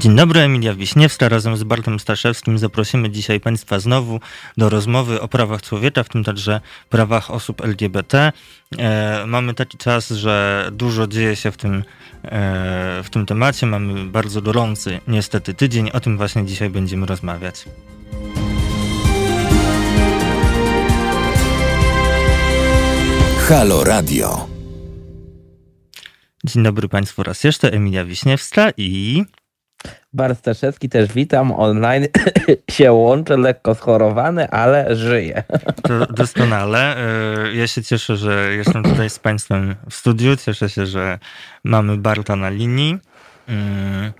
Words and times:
Dzień 0.00 0.16
dobry, 0.16 0.40
Emilia 0.40 0.74
Wiśniewska. 0.74 1.28
Razem 1.28 1.56
z 1.56 1.62
Bartem 1.62 2.00
Staszewskim 2.00 2.58
zaprosimy 2.58 3.10
dzisiaj 3.10 3.40
Państwa 3.40 3.80
znowu 3.80 4.20
do 4.56 4.68
rozmowy 4.68 5.20
o 5.20 5.28
prawach 5.28 5.62
człowieka, 5.62 6.02
w 6.02 6.08
tym 6.08 6.24
także 6.24 6.60
prawach 6.88 7.30
osób 7.30 7.60
LGBT. 7.60 8.32
E, 8.78 9.24
mamy 9.26 9.54
taki 9.54 9.78
czas, 9.78 10.10
że 10.10 10.68
dużo 10.72 11.06
dzieje 11.06 11.36
się 11.36 11.50
w 11.50 11.56
tym, 11.56 11.84
e, 12.24 13.02
w 13.04 13.10
tym 13.10 13.26
temacie. 13.26 13.66
Mamy 13.66 14.04
bardzo 14.04 14.42
gorący, 14.42 15.00
niestety, 15.08 15.54
tydzień. 15.54 15.90
O 15.90 16.00
tym 16.00 16.16
właśnie 16.16 16.46
dzisiaj 16.46 16.70
będziemy 16.70 17.06
rozmawiać. 17.06 17.64
Halo 23.48 23.84
Radio. 23.84 24.48
Dzień 26.44 26.62
dobry 26.62 26.88
Państwu 26.88 27.22
raz 27.22 27.44
jeszcze. 27.44 27.72
Emilia 27.72 28.04
Wiśniewska 28.04 28.70
i... 28.76 29.24
Bart 30.12 30.38
Staszewski 30.38 30.88
też 30.88 31.12
witam. 31.12 31.52
Online 31.52 32.06
się 32.70 32.92
łączę, 32.92 33.36
lekko 33.36 33.74
schorowany, 33.74 34.50
ale 34.50 34.96
żyję. 34.96 35.42
To 35.88 36.06
doskonale. 36.06 36.96
E, 36.96 37.54
ja 37.54 37.66
się 37.66 37.82
cieszę, 37.82 38.16
że 38.16 38.54
jestem 38.56 38.82
tutaj 38.82 39.10
z 39.10 39.18
Państwem 39.18 39.76
w 39.90 39.94
studiu. 39.94 40.36
Cieszę 40.36 40.68
się, 40.68 40.86
że 40.86 41.18
mamy 41.64 41.96
Barta 41.96 42.36
na 42.36 42.50
linii. 42.50 42.98
Mm. 43.48 44.12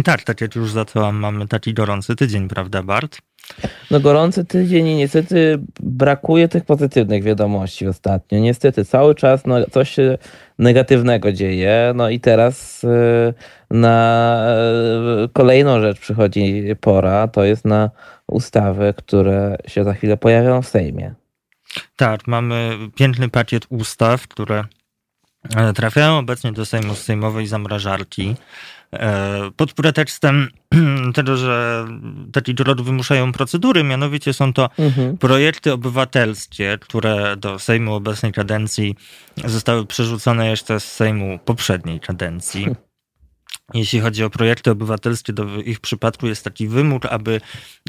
I 0.00 0.02
tak, 0.02 0.22
tak 0.22 0.40
jak 0.40 0.54
już 0.54 0.70
zacząłem, 0.70 1.16
mamy 1.16 1.48
taki 1.48 1.74
gorący 1.74 2.16
tydzień, 2.16 2.48
prawda 2.48 2.82
Bart? 2.82 3.18
No 3.90 4.00
gorący 4.00 4.44
tydzień 4.44 4.86
i 4.86 4.94
niestety 4.94 5.58
brakuje 5.80 6.48
tych 6.48 6.64
pozytywnych 6.64 7.22
wiadomości 7.22 7.86
ostatnio. 7.86 8.38
Niestety 8.38 8.84
cały 8.84 9.14
czas 9.14 9.46
no, 9.46 9.56
coś 9.70 9.96
negatywnego 10.58 11.32
dzieje. 11.32 11.92
No 11.94 12.10
i 12.10 12.20
teraz 12.20 12.84
y, 12.84 13.34
na 13.70 14.46
y, 15.24 15.28
kolejną 15.28 15.80
rzecz 15.80 16.00
przychodzi 16.00 16.64
pora, 16.80 17.28
to 17.28 17.44
jest 17.44 17.64
na 17.64 17.90
ustawy, 18.26 18.94
które 18.96 19.56
się 19.66 19.84
za 19.84 19.94
chwilę 19.94 20.16
pojawią 20.16 20.62
w 20.62 20.68
Sejmie. 20.68 21.14
Tak, 21.96 22.26
mamy 22.26 22.78
piękny 22.94 23.28
pakiet 23.28 23.66
ustaw, 23.68 24.28
które 24.28 24.64
e, 25.56 25.72
trafiają 25.72 26.18
obecnie 26.18 26.52
do 26.52 26.66
Sejmu 26.66 26.94
z 26.94 27.02
Sejmowej 27.02 27.46
zamrażarki. 27.46 28.34
E, 29.00 29.50
pod 29.56 29.72
pretekstem 29.72 30.48
tego, 31.14 31.36
że 31.36 31.86
taki 32.32 32.54
drog 32.54 32.82
wymuszają 32.82 33.32
procedury, 33.32 33.84
mianowicie 33.84 34.32
są 34.32 34.52
to 34.52 34.70
mhm. 34.78 35.18
projekty 35.18 35.72
obywatelskie, 35.72 36.78
które 36.80 37.36
do 37.36 37.58
Sejmu 37.58 37.94
obecnej 37.94 38.32
kadencji 38.32 38.96
zostały 39.44 39.86
przerzucone 39.86 40.50
jeszcze 40.50 40.80
z 40.80 40.92
Sejmu 40.92 41.38
poprzedniej 41.44 42.00
kadencji. 42.00 42.66
Jeśli 43.74 44.00
chodzi 44.00 44.24
o 44.24 44.30
projekty 44.30 44.70
obywatelskie, 44.70 45.32
to 45.32 45.44
w 45.44 45.66
ich 45.66 45.80
przypadku 45.80 46.26
jest 46.26 46.44
taki 46.44 46.68
wymóg, 46.68 47.06
aby 47.06 47.40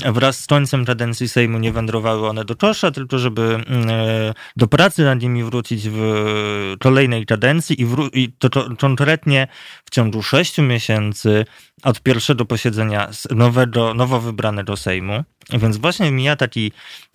wraz 0.05 0.39
z 0.39 0.47
końcem 0.47 0.85
kadencji 0.85 1.29
Sejmu 1.29 1.59
nie 1.59 1.71
wędrowały 1.71 2.29
one 2.29 2.45
do 2.45 2.55
kosza, 2.55 2.91
tylko 2.91 3.19
żeby 3.19 3.41
mm, 3.41 3.89
e, 3.89 4.33
do 4.55 4.67
pracy 4.67 5.03
nad 5.03 5.21
nimi 5.21 5.43
wrócić 5.43 5.89
w 5.89 6.75
kolejnej 6.79 7.25
kadencji 7.25 7.81
i, 7.81 7.85
i 8.13 8.31
to, 8.31 8.49
to 8.49 8.69
konkretnie 8.79 9.47
w 9.85 9.89
ciągu 9.89 10.23
sześciu 10.23 10.63
miesięcy 10.63 11.45
od 11.83 12.01
pierwszego 12.01 12.45
posiedzenia 12.45 13.09
nowego, 13.31 13.93
nowo 13.93 14.19
wybranego 14.21 14.77
Sejmu. 14.77 15.23
Więc 15.49 15.77
właśnie 15.77 16.11
mija 16.11 16.35
taki 16.35 16.71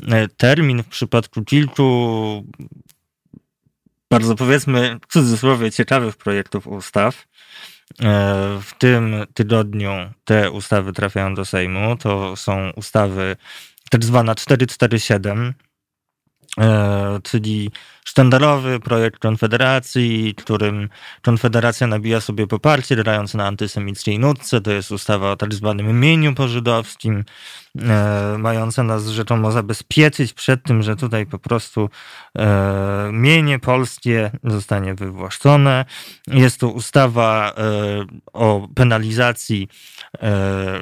e, 0.08 0.28
termin 0.28 0.82
w 0.82 0.88
przypadku 0.88 1.44
kilku 1.44 2.44
bardzo 4.10 4.34
powiedzmy 4.34 4.98
w 5.08 5.12
cudzysłowie 5.12 5.70
ciekawych 5.70 6.16
projektów 6.16 6.66
ustaw, 6.66 7.26
w 8.60 8.70
tym 8.78 9.26
tygodniu 9.34 9.92
te 10.24 10.50
ustawy 10.50 10.92
trafiają 10.92 11.34
do 11.34 11.44
Sejmu. 11.44 11.96
To 11.96 12.36
są 12.36 12.70
ustawy 12.70 13.36
tak 13.90 14.04
zwana 14.04 14.34
447, 14.34 15.54
e, 16.58 17.20
czyli 17.22 17.70
sztandarowy 18.10 18.80
projekt 18.80 19.18
Konfederacji, 19.18 20.34
którym 20.34 20.88
Konfederacja 21.22 21.86
nabija 21.86 22.20
sobie 22.20 22.46
poparcie, 22.46 22.96
grając 22.96 23.34
na 23.34 23.46
antysemickiej 23.46 24.18
nutce. 24.18 24.60
To 24.60 24.70
jest 24.70 24.92
ustawa 24.92 25.30
o 25.30 25.36
tak 25.36 25.54
zwanym 25.54 26.00
mieniu 26.00 26.34
pożydowskim, 26.34 27.24
e, 27.78 28.36
mająca 28.38 28.82
nas 28.82 29.06
rzekomo 29.06 29.52
zabezpieczyć 29.52 30.32
przed 30.32 30.62
tym, 30.62 30.82
że 30.82 30.96
tutaj 30.96 31.26
po 31.26 31.38
prostu 31.38 31.90
e, 32.38 33.10
mienie 33.12 33.58
polskie 33.58 34.30
zostanie 34.44 34.94
wywłaszczone. 34.94 35.84
Jest 36.26 36.60
to 36.60 36.68
ustawa 36.68 37.52
e, 37.56 37.62
o 38.32 38.68
penalizacji 38.74 39.68
e, 40.22 40.80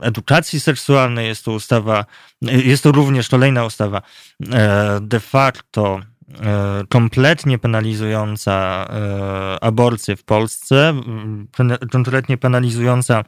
edukacji 0.00 0.60
seksualnej, 0.60 1.26
jest 1.26 1.44
to 1.44 1.52
ustawa, 1.52 2.04
jest 2.42 2.82
to 2.82 2.92
również 2.92 3.28
kolejna 3.28 3.64
ustawa 3.64 4.02
e, 4.52 4.98
de 5.00 5.20
facto 5.20 6.00
kompletnie 6.88 7.58
penalizująca 7.58 8.86
e, 8.90 9.64
aborcję 9.64 10.16
w 10.16 10.24
Polsce, 10.24 10.94
kompletnie 11.92 12.38
penalizująca 12.38 13.24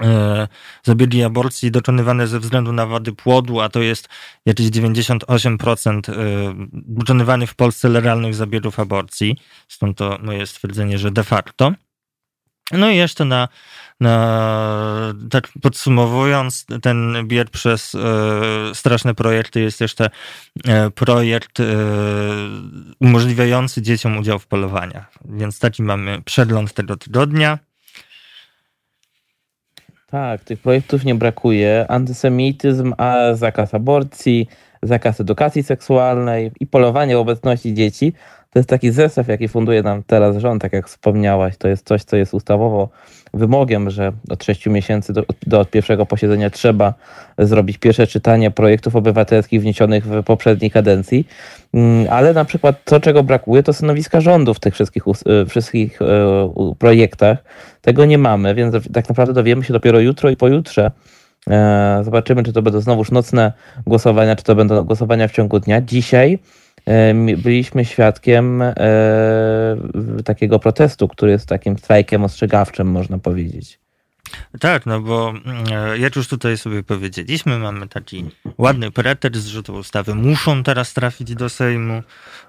e, 0.00 0.48
zabiegi 0.82 1.22
aborcji 1.22 1.70
dokonywane 1.70 2.26
ze 2.26 2.40
względu 2.40 2.72
na 2.72 2.86
wady 2.86 3.12
płodu, 3.12 3.60
a 3.60 3.68
to 3.68 3.82
jest 3.82 4.08
jakieś 4.46 4.66
98% 4.66 6.00
dokonywanych 6.72 7.50
w 7.50 7.54
Polsce 7.54 7.88
legalnych 7.88 8.34
zabiegów 8.34 8.80
aborcji. 8.80 9.36
Stąd 9.68 9.98
to 9.98 10.18
moje 10.22 10.46
stwierdzenie, 10.46 10.98
że 10.98 11.10
de 11.10 11.24
facto. 11.24 11.72
No 12.72 12.90
i 12.90 12.96
jeszcze 12.96 13.24
na, 13.24 13.48
na 14.00 15.14
tak 15.30 15.48
podsumowując, 15.62 16.66
ten 16.82 17.26
bieg 17.26 17.50
przez 17.50 17.94
e, 17.94 18.74
straszne 18.74 19.14
projekty 19.14 19.60
jest 19.60 19.80
jeszcze 19.80 20.10
e, 20.68 20.90
projekt 20.90 21.60
e, 21.60 21.64
umożliwiający 23.00 23.82
dzieciom 23.82 24.18
udział 24.18 24.38
w 24.38 24.46
polowaniach. 24.46 25.12
Więc 25.24 25.58
taki 25.58 25.82
mamy 25.82 26.22
przegląd 26.24 26.72
tego 26.72 26.96
tygodnia. 26.96 27.58
Tak, 30.06 30.44
tych 30.44 30.60
projektów 30.60 31.04
nie 31.04 31.14
brakuje. 31.14 31.86
Antysemityzm, 31.88 32.94
zakaz 33.34 33.74
aborcji, 33.74 34.48
zakaz 34.82 35.20
edukacji 35.20 35.62
seksualnej 35.62 36.50
i 36.60 36.66
polowanie 36.66 37.16
w 37.16 37.20
obecności 37.20 37.74
dzieci 37.74 38.12
to 38.52 38.58
jest 38.58 38.68
taki 38.68 38.90
zestaw, 38.90 39.28
jaki 39.28 39.48
funduje 39.48 39.82
nam 39.82 40.02
teraz 40.02 40.36
rząd, 40.36 40.62
tak 40.62 40.72
jak 40.72 40.88
wspomniałaś. 40.88 41.56
To 41.56 41.68
jest 41.68 41.86
coś, 41.86 42.04
co 42.04 42.16
jest 42.16 42.34
ustawowo 42.34 42.88
wymogiem, 43.34 43.90
że 43.90 44.12
od 44.30 44.44
6 44.44 44.66
miesięcy 44.66 45.12
do, 45.12 45.24
do 45.46 45.64
pierwszego 45.64 46.06
posiedzenia 46.06 46.50
trzeba 46.50 46.94
zrobić 47.38 47.78
pierwsze 47.78 48.06
czytanie 48.06 48.50
projektów 48.50 48.96
obywatelskich 48.96 49.60
wniesionych 49.60 50.06
w 50.06 50.22
poprzedniej 50.22 50.70
kadencji. 50.70 51.26
Mm, 51.74 52.06
ale 52.10 52.32
na 52.32 52.44
przykład 52.44 52.84
to, 52.84 53.00
czego 53.00 53.22
brakuje, 53.22 53.62
to 53.62 53.72
stanowiska 53.72 54.20
rządu 54.20 54.54
w 54.54 54.60
tych 54.60 54.74
wszystkich, 54.74 55.02
y, 55.42 55.46
wszystkich 55.46 56.02
y, 56.02 56.06
projektach. 56.78 57.38
Tego 57.80 58.04
nie 58.04 58.18
mamy, 58.18 58.54
więc 58.54 58.74
tak 58.92 59.08
naprawdę 59.08 59.34
dowiemy 59.34 59.64
się 59.64 59.72
dopiero 59.72 60.00
jutro 60.00 60.30
i 60.30 60.36
pojutrze. 60.36 60.90
E, 61.50 62.00
zobaczymy, 62.04 62.42
czy 62.42 62.52
to 62.52 62.62
będą 62.62 62.80
znowuż 62.80 63.10
nocne 63.10 63.52
głosowania, 63.86 64.36
czy 64.36 64.44
to 64.44 64.54
będą 64.54 64.82
głosowania 64.82 65.28
w 65.28 65.32
ciągu 65.32 65.60
dnia. 65.60 65.80
Dzisiaj 65.80 66.38
byliśmy 67.36 67.84
świadkiem 67.84 68.62
e, 68.62 68.74
takiego 70.24 70.58
protestu, 70.58 71.08
który 71.08 71.32
jest 71.32 71.46
takim 71.46 71.78
strajkiem 71.78 72.24
ostrzegawczym, 72.24 72.90
można 72.90 73.18
powiedzieć. 73.18 73.78
Tak, 74.60 74.86
no 74.86 75.00
bo 75.00 75.34
e, 75.70 75.98
jak 75.98 76.16
już 76.16 76.28
tutaj 76.28 76.58
sobie 76.58 76.82
powiedzieliśmy, 76.82 77.58
mamy 77.58 77.88
taki 77.88 78.24
ładny 78.58 78.90
pretekst, 78.90 79.46
że 79.46 79.62
te 79.62 79.72
ustawy 79.72 80.14
muszą 80.14 80.62
teraz 80.62 80.94
trafić 80.94 81.34
do 81.34 81.48
Sejmu, 81.48 82.02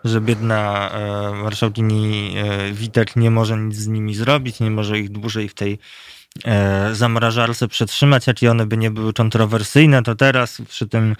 że 0.03 0.21
biedna 0.21 0.89
e, 0.91 1.33
marszałkini 1.43 2.35
Witek 2.71 3.15
nie 3.15 3.31
może 3.31 3.57
nic 3.57 3.75
z 3.75 3.87
nimi 3.87 4.15
zrobić, 4.15 4.59
nie 4.59 4.71
może 4.71 4.99
ich 4.99 5.09
dłużej 5.09 5.49
w 5.49 5.53
tej 5.53 5.73
E, 5.73 5.79
zamrażarce 6.91 7.67
przetrzymać, 7.67 8.27
jakie 8.27 8.51
one 8.51 8.65
by 8.65 8.77
nie 8.77 8.91
były 8.91 9.13
kontrowersyjne, 9.13 10.03
to 10.03 10.15
teraz 10.15 10.61
przy 10.69 10.87
tym 10.87 11.15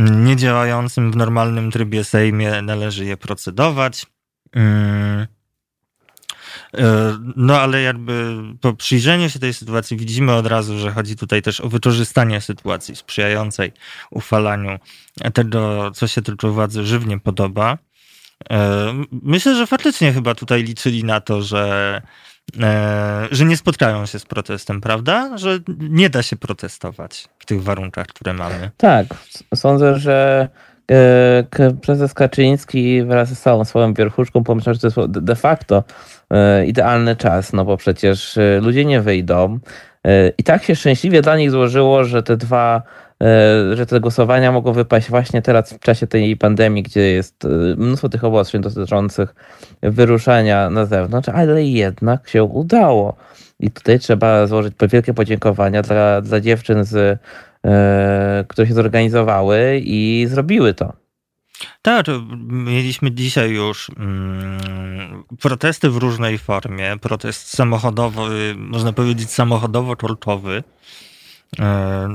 niedziałającym 0.00 1.12
w 1.12 1.16
normalnym 1.16 1.70
trybie 1.70 2.04
Sejmie 2.04 2.62
należy 2.62 3.04
je 3.04 3.16
procedować. 3.16 4.06
Mm. 4.52 5.26
E, 6.74 7.18
no 7.36 7.60
ale 7.60 7.82
jakby 7.82 8.36
po 8.60 8.74
przyjrzeniu 8.74 9.30
się 9.30 9.38
tej 9.38 9.54
sytuacji 9.54 9.96
widzimy 9.96 10.32
od 10.32 10.46
razu, 10.46 10.78
że 10.78 10.90
chodzi 10.90 11.16
tutaj 11.16 11.42
też 11.42 11.60
o 11.60 11.68
wykorzystanie 11.68 12.40
sytuacji 12.40 12.96
sprzyjającej 12.96 13.72
uchwalaniu 14.10 14.78
tego, 15.34 15.90
co 15.90 16.06
się 16.06 16.22
tylko 16.22 16.52
władzy 16.52 16.86
żywnie 16.86 17.18
podoba. 17.18 17.78
E, 18.50 18.94
myślę, 19.22 19.54
że 19.54 19.66
faktycznie 19.66 20.12
chyba 20.12 20.34
tutaj 20.34 20.62
liczyli 20.62 21.04
na 21.04 21.20
to, 21.20 21.42
że 21.42 22.02
E, 22.02 22.02
że 23.30 23.44
nie 23.44 23.56
spotkają 23.56 24.06
się 24.06 24.18
z 24.18 24.24
protestem, 24.24 24.80
prawda? 24.80 25.38
Że 25.38 25.58
nie 25.78 26.10
da 26.10 26.22
się 26.22 26.36
protestować 26.36 27.28
w 27.38 27.46
tych 27.46 27.62
warunkach, 27.62 28.06
które 28.06 28.32
mamy. 28.32 28.70
Tak, 28.76 29.06
sądzę, 29.54 29.98
że 29.98 30.48
e, 30.90 31.72
prezes 31.82 32.14
Kaczyński 32.14 33.02
wraz 33.02 33.28
z 33.28 33.40
całą 33.40 33.64
swoją 33.64 33.94
wierchuszką 33.94 34.44
pomyślał, 34.44 34.74
że 34.74 34.80
to 34.80 34.86
jest 34.86 35.10
de 35.10 35.36
facto 35.36 35.84
e, 36.30 36.66
idealny 36.66 37.16
czas, 37.16 37.52
no 37.52 37.64
bo 37.64 37.76
przecież 37.76 38.38
ludzie 38.60 38.84
nie 38.84 39.00
wyjdą, 39.00 39.58
I 40.38 40.44
tak 40.44 40.64
się 40.64 40.76
szczęśliwie 40.76 41.22
dla 41.22 41.36
nich 41.36 41.50
złożyło, 41.50 42.04
że 42.04 42.22
te 42.22 42.36
dwa, 42.36 42.82
że 43.74 43.86
te 43.86 44.00
głosowania 44.00 44.52
mogą 44.52 44.72
wypaść 44.72 45.10
właśnie 45.10 45.42
teraz 45.42 45.72
w 45.72 45.78
czasie 45.78 46.06
tej 46.06 46.36
pandemii, 46.36 46.82
gdzie 46.82 47.00
jest 47.00 47.46
mnóstwo 47.76 48.08
tych 48.08 48.24
obostrzeń 48.24 48.62
dotyczących 48.62 49.34
wyruszania 49.82 50.70
na 50.70 50.86
zewnątrz, 50.86 51.28
ale 51.28 51.64
jednak 51.64 52.28
się 52.28 52.44
udało. 52.44 53.16
I 53.60 53.70
tutaj 53.70 53.98
trzeba 53.98 54.46
złożyć 54.46 54.74
wielkie 54.92 55.14
podziękowania 55.14 55.82
dla, 55.82 56.20
dla 56.20 56.40
dziewczyn, 56.40 56.84
z, 56.84 57.20
e, 57.64 58.44
które 58.48 58.66
się 58.66 58.74
zorganizowały 58.74 59.80
i 59.84 60.26
zrobiły 60.28 60.74
to. 60.74 60.92
Tak, 61.82 62.06
mieliśmy 62.48 63.12
dzisiaj 63.12 63.50
już 63.50 63.90
mm, 63.98 65.24
protesty 65.40 65.90
w 65.90 65.96
różnej 65.96 66.38
formie. 66.38 66.96
Protest 67.00 67.56
samochodowy, 67.56 68.54
można 68.56 68.92
powiedzieć 68.92 69.28
samochodowo-tortowy 69.28 70.62
E, 70.62 71.09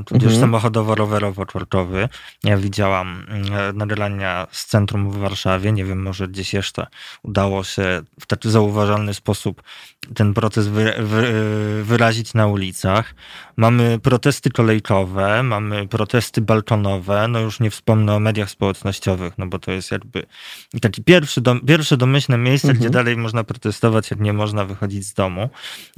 tudzież 0.05 0.33
mhm. 0.33 0.41
samochodowo-rowerowo-czortowy. 0.41 2.09
Ja 2.43 2.57
widziałam 2.57 3.25
e, 3.29 3.73
nagrania 3.73 4.47
z 4.51 4.65
centrum 4.65 5.11
w 5.11 5.17
Warszawie. 5.17 5.71
Nie 5.71 5.85
wiem, 5.85 6.01
może 6.01 6.27
gdzieś 6.27 6.53
jeszcze 6.53 6.87
udało 7.23 7.63
się 7.63 8.01
w 8.19 8.25
taki 8.25 8.51
zauważalny 8.51 9.13
sposób 9.13 9.61
ten 10.15 10.33
protest 10.33 10.69
wy, 10.69 10.93
wy, 10.99 11.33
wyrazić 11.83 12.33
na 12.33 12.47
ulicach. 12.47 13.15
Mamy 13.57 13.99
protesty 13.99 14.49
kolejkowe, 14.49 15.43
mamy 15.43 15.87
protesty 15.87 16.41
balkonowe, 16.41 17.27
no 17.27 17.39
już 17.39 17.59
nie 17.59 17.69
wspomnę 17.69 18.15
o 18.15 18.19
mediach 18.19 18.49
społecznościowych, 18.49 19.33
no 19.37 19.47
bo 19.47 19.59
to 19.59 19.71
jest 19.71 19.91
jakby 19.91 20.25
taki 20.81 21.03
pierwszy, 21.03 21.41
dom, 21.41 21.59
pierwsze 21.59 21.97
domyślne 21.97 22.37
miejsce, 22.37 22.67
mhm. 22.67 22.79
gdzie 22.79 22.89
dalej 22.89 23.17
można 23.17 23.43
protestować, 23.43 24.11
jak 24.11 24.19
nie 24.19 24.33
można 24.33 24.65
wychodzić 24.65 25.05
z 25.05 25.13
domu. 25.13 25.49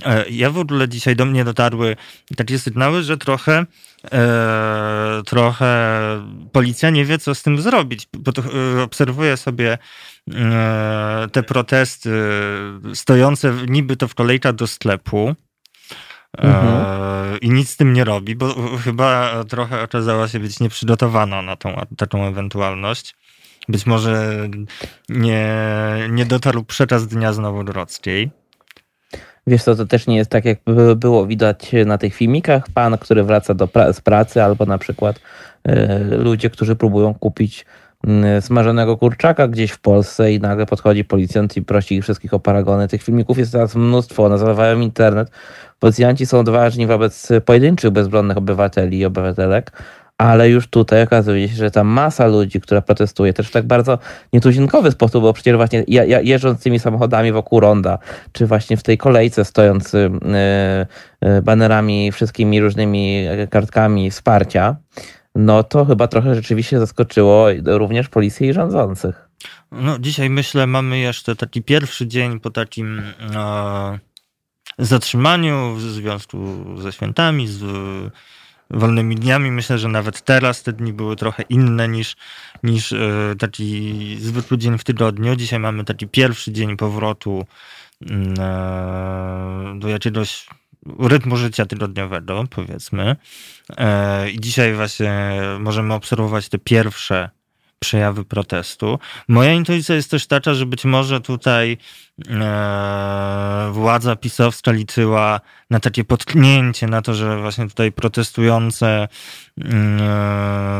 E, 0.05 0.29
ja 0.29 0.49
w 0.49 0.57
ogóle 0.57 0.89
dzisiaj 0.89 1.15
do 1.15 1.25
mnie 1.25 1.45
dotarły 1.45 1.95
takie 2.35 2.59
sygnały, 2.59 3.03
że 3.03 3.17
trochę 3.27 3.65
e, 4.11 5.21
trochę 5.25 5.71
policja 6.51 6.89
nie 6.89 7.05
wie, 7.05 7.17
co 7.17 7.35
z 7.35 7.43
tym 7.43 7.61
zrobić, 7.61 8.07
e, 8.77 8.81
obserwuję 8.81 9.37
sobie 9.37 9.77
e, 10.31 11.27
te 11.31 11.43
protesty 11.43 12.11
stojące 12.93 13.53
niby 13.67 13.97
to 13.97 14.07
w 14.07 14.15
kolejkach 14.15 14.55
do 14.55 14.67
sklepu, 14.67 15.35
Mhm. 16.37 17.39
I 17.41 17.49
nic 17.49 17.69
z 17.69 17.77
tym 17.77 17.93
nie 17.93 18.03
robi, 18.03 18.35
bo 18.35 18.77
chyba 18.77 19.43
trochę 19.49 19.81
okazała 19.81 20.27
się 20.27 20.39
być 20.39 20.59
nieprzygotowana 20.59 21.41
na 21.41 21.55
tą 21.55 21.85
taką 21.97 22.27
ewentualność. 22.27 23.15
Być 23.69 23.85
może 23.85 24.49
nie, 25.09 25.47
nie 26.09 26.25
dotarł 26.25 26.63
przekaz 26.63 27.07
Dnia 27.07 27.31
Nowogrodzkiej. 27.31 28.31
Wiesz 29.47 29.63
co, 29.63 29.75
to 29.75 29.85
też 29.85 30.07
nie 30.07 30.17
jest 30.17 30.29
tak, 30.29 30.45
jak 30.45 30.57
było 30.95 31.27
widać 31.27 31.71
na 31.85 31.97
tych 31.97 32.15
filmikach. 32.15 32.63
Pan, 32.73 32.97
który 32.97 33.23
wraca 33.23 33.53
do 33.53 33.67
pra 33.67 33.93
z 33.93 34.01
pracy, 34.01 34.43
albo 34.43 34.65
na 34.65 34.77
przykład 34.77 35.19
y, 35.67 35.71
ludzie, 36.17 36.49
którzy 36.49 36.75
próbują 36.75 37.13
kupić 37.13 37.65
y, 38.37 38.41
smażonego 38.41 38.97
kurczaka 38.97 39.47
gdzieś 39.47 39.71
w 39.71 39.79
Polsce 39.79 40.33
i 40.33 40.39
nagle 40.39 40.65
podchodzi 40.65 41.05
policjant 41.05 41.57
i 41.57 41.61
prosi 41.61 41.95
ich 41.95 42.03
wszystkich 42.03 42.33
o 42.33 42.39
paragony. 42.39 42.87
Tych 42.87 43.03
filmików 43.03 43.37
jest 43.37 43.51
teraz 43.51 43.75
mnóstwo, 43.75 44.25
one 44.25 44.37
zalewają 44.37 44.79
internet. 44.79 45.31
Policjanci 45.79 46.25
są 46.25 46.39
odważni 46.39 46.87
wobec 46.87 47.29
pojedynczych 47.45 47.91
bezbronnych 47.91 48.37
obywateli 48.37 48.99
i 48.99 49.05
obywatelek, 49.05 49.71
ale 50.17 50.49
już 50.49 50.67
tutaj 50.67 51.03
okazuje 51.03 51.49
się, 51.49 51.55
że 51.55 51.71
ta 51.71 51.83
masa 51.83 52.27
ludzi, 52.27 52.61
która 52.61 52.81
protestuje, 52.81 53.33
też 53.33 53.47
w 53.47 53.51
tak 53.51 53.67
bardzo 53.67 53.99
nietuzinkowy 54.33 54.91
sposób, 54.91 55.21
bo 55.21 55.33
przecież 55.33 55.55
właśnie 55.55 55.83
jeżdżąc 56.23 56.63
tymi 56.63 56.79
samochodami 56.79 57.31
wokół 57.31 57.59
ronda, 57.59 57.99
czy 58.31 58.47
właśnie 58.47 58.77
w 58.77 58.83
tej 58.83 58.97
kolejce 58.97 59.45
stojąc 59.45 59.93
y, 59.93 60.11
y, 61.37 61.41
banerami, 61.41 62.11
wszystkimi 62.11 62.61
różnymi 62.61 63.25
kartkami 63.49 64.11
wsparcia, 64.11 64.75
no 65.35 65.63
to 65.63 65.85
chyba 65.85 66.07
trochę 66.07 66.35
rzeczywiście 66.35 66.79
zaskoczyło 66.79 67.47
również 67.65 68.09
policję 68.09 68.49
i 68.49 68.53
rządzących. 68.53 69.29
No, 69.71 69.99
dzisiaj 69.99 70.29
myślę, 70.29 70.67
mamy 70.67 70.99
jeszcze 70.99 71.35
taki 71.35 71.63
pierwszy 71.63 72.07
dzień 72.07 72.39
po 72.39 72.49
takim 72.49 73.01
e, 73.35 73.99
zatrzymaniu 74.77 75.75
w 75.75 75.81
związku 75.81 76.37
ze 76.81 76.91
świętami, 76.91 77.47
z 77.47 77.63
wolnymi 78.69 79.15
dniami. 79.15 79.51
Myślę, 79.51 79.77
że 79.77 79.87
nawet 79.87 80.21
teraz 80.21 80.63
te 80.63 80.73
dni 80.73 80.93
były 80.93 81.15
trochę 81.15 81.43
inne 81.49 81.87
niż, 81.87 82.15
niż 82.63 82.91
e, 82.91 83.35
taki 83.39 84.17
zwykły 84.19 84.57
dzień 84.57 84.77
w 84.77 84.83
tygodniu. 84.83 85.35
Dzisiaj 85.35 85.59
mamy 85.59 85.83
taki 85.83 86.07
pierwszy 86.07 86.51
dzień 86.51 86.77
powrotu 86.77 87.45
mm, 88.09 88.33
e, 88.39 89.79
do 89.79 89.89
jakiegoś 89.89 90.47
rytmu 90.99 91.37
życia 91.37 91.65
tygodniowego, 91.65 92.43
powiedzmy. 92.49 93.15
E, 93.77 94.31
I 94.31 94.39
dzisiaj 94.39 94.73
właśnie 94.73 95.41
możemy 95.59 95.93
obserwować 95.93 96.49
te 96.49 96.57
pierwsze 96.57 97.29
przejawy 97.79 98.25
protestu. 98.25 98.99
Moja 99.27 99.53
intuicja 99.53 99.95
jest 99.95 100.11
też 100.11 100.27
taka, 100.27 100.53
że 100.53 100.65
być 100.65 100.85
może 100.85 101.21
tutaj 101.21 101.77
władza 103.71 104.15
pisowska 104.15 104.71
liczyła 104.71 105.41
na 105.69 105.79
takie 105.79 106.03
potknięcie, 106.03 106.87
na 106.87 107.01
to, 107.01 107.13
że 107.13 107.41
właśnie 107.41 107.67
tutaj 107.67 107.91
protestujące 107.91 109.07
mm, 109.57 109.99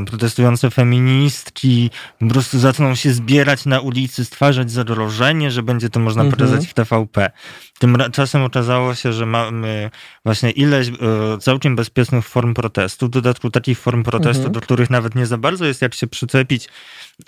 e, 0.02 0.06
protestujące 0.06 0.72
feministki 0.72 1.90
po 2.20 2.28
prostu 2.28 2.60
zaczną 2.60 2.96
się 2.96 3.12
zbierać 3.12 3.66
na 3.66 3.80
ulicy, 3.80 4.26
stwarzać 4.26 4.72
zagrożenie, 4.72 5.52
że 5.52 5.64
będzie 5.64 5.90
to 5.90 6.00
można 6.00 6.24
mhm. 6.24 6.40
pokazać 6.40 6.68
w 6.68 6.74
TVP. 6.74 7.32
Tymczasem 7.80 8.44
okazało 8.44 8.96
się, 8.96 9.14
że 9.14 9.26
mamy 9.26 9.92
właśnie 10.26 10.52
ileś 10.52 10.88
e, 10.88 10.94
całkiem 11.40 11.76
bezpiecznych 11.76 12.26
form 12.26 12.54
protestu, 12.54 13.06
w 13.08 13.10
dodatku 13.10 13.50
takich 13.50 13.80
form 13.80 14.04
protestu, 14.04 14.44
mhm. 14.44 14.54
do 14.54 14.62
których 14.62 14.90
nawet 14.90 15.16
nie 15.16 15.26
za 15.26 15.38
bardzo 15.38 15.66
jest 15.66 15.82
jak 15.82 15.94
się 15.94 16.08
przyczepić, 16.08 16.70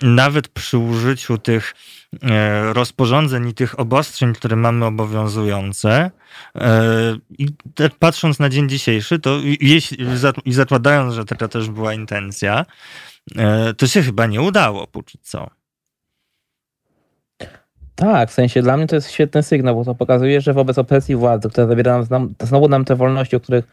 nawet 0.02 0.48
przy 0.48 0.78
użyciu 0.78 1.38
tych 1.38 1.74
rozporządzeń 2.72 3.48
i 3.48 3.54
tych 3.54 3.80
obostrzeń, 3.80 4.32
które 4.32 4.56
mamy 4.56 4.86
obowiązujące. 4.86 6.10
E, 6.54 6.80
I 7.38 7.48
patrząc 7.98 8.38
na 8.38 8.48
dzień 8.48 8.68
dzisiejszy, 8.68 9.18
to 9.18 9.38
i 10.44 10.52
zakładając, 10.52 11.14
że 11.14 11.24
taka 11.24 11.48
też 11.48 11.70
była 11.70 11.94
intencja, 11.94 12.66
to 13.76 13.86
się 13.86 14.02
chyba 14.02 14.26
nie 14.26 14.42
udało 14.42 14.86
póki 14.86 15.18
co. 15.22 15.50
Tak, 17.94 18.30
w 18.30 18.32
sensie 18.32 18.62
dla 18.62 18.76
mnie 18.76 18.86
to 18.86 18.96
jest 18.96 19.10
świetny 19.10 19.42
sygnał, 19.42 19.74
bo 19.74 19.84
to 19.84 19.94
pokazuje, 19.94 20.40
że 20.40 20.52
wobec 20.52 20.78
opresji 20.78 21.16
władzy, 21.16 21.48
która 21.48 21.66
zabiera 21.66 22.06
nam, 22.10 22.34
znowu 22.42 22.68
nam 22.68 22.84
te 22.84 22.96
wolności, 22.96 23.36
o 23.36 23.40
których 23.40 23.64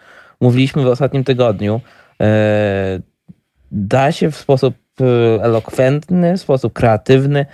mówiliśmy 0.42 0.84
w 0.84 0.88
ostatnim 0.88 1.24
tygodniu, 1.24 1.82
e, 2.22 3.00
da 3.72 4.12
się 4.12 4.32
w 4.32 4.36
sposób 4.36 4.76
e, 5.02 5.44
elokwentny, 5.44 6.38
w 6.38 6.42
sposób 6.42 6.74
kreatywny 6.74 7.46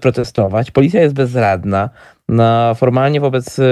protestować. 0.00 0.70
Policja 0.70 1.00
jest 1.00 1.14
bezradna. 1.14 1.90
No, 2.28 2.74
formalnie 2.74 3.20
wobec, 3.20 3.58
e, 3.58 3.62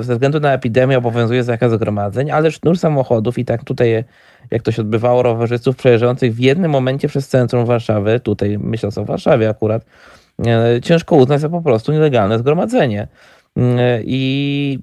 ze 0.00 0.12
względu 0.12 0.40
na 0.40 0.52
epidemię 0.52 0.98
obowiązuje 0.98 1.44
zakaz 1.44 1.72
zgromadzeń, 1.72 2.30
ale 2.30 2.50
sznur 2.50 2.78
samochodów 2.78 3.38
i 3.38 3.44
tak 3.44 3.64
tutaj, 3.64 4.04
jak 4.50 4.62
to 4.62 4.72
się 4.72 4.82
odbywało, 4.82 5.22
rowerzystów 5.22 5.76
przejeżdżających 5.76 6.34
w 6.34 6.38
jednym 6.38 6.70
momencie 6.70 7.08
przez 7.08 7.28
centrum 7.28 7.66
Warszawy, 7.66 8.20
tutaj 8.20 8.58
myśląc 8.58 8.98
o 8.98 9.04
Warszawie 9.04 9.48
akurat, 9.48 9.84
E, 10.44 10.80
ciężko 10.80 11.16
uznać 11.16 11.40
za 11.40 11.48
po 11.48 11.62
prostu 11.62 11.92
nielegalne 11.92 12.38
zgromadzenie. 12.38 13.08
E, 13.56 14.00
I 14.04 14.78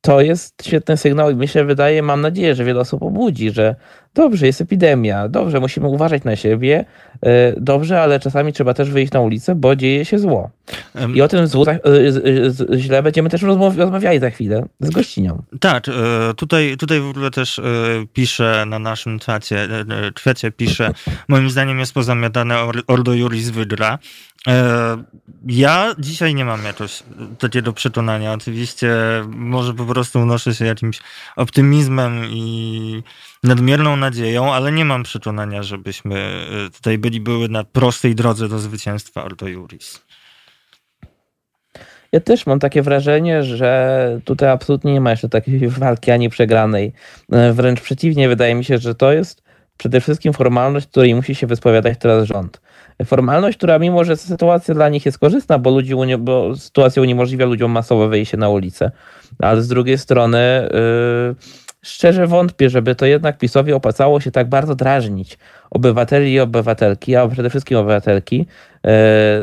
to 0.00 0.20
jest 0.20 0.64
świetny 0.66 0.96
sygnał 0.96 1.30
i 1.30 1.34
myślę, 1.34 1.64
wydaje, 1.64 2.02
mam 2.02 2.20
nadzieję, 2.20 2.54
że 2.54 2.64
wiele 2.64 2.80
osób 2.80 3.02
obudzi, 3.02 3.50
że 3.50 3.74
dobrze, 4.14 4.46
jest 4.46 4.60
epidemia, 4.60 5.28
dobrze, 5.28 5.60
musimy 5.60 5.88
uważać 5.88 6.24
na 6.24 6.36
siebie, 6.36 6.84
dobrze, 7.56 8.00
ale 8.00 8.20
czasami 8.20 8.52
trzeba 8.52 8.74
też 8.74 8.90
wyjść 8.90 9.12
na 9.12 9.20
ulicę, 9.20 9.54
bo 9.54 9.76
dzieje 9.76 10.04
się 10.04 10.18
zło. 10.18 10.50
I 11.14 11.22
o 11.22 11.28
tym 11.28 11.46
złu 11.46 11.64
źle 12.76 13.02
będziemy 13.02 13.30
też 13.30 13.42
rozmawiali 13.42 14.18
za 14.18 14.30
chwilę 14.30 14.66
z 14.80 14.90
gościnią. 14.90 15.42
Tak, 15.60 15.84
tutaj, 16.36 16.76
tutaj 16.76 17.00
w 17.00 17.08
ogóle 17.08 17.30
też 17.30 17.60
pisze 18.12 18.64
na 18.66 18.78
naszym 18.78 19.18
czacie, 19.18 19.68
czwecie 20.14 20.50
pisze, 20.50 20.90
moim 21.28 21.50
zdaniem 21.50 21.78
jest 21.78 21.94
pozamiatane 21.94 22.56
Ordo 22.86 23.14
Juris 23.14 23.50
Wydra. 23.50 23.98
E, 24.46 25.04
ja 25.46 25.94
dzisiaj 25.98 26.34
nie 26.34 26.44
mam 26.44 26.64
jakoś 26.64 27.02
takiego 27.38 27.72
przekonania. 27.72 28.32
Oczywiście 28.32 28.90
może 29.28 29.74
po 29.74 29.84
prostu 29.84 30.20
unoszę 30.20 30.54
się 30.54 30.64
jakimś 30.64 31.00
optymizmem 31.36 32.24
i 32.24 33.02
nadmierną 33.42 33.96
nadzieją, 33.96 34.54
ale 34.54 34.72
nie 34.72 34.84
mam 34.84 35.02
przekonania, 35.02 35.62
żebyśmy 35.62 36.46
e, 36.66 36.70
tutaj 36.70 36.98
byli 36.98 37.20
były 37.20 37.48
na 37.48 37.64
prostej 37.64 38.14
drodze 38.14 38.48
do 38.48 38.58
zwycięstwa 38.58 39.24
Alto 39.24 39.48
Juris. 39.48 40.02
Ja 42.12 42.20
też 42.20 42.46
mam 42.46 42.58
takie 42.58 42.82
wrażenie, 42.82 43.42
że 43.42 44.20
tutaj 44.24 44.48
absolutnie 44.50 44.92
nie 44.92 45.00
ma 45.00 45.10
jeszcze 45.10 45.28
takiej 45.28 45.68
walki 45.78 46.10
ani 46.10 46.28
przegranej. 46.28 46.92
E, 47.32 47.52
wręcz 47.52 47.80
przeciwnie, 47.80 48.28
wydaje 48.28 48.54
mi 48.54 48.64
się, 48.64 48.78
że 48.78 48.94
to 48.94 49.12
jest 49.12 49.42
przede 49.76 50.00
wszystkim 50.00 50.32
formalność, 50.32 50.86
której 50.86 51.14
musi 51.14 51.34
się 51.34 51.46
wyspowiadać 51.46 51.98
teraz 51.98 52.26
rząd 52.26 52.60
formalność, 53.04 53.58
która 53.58 53.78
mimo, 53.78 54.04
że 54.04 54.16
sytuacja 54.16 54.74
dla 54.74 54.88
nich 54.88 55.06
jest 55.06 55.18
korzystna, 55.18 55.58
bo, 55.58 55.70
ludzi, 55.70 55.94
bo 56.18 56.56
sytuacja 56.56 57.02
uniemożliwia 57.02 57.46
ludziom 57.46 57.70
masowe 57.70 58.08
wyjście 58.08 58.36
na 58.36 58.48
ulicę, 58.48 58.90
ale 59.38 59.62
z 59.62 59.68
drugiej 59.68 59.98
strony 59.98 60.68
yy, 60.72 61.34
szczerze 61.82 62.26
wątpię, 62.26 62.70
żeby 62.70 62.94
to 62.94 63.06
jednak 63.06 63.38
PiSowi 63.38 63.72
opłacało 63.72 64.20
się 64.20 64.30
tak 64.30 64.48
bardzo 64.48 64.74
drażnić 64.74 65.38
obywateli 65.70 66.32
i 66.32 66.40
obywatelki, 66.40 67.16
a 67.16 67.28
przede 67.28 67.50
wszystkim 67.50 67.78
obywatelki, 67.78 68.46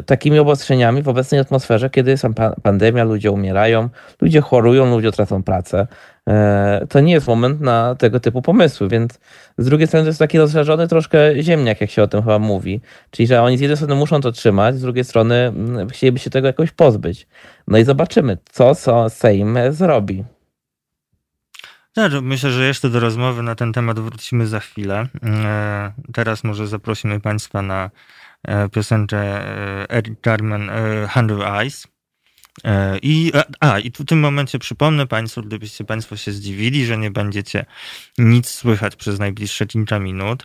takimi 0.05 0.39
obostrzeniami 0.39 1.01
w 1.01 1.09
obecnej 1.09 1.41
atmosferze, 1.41 1.89
kiedy 1.89 2.11
jest 2.11 2.25
pandemia, 2.63 3.03
ludzie 3.03 3.31
umierają, 3.31 3.89
ludzie 4.21 4.41
chorują, 4.41 4.85
ludzie 4.95 5.11
tracą 5.11 5.43
pracę. 5.43 5.87
E, 6.29 6.85
to 6.89 6.99
nie 6.99 7.13
jest 7.13 7.27
moment 7.27 7.61
na 7.61 7.95
tego 7.95 8.19
typu 8.19 8.41
pomysły, 8.41 8.87
więc 8.87 9.19
z 9.57 9.65
drugiej 9.65 9.87
strony 9.87 10.03
to 10.03 10.09
jest 10.09 10.19
taki 10.19 10.37
rozszerzony 10.37 10.87
troszkę 10.87 11.43
ziemniak, 11.43 11.81
jak 11.81 11.89
się 11.89 12.03
o 12.03 12.07
tym 12.07 12.21
chyba 12.21 12.39
mówi. 12.39 12.81
Czyli, 13.11 13.27
że 13.27 13.41
oni 13.41 13.57
z 13.57 13.61
jednej 13.61 13.77
strony 13.77 13.95
muszą 13.95 14.21
to 14.21 14.31
trzymać, 14.31 14.75
z 14.75 14.81
drugiej 14.81 15.03
strony 15.03 15.35
mm, 15.35 15.89
chcieliby 15.89 16.19
się 16.19 16.29
tego 16.29 16.47
jakoś 16.47 16.71
pozbyć. 16.71 17.27
No 17.67 17.77
i 17.77 17.83
zobaczymy, 17.83 18.37
co 18.51 18.75
Sejm 19.09 19.57
zrobi. 19.69 20.23
Tak, 21.95 22.11
myślę, 22.21 22.51
że 22.51 22.67
jeszcze 22.67 22.89
do 22.89 22.99
rozmowy 22.99 23.43
na 23.43 23.55
ten 23.55 23.73
temat 23.73 23.99
wrócimy 23.99 24.47
za 24.47 24.59
chwilę. 24.59 25.07
E, 25.23 25.93
teraz 26.13 26.43
może 26.43 26.67
zaprosimy 26.67 27.19
Państwa 27.19 27.61
na 27.61 27.91
e, 28.43 28.69
piosenkę 28.69 29.17
e, 29.17 29.89
Eric 29.89 30.21
Carmen 30.21 30.69
Hundred 31.09 31.41
Eyes. 31.41 31.87
I, 33.01 33.31
a, 33.59 33.79
i 33.79 33.91
w 33.91 34.05
tym 34.05 34.19
momencie 34.19 34.59
przypomnę 34.59 35.07
Państwu, 35.07 35.41
gdybyście 35.41 35.83
Państwo 35.83 36.17
się 36.17 36.31
zdziwili, 36.31 36.85
że 36.85 36.97
nie 36.97 37.11
będziecie 37.11 37.65
nic 38.17 38.49
słychać 38.49 38.95
przez 38.95 39.19
najbliższe 39.19 39.65
kilka 39.65 39.99
minut. 39.99 40.43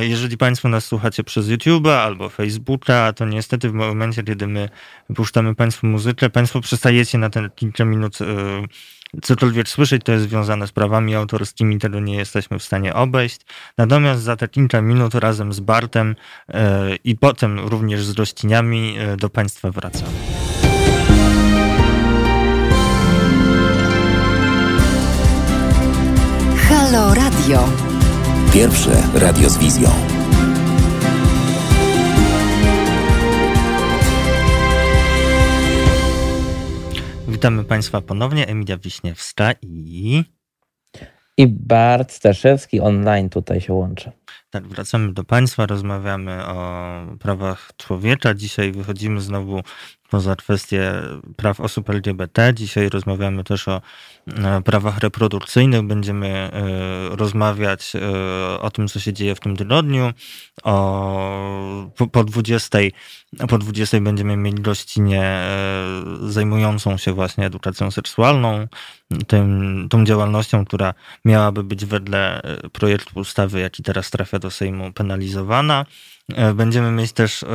Jeżeli 0.00 0.36
Państwo 0.36 0.68
nas 0.68 0.84
słuchacie 0.84 1.24
przez 1.24 1.46
YouTube'a 1.46 1.90
albo 1.90 2.28
Facebooka, 2.28 3.12
to 3.12 3.24
niestety 3.26 3.70
w 3.70 3.72
momencie, 3.72 4.22
kiedy 4.22 4.46
my 4.46 4.68
puszczamy 5.14 5.54
Państwu 5.54 5.86
muzykę, 5.86 6.30
Państwo 6.30 6.60
przestajecie 6.60 7.18
na 7.18 7.30
te 7.30 7.50
kilka 7.56 7.84
minut 7.84 8.18
cokolwiek 9.22 9.68
słyszeć, 9.68 10.02
to 10.04 10.12
jest 10.12 10.24
związane 10.24 10.66
z 10.66 10.72
prawami 10.72 11.14
autorskimi, 11.14 11.78
tego 11.78 12.00
nie 12.00 12.16
jesteśmy 12.16 12.58
w 12.58 12.62
stanie 12.62 12.94
obejść. 12.94 13.40
Natomiast 13.78 14.22
za 14.22 14.36
te 14.36 14.48
kilka 14.48 14.82
minut 14.82 15.14
razem 15.14 15.52
z 15.52 15.60
Bartem 15.60 16.16
e, 16.48 16.96
i 17.04 17.16
potem 17.16 17.58
również 17.58 18.04
z 18.04 18.18
rośliniami 18.18 18.98
e, 18.98 19.16
do 19.16 19.30
Państwa 19.30 19.70
wracamy. 19.70 20.12
Halo 26.68 27.14
Radio. 27.14 27.68
Pierwsze 28.52 29.02
radio 29.14 29.50
z 29.50 29.58
wizją. 29.58 30.17
Witamy 37.38 37.64
Państwa 37.64 38.00
ponownie. 38.00 38.46
Emilia 38.46 38.78
Wiśniewska 38.78 39.52
i. 39.62 40.24
I 41.36 41.46
Bart 41.46 42.12
Staszewski 42.12 42.80
online 42.80 43.28
tutaj 43.30 43.60
się 43.60 43.72
łączy. 43.72 44.12
Tak, 44.50 44.66
wracamy 44.66 45.12
do 45.12 45.24
Państwa, 45.24 45.66
rozmawiamy 45.66 46.46
o 46.46 47.16
prawach 47.20 47.70
człowieka. 47.76 48.34
Dzisiaj 48.34 48.72
wychodzimy 48.72 49.20
znowu 49.20 49.60
poza 50.10 50.36
kwestię 50.36 50.92
praw 51.36 51.60
osób 51.60 51.90
LGBT. 51.90 52.54
Dzisiaj 52.54 52.88
rozmawiamy 52.88 53.44
też 53.44 53.68
o 53.68 53.82
e, 54.26 54.62
prawach 54.62 54.98
reprodukcyjnych. 54.98 55.82
Będziemy 55.82 56.28
e, 56.28 56.50
rozmawiać 57.16 57.92
e, 57.96 58.60
o 58.60 58.70
tym, 58.70 58.88
co 58.88 59.00
się 59.00 59.12
dzieje 59.12 59.34
w 59.34 59.40
tym 59.40 59.56
tygodniu. 59.56 60.12
O, 60.62 61.90
po 62.12 62.24
20, 62.24 62.78
po 63.48 63.58
20 63.58 64.00
będziemy 64.00 64.36
mieli 64.36 64.62
gościnę 64.62 65.48
zajmującą 66.20 66.96
się 66.96 67.12
właśnie 67.12 67.46
edukacją 67.46 67.90
seksualną, 67.90 68.68
tym, 69.26 69.86
tą 69.90 70.04
działalnością, 70.04 70.64
która 70.64 70.94
miałaby 71.24 71.64
być 71.64 71.84
wedle 71.84 72.42
projektu 72.72 73.20
ustawy, 73.20 73.60
jaki 73.60 73.82
teraz 73.82 74.10
trafia 74.10 74.38
do 74.38 74.50
Sejmu, 74.50 74.92
penalizowana. 74.92 75.86
E, 76.34 76.54
będziemy 76.54 76.90
mieć 76.90 77.12
też 77.12 77.42
e, 77.42 77.48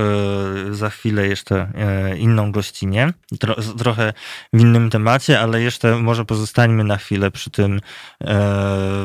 za 0.72 0.89
chwilę 0.89 1.27
jeszcze 1.27 1.72
e, 1.75 2.18
inną 2.18 2.51
gościnę, 2.51 3.13
trochę 3.77 4.13
w 4.53 4.60
innym 4.60 4.89
temacie, 4.89 5.39
ale 5.39 5.62
jeszcze 5.62 5.98
może 5.98 6.25
pozostańmy 6.25 6.84
na 6.84 6.98
chwilę 6.98 7.32
przy 7.32 7.50
tym, 7.50 7.82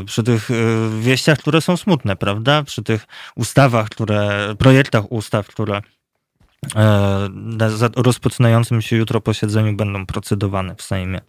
przy 0.06 0.22
tych 0.22 0.48
wieściach, 1.00 1.38
które 1.38 1.60
są 1.60 1.76
smutne, 1.76 2.16
prawda? 2.16 2.62
Przy 2.62 2.82
tych 2.82 3.06
ustawach, 3.36 3.88
które, 3.88 4.54
projektach 4.58 5.12
ustaw, 5.12 5.46
które 5.46 5.82
na 7.32 7.68
rozpoczynającym 7.96 8.82
się 8.82 8.96
jutro 8.96 9.20
posiedzeniu 9.20 9.76
będą 9.76 10.06
procedowane 10.06 10.74
w 10.74 10.82
Sejmie. 10.82 11.20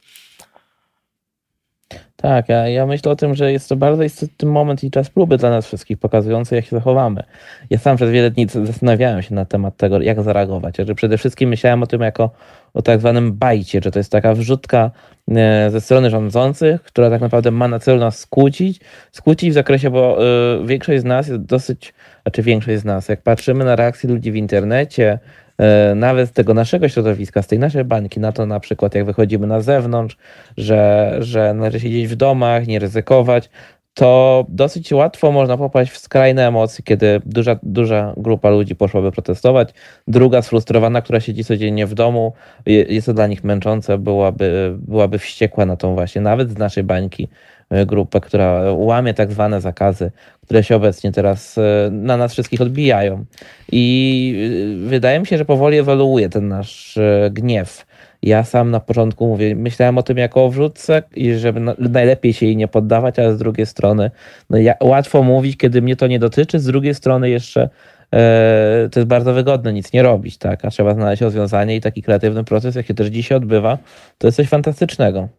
Tak, 2.16 2.50
ja, 2.50 2.68
ja 2.68 2.86
myślę 2.86 3.12
o 3.12 3.16
tym, 3.16 3.36
że 3.36 3.52
jest 3.52 3.70
to 3.70 3.76
bardzo 3.76 4.04
istotny 4.04 4.50
moment 4.50 4.84
i 4.84 4.92
czas 4.92 5.10
próby 5.10 5.38
dla 5.38 5.50
nas 5.50 5.66
wszystkich, 5.66 5.98
pokazujący, 5.98 6.56
jak 6.56 6.66
się 6.66 6.76
zachowamy. 6.76 7.24
Ja 7.70 7.78
sam 7.78 7.98
przez 7.98 8.12
wiele 8.12 8.32
dni 8.32 8.48
zastanawiałem 8.66 9.22
się 9.22 9.36
na 9.36 9.46
temat 9.46 9.78
tego, 9.78 10.02
jak 10.02 10.22
zareagować. 10.22 10.78
Że 10.78 10.96
przede 10.96 11.18
wszystkim 11.18 11.50
myślałem 11.50 11.84
o 11.84 11.88
tym 11.88 12.02
jako 12.02 12.32
o 12.74 12.82
tak 12.82 13.00
zwanym 13.00 13.34
bajcie, 13.34 13.82
że 13.84 13.92
to 13.92 14.00
jest 14.00 14.12
taka 14.12 14.34
wrzutka 14.34 14.92
e, 15.32 15.72
ze 15.72 15.82
strony 15.82 16.10
rządzących, 16.10 16.84
która 16.84 17.10
tak 17.10 17.22
naprawdę 17.22 17.52
ma 17.52 17.68
na 17.68 17.80
celu 17.80 18.00
nas 18.00 18.20
skłócić, 18.20 18.80
skłócić 19.12 19.50
w 19.50 19.54
zakresie, 19.54 19.90
bo 19.90 20.18
y, 20.62 20.68
większość 20.68 21.02
z 21.02 21.06
nas 21.06 21.28
jest 21.28 21.42
dosyć, 21.42 21.94
znaczy 22.24 22.44
większość 22.44 22.80
z 22.80 22.86
nas, 22.86 23.10
jak 23.10 23.22
patrzymy 23.22 23.66
na 23.66 23.76
reakcje 23.76 24.10
ludzi 24.10 24.32
w 24.32 24.36
internecie, 24.36 25.20
E, 25.20 25.49
nawet 25.96 26.30
z 26.30 26.32
tego 26.32 26.54
naszego 26.54 26.90
środowiska, 26.90 27.42
z 27.42 27.48
tej 27.48 27.60
naszej 27.60 27.86
bańki, 27.86 28.20
na 28.20 28.32
to 28.32 28.46
na 28.46 28.60
przykład 28.60 28.96
jak 28.96 29.06
wychodzimy 29.06 29.48
na 29.48 29.62
zewnątrz, 29.62 30.18
że, 30.58 31.16
że 31.20 31.54
należy 31.54 31.80
siedzieć 31.80 32.08
w 32.08 32.16
domach, 32.16 32.68
nie 32.68 32.80
ryzykować, 32.80 33.50
to 33.94 34.46
dosyć 34.50 34.92
łatwo 34.94 35.32
można 35.32 35.58
popaść 35.58 35.92
w 35.92 35.98
skrajne 35.98 36.48
emocje, 36.48 36.84
kiedy 36.84 37.22
duża, 37.26 37.60
duża 37.64 38.14
grupa 38.18 38.50
ludzi 38.50 38.76
poszłaby 38.76 39.12
protestować. 39.12 39.70
Druga 40.08 40.42
sfrustrowana, 40.42 41.02
która 41.02 41.20
siedzi 41.20 41.44
codziennie 41.44 41.88
w 41.88 41.94
domu, 41.94 42.34
jest 42.66 43.06
to 43.06 43.14
dla 43.14 43.28
nich 43.28 43.44
męczące, 43.44 43.98
byłaby, 43.98 44.76
byłaby 44.78 45.20
wściekła 45.20 45.66
na 45.66 45.76
tą 45.76 45.96
właśnie, 45.96 46.22
nawet 46.22 46.52
z 46.52 46.58
naszej 46.58 46.84
bańki, 46.84 47.28
e, 47.70 47.86
grupę, 47.86 48.22
która 48.22 48.64
łamie 48.72 49.14
tak 49.14 49.32
zwane 49.32 49.62
zakazy, 49.62 50.12
które 50.44 50.64
się 50.64 50.76
obecnie 50.76 51.12
teraz 51.12 51.58
e, 51.58 51.90
na 51.92 52.18
nas 52.18 52.34
wszystkich 52.34 52.62
odbijają. 52.62 53.26
I 53.72 54.84
wydaje 54.86 55.20
mi 55.20 55.26
się, 55.28 55.38
że 55.38 55.46
powoli 55.46 55.78
ewoluuje 55.78 56.30
ten 56.30 56.48
nasz 56.48 57.00
gniew 57.32 57.86
ja 58.22 58.44
sam 58.44 58.72
na 58.72 58.80
początku 58.80 59.28
mówię, 59.28 59.56
myślałem 59.56 59.98
o 59.98 60.04
tym 60.04 60.18
jako 60.18 60.46
o 60.46 60.50
wrzutce 60.50 61.04
i 61.16 61.34
żeby 61.34 61.60
najlepiej 61.80 62.34
się 62.34 62.46
jej 62.46 62.58
nie 62.58 62.68
poddawać, 62.68 63.20
ale 63.20 63.36
z 63.36 63.38
drugiej 63.38 63.66
strony 63.66 64.12
no 64.50 64.58
ja, 64.58 64.74
łatwo 64.82 65.24
mówić, 65.24 65.58
kiedy 65.58 65.82
mnie 65.82 65.96
to 65.96 66.08
nie 66.08 66.20
dotyczy, 66.20 66.60
z 66.60 66.66
drugiej 66.66 66.96
strony 66.96 67.30
jeszcze 67.30 67.70
e, 68.14 68.90
to 68.92 69.00
jest 69.00 69.08
bardzo 69.08 69.34
wygodne 69.34 69.74
nic 69.74 69.94
nie 69.94 70.04
robić, 70.04 70.38
tak? 70.38 70.66
A 70.66 70.70
trzeba 70.70 70.94
znaleźć 70.94 71.22
rozwiązanie 71.22 71.76
i 71.76 71.82
taki 71.82 72.02
kreatywny 72.02 72.44
proces, 72.44 72.76
jaki 72.76 72.96
też 72.96 73.08
dzisiaj 73.08 73.38
odbywa, 73.38 73.78
to 74.18 74.28
jest 74.28 74.38
coś 74.38 74.48
fantastycznego. 74.48 75.30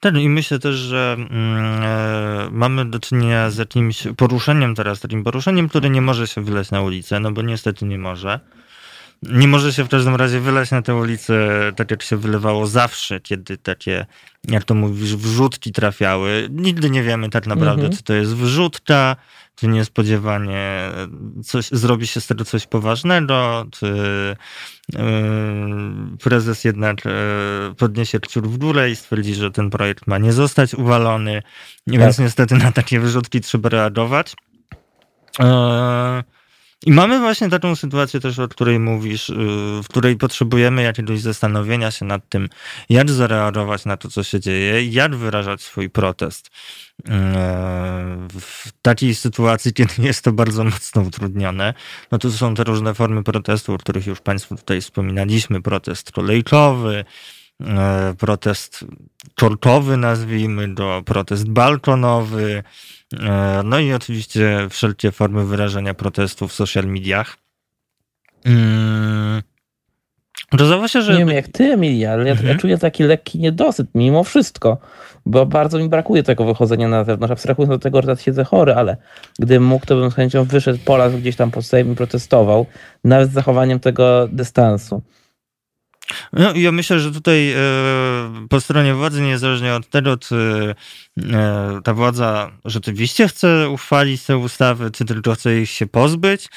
Tak, 0.00 0.16
i 0.16 0.28
myślę 0.28 0.58
też, 0.58 0.74
że 0.74 1.16
e, 1.30 2.48
mamy 2.50 2.84
do 2.84 3.00
czynienia 3.00 3.50
z 3.50 3.56
jakimś 3.56 4.08
poruszeniem 4.16 4.74
teraz, 4.74 5.00
takim 5.00 5.24
poruszeniem, 5.24 5.68
które 5.68 5.90
nie 5.90 6.00
może 6.00 6.26
się 6.26 6.44
wyleć 6.44 6.70
na 6.70 6.82
ulicę, 6.82 7.20
no 7.20 7.32
bo 7.32 7.42
niestety 7.42 7.84
nie 7.84 7.98
może. 7.98 8.40
Nie 9.22 9.48
może 9.48 9.72
się 9.72 9.84
w 9.84 9.88
każdym 9.88 10.16
razie 10.16 10.40
wylać 10.40 10.70
na 10.70 10.82
tę 10.82 10.94
ulicę 10.94 11.48
tak, 11.76 11.90
jak 11.90 12.02
się 12.02 12.16
wylewało 12.16 12.66
zawsze, 12.66 13.20
kiedy 13.20 13.56
takie, 13.56 14.06
jak 14.48 14.64
to 14.64 14.74
mówisz, 14.74 15.16
wrzutki 15.16 15.72
trafiały. 15.72 16.48
Nigdy 16.50 16.90
nie 16.90 17.02
wiemy 17.02 17.30
tak 17.30 17.46
naprawdę, 17.46 17.82
mhm. 17.82 17.96
czy 17.96 18.02
to 18.02 18.14
jest 18.14 18.36
wrzutka, 18.36 19.16
czy 19.54 19.68
niespodziewanie 19.68 20.90
coś, 21.44 21.68
zrobi 21.72 22.06
się 22.06 22.20
z 22.20 22.26
tego 22.26 22.44
coś 22.44 22.66
poważnego, 22.66 23.66
czy 23.70 23.86
yy, 24.92 24.98
prezes 26.22 26.64
jednak 26.64 27.04
yy, 27.04 27.12
podniesie 27.78 28.20
kciuk 28.20 28.46
w 28.46 28.58
górę 28.58 28.90
i 28.90 28.96
stwierdzi, 28.96 29.34
że 29.34 29.50
ten 29.50 29.70
projekt 29.70 30.06
ma 30.06 30.18
nie 30.18 30.32
zostać 30.32 30.74
uwalony. 30.74 31.42
Tak. 31.42 31.98
Więc 31.98 32.18
niestety 32.18 32.54
na 32.54 32.72
takie 32.72 33.00
wyrzutki 33.00 33.40
trzeba 33.40 33.68
reagować. 33.68 34.34
Yy, 35.38 36.35
i 36.84 36.92
mamy 36.92 37.18
właśnie 37.18 37.48
taką 37.48 37.76
sytuację 37.76 38.20
też, 38.20 38.38
o 38.38 38.48
której 38.48 38.78
mówisz, 38.78 39.30
y, 39.30 39.34
w 39.82 39.88
której 39.88 40.16
potrzebujemy 40.16 40.82
jakiegoś 40.82 41.20
zastanowienia 41.20 41.90
się 41.90 42.04
nad 42.04 42.28
tym, 42.28 42.48
jak 42.88 43.10
zareagować 43.10 43.84
na 43.84 43.96
to, 43.96 44.08
co 44.10 44.22
się 44.22 44.40
dzieje, 44.40 44.86
jak 44.86 45.14
wyrażać 45.16 45.62
swój 45.62 45.90
protest. 45.90 46.46
Y, 46.46 46.50
w 48.40 48.72
takiej 48.82 49.14
sytuacji, 49.14 49.72
kiedy 49.72 49.94
jest 50.08 50.24
to 50.24 50.32
bardzo 50.32 50.64
mocno 50.64 51.02
utrudnione, 51.02 51.74
no 52.12 52.18
to 52.18 52.30
są 52.30 52.54
te 52.54 52.64
różne 52.64 52.94
formy 52.94 53.22
protestu, 53.22 53.74
o 53.74 53.78
których 53.78 54.06
już 54.06 54.20
Państwu 54.20 54.56
tutaj 54.56 54.80
wspominaliśmy. 54.80 55.62
Protest 55.62 56.12
kolejkowy, 56.12 57.04
y, 57.60 57.64
protest 58.18 58.84
korkowy, 59.34 59.96
nazwijmy 59.96 60.74
go, 60.74 61.02
protest 61.04 61.48
balkonowy, 61.48 62.62
no 63.64 63.78
i 63.78 63.92
oczywiście 63.92 64.66
wszelkie 64.70 65.12
formy 65.12 65.44
wyrażania 65.44 65.94
protestu 65.94 66.48
w 66.48 66.52
social 66.52 66.84
mediach. 66.84 67.36
Mm. 68.44 69.42
Okazało 70.52 70.88
się, 70.88 71.02
że... 71.02 71.12
Nie 71.12 71.18
wiem 71.18 71.28
jak 71.28 71.48
ty, 71.48 71.64
Emilia, 71.64 72.12
ale 72.12 72.30
mhm. 72.30 72.48
ja, 72.48 72.54
czuję 72.54 72.78
taki 72.78 73.02
lekki 73.02 73.38
niedosyt 73.38 73.86
mimo 73.94 74.24
wszystko, 74.24 74.78
bo 75.26 75.46
bardzo 75.46 75.78
mi 75.78 75.88
brakuje 75.88 76.22
tego 76.22 76.44
wychodzenia 76.44 76.88
na 76.88 77.04
zewnątrz. 77.04 77.32
Abstrahując 77.32 77.74
od 77.74 77.82
tego, 77.82 77.98
że 77.98 78.02
teraz 78.02 78.22
siedzę 78.22 78.44
chory, 78.44 78.74
ale 78.74 78.96
gdybym 79.38 79.64
mógł, 79.64 79.86
to 79.86 79.96
bym 79.96 80.10
z 80.10 80.14
chęcią 80.14 80.44
wyszedł 80.44 80.78
po 80.84 80.96
las 80.96 81.16
gdzieś 81.16 81.36
tam 81.36 81.50
pod 81.50 81.64
i 81.92 81.96
protestował, 81.96 82.66
nawet 83.04 83.30
z 83.30 83.32
zachowaniem 83.32 83.80
tego 83.80 84.28
dystansu. 84.32 85.02
No, 86.32 86.54
ja 86.54 86.72
myślę, 86.72 87.00
że 87.00 87.12
tutaj 87.12 87.52
e, 87.52 87.56
po 88.48 88.60
stronie 88.60 88.94
władzy, 88.94 89.22
niezależnie 89.22 89.74
od 89.74 89.88
tego, 89.88 90.16
czy 90.16 90.36
e, 90.70 90.74
ta 91.84 91.94
władza 91.94 92.50
rzeczywiście 92.64 93.28
chce 93.28 93.68
uchwalić 93.68 94.22
te 94.22 94.36
ustawy, 94.36 94.90
czy 94.90 95.04
tylko 95.04 95.34
chce 95.34 95.60
ich 95.60 95.70
się 95.70 95.86
pozbyć, 95.86 96.48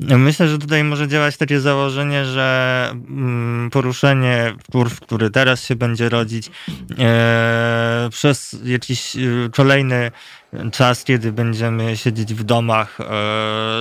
myślę, 0.00 0.48
że 0.48 0.58
tutaj 0.58 0.84
może 0.84 1.08
działać 1.08 1.36
takie 1.36 1.60
założenie, 1.60 2.24
że 2.24 2.88
mm, 2.92 3.70
poruszenie 3.70 4.54
kurw, 4.72 5.00
który 5.00 5.30
teraz 5.30 5.64
się 5.64 5.76
będzie 5.76 6.08
rodzić, 6.08 6.50
e, 6.98 8.08
przez 8.10 8.56
jakiś 8.64 9.16
kolejny 9.54 10.10
czas, 10.72 11.04
kiedy 11.04 11.32
będziemy 11.32 11.96
siedzieć 11.96 12.34
w 12.34 12.44
domach, 12.44 13.00
e, 13.00 13.04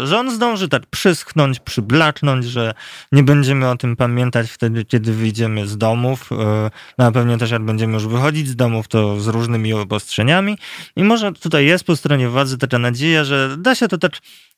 że 0.07 0.19
on 0.19 0.31
zdąży 0.31 0.69
tak 0.69 0.85
przyschnąć, 0.85 1.59
przyblaknąć, 1.59 2.45
że 2.45 2.73
nie 3.11 3.23
będziemy 3.23 3.69
o 3.69 3.77
tym 3.77 3.95
pamiętać 3.95 4.51
wtedy, 4.51 4.85
kiedy 4.85 5.13
wyjdziemy 5.13 5.67
z 5.67 5.77
domów. 5.77 6.31
E, 6.31 6.71
no 6.97 7.11
pewnie 7.11 7.37
też 7.37 7.51
jak 7.51 7.65
będziemy 7.65 7.93
już 7.93 8.07
wychodzić 8.07 8.47
z 8.47 8.55
domów, 8.55 8.87
to 8.87 9.19
z 9.19 9.27
różnymi 9.27 9.73
obostrzeniami. 10.21 10.57
I 10.95 11.03
może 11.03 11.31
tutaj 11.31 11.65
jest 11.65 11.83
po 11.83 11.95
stronie 11.95 12.29
władzy 12.29 12.57
taka 12.57 12.79
nadzieja, 12.79 13.23
że 13.23 13.57
da 13.57 13.75
się 13.75 13.87
to 13.87 13.97
tak, 13.97 14.11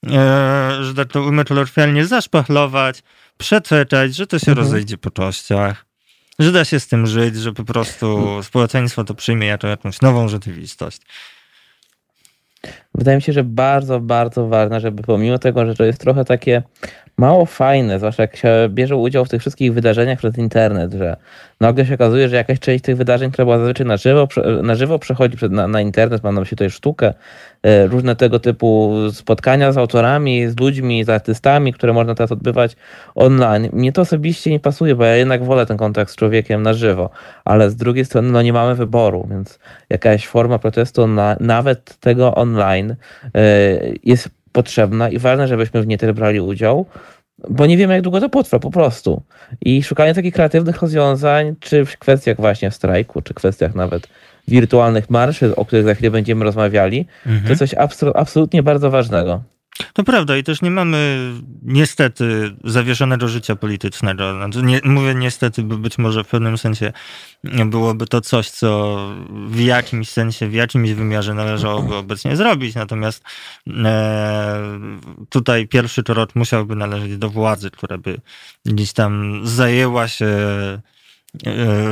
e, 0.08 0.77
że 0.82 0.93
tak 0.96 1.12
to 1.12 1.22
ujmę 1.22 1.46
kolorfialnie, 1.46 2.05
zaszpachlować, 2.05 3.03
przeczekać, 3.38 4.15
że 4.15 4.27
to 4.27 4.39
się 4.39 4.51
mhm. 4.51 4.58
rozejdzie 4.58 4.98
po 4.98 5.12
czościach 5.12 5.86
że 6.39 6.51
da 6.51 6.65
się 6.65 6.79
z 6.79 6.88
tym 6.88 7.08
żyć, 7.08 7.36
że 7.36 7.53
po 7.53 7.63
prostu 7.63 8.39
społeczeństwo 8.43 9.03
to 9.03 9.13
przyjmie 9.13 9.48
jako 9.48 9.67
jakąś 9.67 10.01
nową 10.01 10.27
rzeczywistość. 10.27 11.01
Wydaje 12.96 13.18
mi 13.18 13.22
się, 13.22 13.34
że 13.34 13.44
bardzo, 13.44 14.00
bardzo 14.00 14.48
ważne, 14.48 14.80
żeby 14.80 15.04
pomimo 15.04 15.40
tego, 15.40 15.66
że 15.66 15.76
to 15.76 15.84
jest 15.84 16.02
trochę 16.02 16.26
takie 16.26 16.64
mało 17.18 17.46
fajne, 17.46 18.00
zwłaszcza 18.00 18.24
jak 18.24 18.36
się 18.36 18.50
bierze 18.70 18.96
udział 18.96 19.26
w 19.26 19.30
tych 19.30 19.42
wszystkich 19.42 19.74
wydarzeniach 19.74 20.20
przez 20.20 20.38
internet, 20.38 20.94
że 20.94 21.16
nagle 21.60 21.86
się 21.86 21.94
okazuje, 21.94 22.30
że 22.30 22.36
jakaś 22.36 22.60
część 22.60 22.84
tych 22.84 22.98
wydarzeń, 22.98 23.32
która 23.32 23.46
była 23.46 23.58
zazwyczaj 23.58 23.88
na 23.88 23.98
żywo, 23.98 24.28
na 24.64 24.76
żywo 24.76 25.00
przechodzi 25.00 25.38
na, 25.50 25.68
na 25.68 25.82
internet, 25.82 26.24
mam 26.24 26.36
na 26.36 26.42
myśli 26.42 26.58
tutaj 26.58 26.70
sztukę, 26.70 27.14
e, 27.64 27.88
różne 27.88 28.16
tego 28.16 28.40
typu 28.40 28.94
spotkania 29.12 29.72
z 29.72 29.78
autorami, 29.78 30.48
z 30.48 30.60
ludźmi, 30.60 31.04
z 31.04 31.10
artystami, 31.10 31.74
które 31.74 31.94
można 31.94 32.16
teraz 32.16 32.32
odbywać 32.32 32.76
online. 33.16 33.70
Mnie 33.74 33.92
to 33.92 34.02
osobiście 34.02 34.52
nie 34.52 34.60
pasuje, 34.60 34.96
bo 34.96 35.06
ja 35.06 35.16
jednak 35.16 35.44
wolę 35.44 35.66
ten 35.66 35.78
kontakt 35.78 36.12
z 36.12 36.16
człowiekiem 36.16 36.64
na 36.64 36.74
żywo, 36.74 37.10
ale 37.46 37.70
z 37.70 37.76
drugiej 37.76 38.06
strony 38.06 38.32
no 38.32 38.42
nie 38.42 38.54
mamy 38.54 38.76
wyboru, 38.76 39.28
więc 39.30 39.60
jakaś 39.90 40.28
forma 40.28 40.60
protestu 40.60 41.08
na, 41.08 41.38
nawet 41.40 41.98
tego 42.00 42.36
online 42.36 42.83
e, 42.92 42.96
jest 44.04 44.30
potrzebna 44.52 45.10
i 45.10 45.18
ważne, 45.18 45.48
żebyśmy 45.48 45.82
w 45.82 45.88
niej 45.88 45.98
też 45.98 46.12
brali 46.12 46.42
udział, 46.42 46.86
bo 47.50 47.66
nie 47.66 47.78
wiemy, 47.78 47.94
jak 47.94 48.02
długo 48.02 48.20
to 48.20 48.30
potrwa 48.30 48.60
po 48.60 48.72
prostu. 48.72 49.22
I 49.62 49.84
szukanie 49.84 50.13
takich 50.13 50.34
kreatywnych 50.34 50.82
rozwiązań, 50.82 51.56
czy 51.60 51.86
w 51.86 51.98
kwestiach 51.98 52.38
właśnie 52.38 52.72
strajku, 52.72 53.22
czy 53.22 53.34
kwestiach 53.34 53.75
nawet 53.75 54.08
wirtualnych 54.48 55.10
marszy, 55.10 55.56
o 55.56 55.66
których 55.66 55.86
za 55.86 55.94
chwilę 55.94 56.12
będziemy 56.12 56.46
rozmawiali, 56.46 57.06
mhm. 57.25 57.48
to 57.48 57.56
coś 57.56 57.75
absolutnie 58.16 58.63
bardzo 58.63 58.92
ważnego. 58.92 59.42
To 59.94 60.03
prawda 60.03 60.38
i 60.38 60.44
też 60.44 60.62
nie 60.62 60.72
mamy 60.72 61.32
niestety 61.62 62.56
zawieszonego 62.63 63.27
życia 63.27 63.56
politycznego. 63.56 64.34
Znaczy, 64.34 64.63
nie, 64.63 64.82
mówię 64.84 65.15
niestety, 65.15 65.63
bo 65.63 65.77
być 65.77 65.98
może 65.98 66.24
w 66.24 66.27
pewnym 66.27 66.58
sensie 66.58 66.94
byłoby 67.65 68.08
to 68.08 68.22
coś, 68.22 68.50
co 68.50 68.98
w 69.48 69.60
jakimś 69.60 70.10
sensie, 70.10 70.48
w 70.48 70.53
jakimś 70.53 70.92
wymiarze 70.92 71.33
należałoby 71.33 71.96
obecnie 71.96 72.36
zrobić. 72.36 72.75
Natomiast 72.75 73.24
e, 73.68 74.79
tutaj 75.29 75.68
pierwszy 75.68 76.03
torot 76.03 76.36
musiałby 76.36 76.75
należeć 76.75 77.18
do 77.18 77.29
władzy, 77.29 77.72
która 77.72 77.98
by 77.98 78.18
gdzieś 78.66 78.94
tam 78.94 79.42
zajęła 79.44 80.07
się 80.07 80.27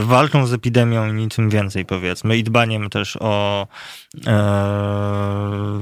walką 0.02 0.48
z 0.48 0.54
epidemią 0.54 1.08
i 1.08 1.14
niczym 1.14 1.50
więcej, 1.50 1.86
powiedzmy, 1.86 2.38
i 2.38 2.44
dbaniem 2.44 2.90
też 2.90 3.18
o 3.20 3.68
e, 4.28 5.80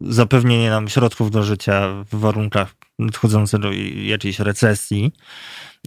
zapewnienie 0.00 0.70
nam 0.70 0.88
środków 0.88 1.30
do 1.30 1.42
życia 1.42 1.88
w 2.12 2.18
warunkach 2.20 2.74
nadchodzącej 2.98 3.60
do 3.60 3.72
jakiejś 3.94 4.38
recesji. 4.38 5.12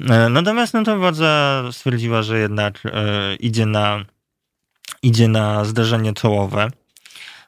E, 0.09 0.29
natomiast 0.29 0.73
no 0.73 0.83
to 0.83 0.97
władza 0.97 1.63
stwierdziła, 1.71 2.21
że 2.21 2.39
jednak 2.39 2.83
e, 2.85 3.35
idzie 3.35 3.65
na 3.65 4.05
idzie 5.03 5.27
na 5.27 5.65
zderzenie 5.65 6.13
czołowe 6.13 6.67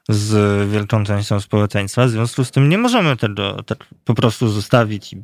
z 0.09 0.69
wielką 0.69 1.03
częścią 1.03 1.39
społeczeństwa. 1.39 2.05
W 2.05 2.09
związku 2.09 2.45
z 2.45 2.51
tym 2.51 2.69
nie 2.69 2.77
możemy 2.77 3.17
tego 3.17 3.63
tak 3.63 3.85
po 4.05 4.13
prostu 4.13 4.49
zostawić 4.49 5.13
i, 5.13 5.23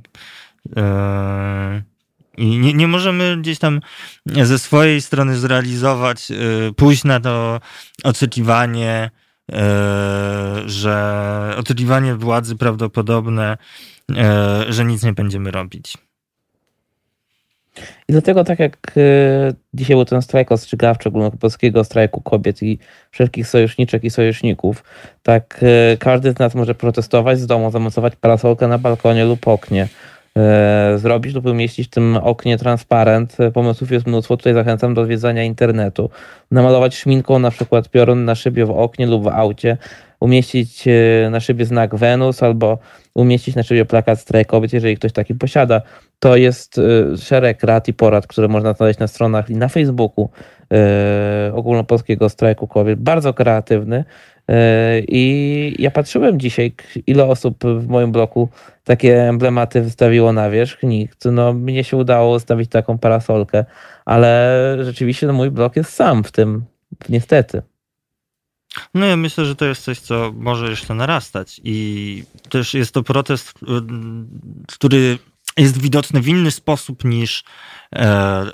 e, 0.77 1.81
i 2.39 2.59
nie, 2.59 2.73
nie 2.73 2.87
możemy 2.87 3.37
gdzieś 3.37 3.59
tam 3.59 3.79
ze 4.25 4.59
swojej 4.59 5.01
strony 5.01 5.37
zrealizować, 5.37 6.31
y, 6.31 6.73
pójść 6.73 7.03
na 7.03 7.19
to 7.19 7.59
oczekiwanie, 8.03 9.09
y, 9.51 9.55
że 10.65 11.55
oczekiwanie 11.57 12.15
władzy 12.15 12.55
prawdopodobne, 12.55 13.57
y, 14.11 14.15
że 14.73 14.85
nic 14.85 15.03
nie 15.03 15.13
będziemy 15.13 15.51
robić. 15.51 15.97
I 18.07 18.11
dlatego 18.11 18.43
tak 18.43 18.59
jak 18.59 18.77
dzisiaj 19.73 19.95
był 19.95 20.05
ten 20.05 20.21
strajk 20.21 20.51
ostrzegawczy 20.51 21.09
ogólnopolskiego 21.09 21.83
strajku 21.83 22.21
kobiet 22.21 22.63
i 22.63 22.79
wszelkich 23.11 23.47
sojuszniczek 23.47 24.03
i 24.03 24.09
sojuszników, 24.09 24.83
tak 25.23 25.65
każdy 25.99 26.31
z 26.31 26.39
nas 26.39 26.55
może 26.55 26.75
protestować 26.75 27.39
z 27.39 27.47
domu, 27.47 27.71
zamocować 27.71 28.15
parasolkę 28.15 28.67
na 28.67 28.77
balkonie 28.77 29.25
lub 29.25 29.47
oknie, 29.47 29.87
zrobić 30.95 31.35
lub 31.35 31.45
umieścić 31.45 31.87
w 31.87 31.89
tym 31.89 32.17
oknie 32.17 32.57
transparent. 32.57 33.37
Pomysłów 33.53 33.91
jest 33.91 34.07
mnóstwo. 34.07 34.37
Tutaj 34.37 34.53
zachęcam 34.53 34.93
do 34.93 35.01
odwiedzania 35.01 35.43
internetu. 35.43 36.09
Namalować 36.51 36.95
szminką 36.95 37.39
na 37.39 37.51
przykład 37.51 37.89
piorun 37.89 38.25
na 38.25 38.35
szybie 38.35 38.65
w 38.65 38.71
oknie 38.71 39.07
lub 39.07 39.23
w 39.23 39.27
aucie. 39.27 39.77
Umieścić 40.19 40.87
e, 40.87 41.29
na 41.29 41.39
szybie 41.39 41.65
znak 41.65 41.95
Wenus 41.95 42.43
albo 42.43 42.77
umieścić 43.13 43.55
na 43.55 43.63
szybie 43.63 43.85
plakat 43.85 44.19
strajk 44.19 44.47
kobiet, 44.47 44.73
jeżeli 44.73 44.97
ktoś 44.97 45.11
taki 45.11 45.35
posiada. 45.35 45.81
To 46.19 46.35
jest 46.35 46.77
e, 46.77 47.17
szereg 47.17 47.63
rad 47.63 47.87
i 47.87 47.93
porad, 47.93 48.27
które 48.27 48.47
można 48.47 48.73
znaleźć 48.73 48.99
na 48.99 49.07
stronach 49.07 49.49
i 49.49 49.55
na 49.55 49.67
Facebooku 49.67 50.29
ogólnopolskiego 51.53 52.29
strajku 52.29 52.67
kobiet. 52.67 52.99
Bardzo 52.99 53.33
kreatywny. 53.33 54.03
E, 54.49 54.99
I 55.07 55.75
ja 55.79 55.91
patrzyłem 55.91 56.39
dzisiaj, 56.39 56.73
ile 57.07 57.25
osób 57.25 57.63
w 57.63 57.87
moim 57.87 58.11
bloku 58.11 58.49
takie 58.83 59.29
emblematy 59.29 59.81
wystawiło 59.81 60.33
na 60.33 60.49
wierzch. 60.49 60.83
Nikt. 60.83 61.25
No, 61.25 61.53
mnie 61.53 61.83
się 61.83 61.97
udało 61.97 62.35
ustawić 62.35 62.69
taką 62.69 62.97
parasolkę, 62.97 63.65
ale 64.05 64.77
rzeczywiście 64.81 65.27
no, 65.27 65.33
mój 65.33 65.51
blok 65.51 65.75
jest 65.75 65.93
sam 65.93 66.23
w 66.23 66.31
tym, 66.31 66.65
niestety. 67.09 67.61
No 68.93 69.05
ja 69.05 69.17
myślę, 69.17 69.45
że 69.45 69.55
to 69.55 69.65
jest 69.65 69.83
coś, 69.83 69.99
co 69.99 70.33
może 70.35 70.69
jeszcze 70.69 70.93
narastać 70.93 71.61
i 71.63 72.23
też 72.49 72.73
jest 72.73 72.93
to 72.93 73.03
protest, 73.03 73.53
który 74.67 75.17
jest 75.57 75.81
widoczny 75.81 76.21
w 76.21 76.27
inny 76.27 76.51
sposób 76.51 77.05
niż 77.05 77.43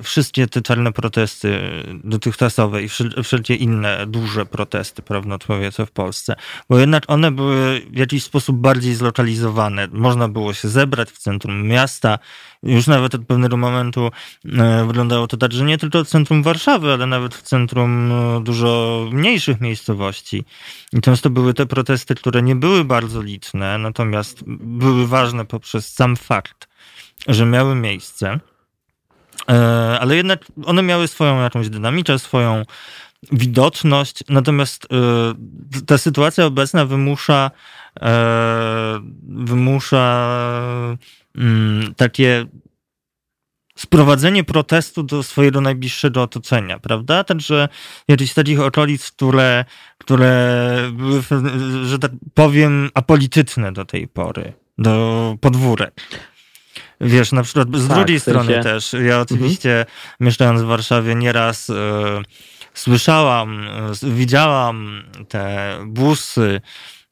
wszystkie 0.03 0.47
te 0.47 0.61
czarne 0.61 0.91
protesty 0.91 1.59
dotychczasowe 2.03 2.83
i 2.83 2.89
wszelkie 3.23 3.55
inne 3.55 4.05
duże 4.07 4.45
protesty 4.45 5.01
prawnoczłowiece 5.01 5.85
w 5.85 5.91
Polsce, 5.91 6.35
bo 6.69 6.79
jednak 6.79 7.03
one 7.07 7.31
były 7.31 7.81
w 7.89 7.97
jakiś 7.97 8.23
sposób 8.23 8.55
bardziej 8.55 8.95
zlokalizowane. 8.95 9.87
Można 9.91 10.27
było 10.27 10.53
się 10.53 10.67
zebrać 10.67 11.11
w 11.11 11.17
centrum 11.17 11.67
miasta. 11.67 12.19
Już 12.63 12.87
nawet 12.87 13.15
od 13.15 13.25
pewnego 13.25 13.57
momentu 13.57 14.11
e, 14.45 14.85
wyglądało 14.85 15.27
to 15.27 15.37
tak, 15.37 15.51
że 15.51 15.65
nie 15.65 15.77
tylko 15.77 16.03
w 16.03 16.07
centrum 16.07 16.43
Warszawy, 16.43 16.93
ale 16.93 17.05
nawet 17.05 17.35
w 17.35 17.41
centrum 17.41 18.11
e, 18.11 18.43
dużo 18.43 19.05
mniejszych 19.11 19.61
miejscowości. 19.61 20.45
I 20.93 21.01
często 21.01 21.29
były 21.29 21.53
te 21.53 21.65
protesty, 21.65 22.15
które 22.15 22.41
nie 22.41 22.55
były 22.55 22.85
bardzo 22.85 23.21
liczne, 23.21 23.77
natomiast 23.77 24.43
były 24.47 25.07
ważne 25.07 25.45
poprzez 25.45 25.93
sam 25.93 26.15
fakt, 26.15 26.67
że 27.27 27.45
miały 27.45 27.75
miejsce, 27.75 28.27
e, 28.31 28.54
ale 29.99 30.15
jednak 30.15 30.45
one 30.65 30.83
miały 30.83 31.07
swoją 31.07 31.41
jakąś 31.41 31.69
dynamikę, 31.69 32.19
swoją 32.19 32.63
widoczność, 33.31 34.19
natomiast 34.29 34.87
e, 34.93 35.83
ta 35.85 35.97
sytuacja 35.97 36.45
obecna 36.45 36.85
wymusza 36.85 37.51
e, 38.01 38.99
wymusza 39.23 40.27
mm, 41.35 41.93
takie 41.95 42.45
sprowadzenie 43.77 44.43
protestu 44.43 45.03
do 45.03 45.23
swojego 45.23 45.61
najbliższego 45.61 46.21
otoczenia, 46.21 46.79
prawda? 46.79 47.23
Także 47.23 47.69
jakieś 48.07 48.33
takich 48.33 48.59
okolic, 48.59 49.11
które, 49.11 49.65
które 49.97 50.61
były, 50.93 51.21
że 51.83 51.99
tak 51.99 52.11
powiem, 52.33 52.89
apolityczne 52.93 53.71
do 53.71 53.85
tej 53.85 54.07
pory, 54.07 54.53
do 54.77 55.37
podwórek. 55.41 55.93
Wiesz, 57.05 57.31
na 57.31 57.43
przykład 57.43 57.67
z 57.75 57.87
tak, 57.87 57.97
drugiej 57.97 58.19
w 58.19 58.23
sensie... 58.23 58.41
strony 58.41 58.63
też. 58.63 58.93
Ja 58.93 58.99
mhm. 58.99 59.21
oczywiście 59.21 59.79
mhm. 59.79 59.87
mieszkając 60.19 60.61
w 60.61 60.65
Warszawie 60.65 61.15
nieraz 61.15 61.69
y, 61.69 61.73
słyszałam, 62.73 63.67
y, 64.03 64.11
widziałam 64.11 65.03
te 65.29 65.73
busy 65.85 66.61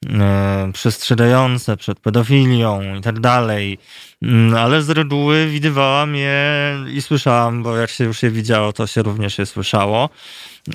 E, 0.10 0.72
przestrzegające 0.74 1.78
przed 1.78 2.00
pedofilią 2.00 2.96
i 2.96 3.02
tak 3.02 3.20
dalej. 3.20 3.78
Mm, 4.22 4.56
ale 4.56 4.82
z 4.82 4.90
reguły 4.90 5.48
widywałam 5.48 6.16
je 6.16 6.76
i 6.94 7.02
słyszałam, 7.02 7.64
bo 7.64 7.78
jak 7.78 7.90
się 7.90 8.04
już 8.04 8.24
je 8.24 8.32
widziało, 8.32 8.74
to 8.74 8.88
się 8.88 9.02
również 9.02 9.38
je 9.38 9.46
słyszało. 9.46 10.10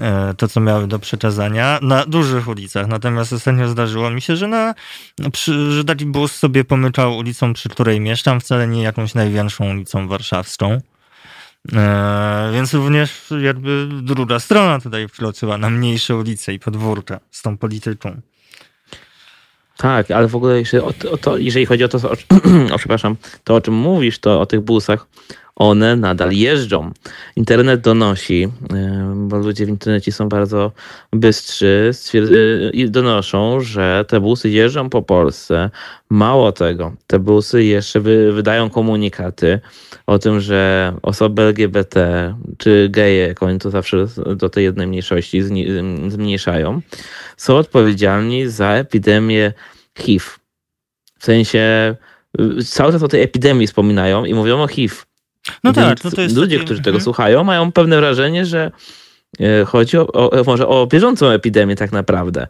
E, 0.00 0.34
to, 0.36 0.48
co 0.48 0.60
miały 0.60 0.86
do 0.86 0.98
przekazania 0.98 1.78
na 1.82 2.06
dużych 2.06 2.48
ulicach. 2.48 2.88
Natomiast 2.88 3.32
ostatnio 3.32 3.68
zdarzyło 3.68 4.10
mi 4.10 4.20
się, 4.22 4.36
że, 4.36 4.48
na, 4.48 4.74
że 5.70 5.84
taki 5.84 6.06
bus 6.06 6.32
sobie 6.32 6.64
pomyczał 6.64 7.16
ulicą, 7.16 7.52
przy 7.52 7.68
której 7.68 8.00
mieszkam, 8.00 8.40
wcale 8.40 8.68
nie 8.68 8.82
jakąś 8.82 9.14
największą 9.14 9.70
ulicą 9.70 10.08
warszawską. 10.08 10.80
E, 11.72 12.50
więc 12.54 12.74
również 12.74 13.34
jakby 13.42 13.88
druga 14.02 14.38
strona 14.38 14.80
tutaj 14.80 15.08
wkroczyła 15.08 15.58
na 15.58 15.70
mniejsze 15.70 16.16
ulice 16.16 16.54
i 16.54 16.58
podwórka 16.58 17.20
z 17.30 17.42
tą 17.42 17.58
polityką. 17.58 18.20
Tak, 19.76 20.10
ale 20.10 20.28
w 20.28 20.36
ogóle 20.36 20.58
jeżeli, 20.58 20.82
o, 20.82 20.92
o 21.10 21.16
to, 21.16 21.36
jeżeli 21.36 21.66
chodzi 21.66 21.84
o 21.84 21.88
to, 21.88 21.98
o, 22.10 22.12
o, 22.74 22.78
przepraszam, 22.78 23.16
to 23.44 23.54
o 23.54 23.60
czym 23.60 23.74
mówisz, 23.74 24.18
to 24.18 24.40
o 24.40 24.46
tych 24.46 24.60
busach, 24.60 25.06
one 25.56 25.96
nadal 25.96 26.32
jeżdżą. 26.32 26.92
Internet 27.36 27.80
donosi, 27.80 28.48
bo 29.28 29.38
ludzie 29.38 29.66
w 29.66 29.68
internecie 29.68 30.12
są 30.12 30.28
bardzo 30.28 30.72
bystrzy 31.12 31.90
i 32.72 32.90
donoszą, 32.90 33.60
że 33.60 34.04
te 34.08 34.20
busy 34.20 34.50
jeżdżą 34.50 34.90
po 34.90 35.02
Polsce. 35.02 35.70
Mało 36.10 36.52
tego, 36.52 36.92
te 37.06 37.18
busy 37.18 37.64
jeszcze 37.64 38.00
wy, 38.00 38.32
wydają 38.32 38.70
komunikaty 38.70 39.60
o 40.06 40.18
tym, 40.18 40.40
że 40.40 40.92
osoby 41.02 41.42
LGBT 41.42 42.34
czy 42.58 42.88
geje, 42.90 43.26
jak 43.26 43.42
oni 43.42 43.58
to 43.58 43.70
zawsze 43.70 44.06
do 44.36 44.48
tej 44.48 44.64
jednej 44.64 44.86
mniejszości 44.86 45.42
zmniejszają, 46.08 46.80
są 47.36 47.56
odpowiedzialni 47.56 48.48
za 48.48 48.70
epidemię 48.70 49.52
HIV. 49.98 50.24
W 51.18 51.24
sensie 51.24 51.94
y, 52.40 52.64
cały 52.64 52.92
czas 52.92 53.02
o 53.02 53.08
tej 53.08 53.22
epidemii 53.22 53.66
wspominają 53.66 54.24
i 54.24 54.34
mówią 54.34 54.62
o 54.62 54.68
HIV. 54.68 54.94
No 55.64 55.72
tak, 55.72 56.04
no 56.04 56.10
to 56.10 56.20
jest 56.20 56.36
ludzie, 56.36 56.56
taki... 56.56 56.64
którzy 56.64 56.80
tego 56.80 56.96
mhm. 56.96 57.04
słuchają, 57.04 57.44
mają 57.44 57.72
pewne 57.72 57.96
wrażenie, 57.96 58.46
że 58.46 58.70
chodzi 59.66 59.98
o, 59.98 60.06
o, 60.12 60.44
może 60.44 60.68
o 60.68 60.86
bieżącą 60.86 61.28
epidemię 61.28 61.76
tak 61.76 61.92
naprawdę. 61.92 62.46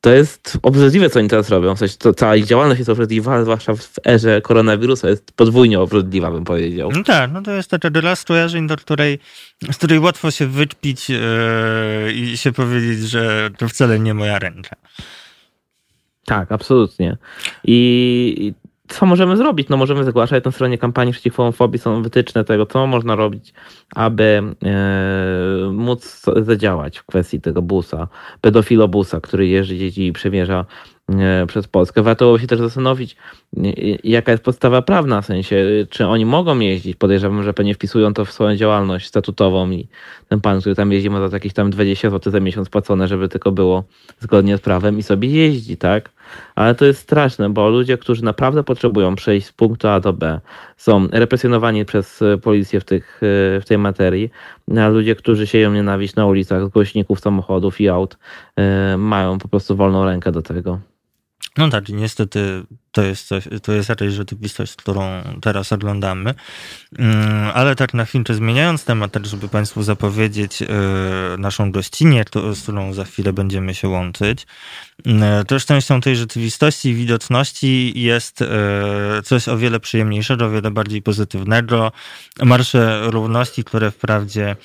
To 0.00 0.10
jest 0.10 0.58
obrzydliwe, 0.62 1.10
co 1.10 1.18
oni 1.18 1.28
teraz 1.28 1.48
robią. 1.48 1.74
W 1.74 1.78
sensie 1.78 1.96
to, 1.98 2.14
cała 2.14 2.36
ich 2.36 2.46
działalność 2.46 2.78
jest 2.78 2.90
obrzydliwa, 2.90 3.42
zwłaszcza 3.42 3.74
w 3.74 3.94
erze 4.06 4.40
koronawirusa 4.40 5.08
jest 5.08 5.32
podwójnie 5.32 5.80
obrzydliwa, 5.80 6.30
bym 6.30 6.44
powiedział. 6.44 6.90
No 6.92 7.04
tak, 7.04 7.32
no 7.32 7.42
to 7.42 7.50
jest 7.50 7.70
taka 7.70 7.90
gra 7.90 8.16
skojarzeń, 8.16 8.66
do 8.66 8.76
której, 8.76 9.18
z 9.72 9.76
której 9.76 9.98
łatwo 9.98 10.30
się 10.30 10.46
wyćpić 10.46 11.10
yy, 11.10 11.18
i 12.12 12.36
się 12.36 12.52
powiedzieć, 12.52 13.00
że 13.00 13.50
to 13.58 13.68
wcale 13.68 13.98
nie 13.98 14.14
moja 14.14 14.38
ręka. 14.38 14.76
Tak, 16.24 16.52
absolutnie. 16.52 17.16
I 17.64 18.54
co 18.88 19.06
możemy 19.06 19.36
zrobić? 19.36 19.68
No 19.68 19.76
możemy 19.76 20.04
zgłaszać 20.04 20.44
na 20.44 20.50
stronie 20.50 20.78
kampanii 20.78 21.12
przeciw 21.12 21.36
homofobii, 21.36 21.78
są 21.78 22.02
wytyczne 22.02 22.44
tego, 22.44 22.66
co 22.66 22.86
można 22.86 23.16
robić, 23.16 23.54
aby 23.94 24.42
e, 24.64 25.72
móc 25.72 26.24
zadziałać 26.42 26.98
w 26.98 27.04
kwestii 27.04 27.40
tego 27.40 27.62
busa, 27.62 28.08
pedofilobusa, 28.40 29.20
który 29.20 29.46
jeździ 29.46 29.78
dzieci 29.78 30.06
i 30.06 30.12
przemierza 30.12 30.64
E, 31.16 31.46
przez 31.46 31.68
Polskę. 31.68 32.02
Warto 32.02 32.38
się 32.38 32.46
też 32.46 32.58
zastanowić, 32.58 33.16
e, 33.56 33.60
jaka 34.04 34.32
jest 34.32 34.44
podstawa 34.44 34.82
prawna, 34.82 35.20
w 35.20 35.26
sensie, 35.26 35.66
czy 35.90 36.06
oni 36.06 36.26
mogą 36.26 36.58
jeździć. 36.58 36.96
Podejrzewam, 36.96 37.42
że 37.42 37.54
pewnie 37.54 37.74
wpisują 37.74 38.14
to 38.14 38.24
w 38.24 38.32
swoją 38.32 38.56
działalność 38.56 39.06
statutową 39.06 39.70
i 39.70 39.88
ten 40.28 40.40
pan, 40.40 40.60
który 40.60 40.74
tam 40.74 40.92
jeździ, 40.92 41.10
ma 41.10 41.28
za 41.28 41.36
jakieś 41.36 41.52
tam 41.52 41.70
20 41.70 42.10
zł 42.10 42.32
za 42.32 42.40
miesiąc 42.40 42.68
płacone, 42.68 43.08
żeby 43.08 43.28
tylko 43.28 43.52
było 43.52 43.84
zgodnie 44.20 44.58
z 44.58 44.60
prawem 44.60 44.98
i 44.98 45.02
sobie 45.02 45.28
jeździ, 45.28 45.76
tak? 45.76 46.10
Ale 46.54 46.74
to 46.74 46.84
jest 46.84 47.00
straszne, 47.00 47.50
bo 47.50 47.68
ludzie, 47.68 47.98
którzy 47.98 48.24
naprawdę 48.24 48.64
potrzebują 48.64 49.14
przejść 49.14 49.46
z 49.46 49.52
punktu 49.52 49.88
A 49.88 50.00
do 50.00 50.12
B, 50.12 50.40
są 50.76 51.08
represjonowani 51.12 51.84
przez 51.84 52.20
policję 52.42 52.80
w, 52.80 52.84
tych, 52.84 53.18
w 53.60 53.62
tej 53.66 53.78
materii, 53.78 54.30
a 54.78 54.88
ludzie, 54.88 55.14
którzy 55.14 55.46
sieją 55.46 55.72
nienawiść 55.72 56.14
na 56.14 56.26
ulicach 56.26 56.66
z 56.66 56.68
głośników 56.68 57.20
samochodów 57.20 57.80
i 57.80 57.88
aut, 57.88 58.18
e, 58.56 58.96
mają 58.96 59.38
po 59.38 59.48
prostu 59.48 59.76
wolną 59.76 60.04
rękę 60.04 60.32
do 60.32 60.42
tego. 60.42 60.80
No 61.58 61.68
tak, 61.68 61.88
niestety 61.88 62.62
to 62.92 63.02
jest, 63.02 63.28
coś, 63.28 63.48
to 63.62 63.72
jest 63.72 63.88
raczej 63.88 64.10
rzeczywistość, 64.10 64.76
którą 64.76 65.22
teraz 65.40 65.72
oglądamy. 65.72 66.34
Mm, 66.98 67.50
ale 67.54 67.76
tak 67.76 67.94
na 67.94 68.04
chwilę 68.04 68.24
zmieniając 68.30 68.84
temat, 68.84 69.12
tak 69.12 69.26
żeby 69.26 69.48
Państwu 69.48 69.82
zapowiedzieć 69.82 70.62
e, 70.62 70.66
naszą 71.38 71.72
gościnię, 71.72 72.24
z 72.54 72.62
którą 72.62 72.92
za 72.92 73.04
chwilę 73.04 73.32
będziemy 73.32 73.74
się 73.74 73.88
łączyć. 73.88 74.46
Mm, 75.06 75.46
też 75.46 75.66
częścią 75.66 76.00
tej 76.00 76.16
rzeczywistości 76.16 76.88
i 76.88 76.94
widoczności 76.94 77.92
jest 78.00 78.42
e, 78.42 78.46
coś 79.24 79.48
o 79.48 79.58
wiele 79.58 79.80
przyjemniejszego, 79.80 80.46
o 80.46 80.50
wiele 80.50 80.70
bardziej 80.70 81.02
pozytywnego. 81.02 81.92
Marsze 82.42 83.00
równości, 83.10 83.64
które 83.64 83.90
wprawdzie 83.90 84.56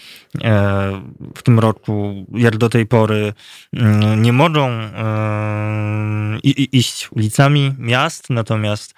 e, 0.43 1.01
w 1.35 1.43
tym 1.43 1.59
roku, 1.59 2.25
jak 2.33 2.57
do 2.57 2.69
tej 2.69 2.85
pory, 2.85 3.33
mm, 3.73 4.21
nie 4.21 4.33
mogą 4.33 4.69
iść 6.71 7.11
ulicami 7.11 7.73
miast, 7.77 8.12
natomiast 8.29 8.93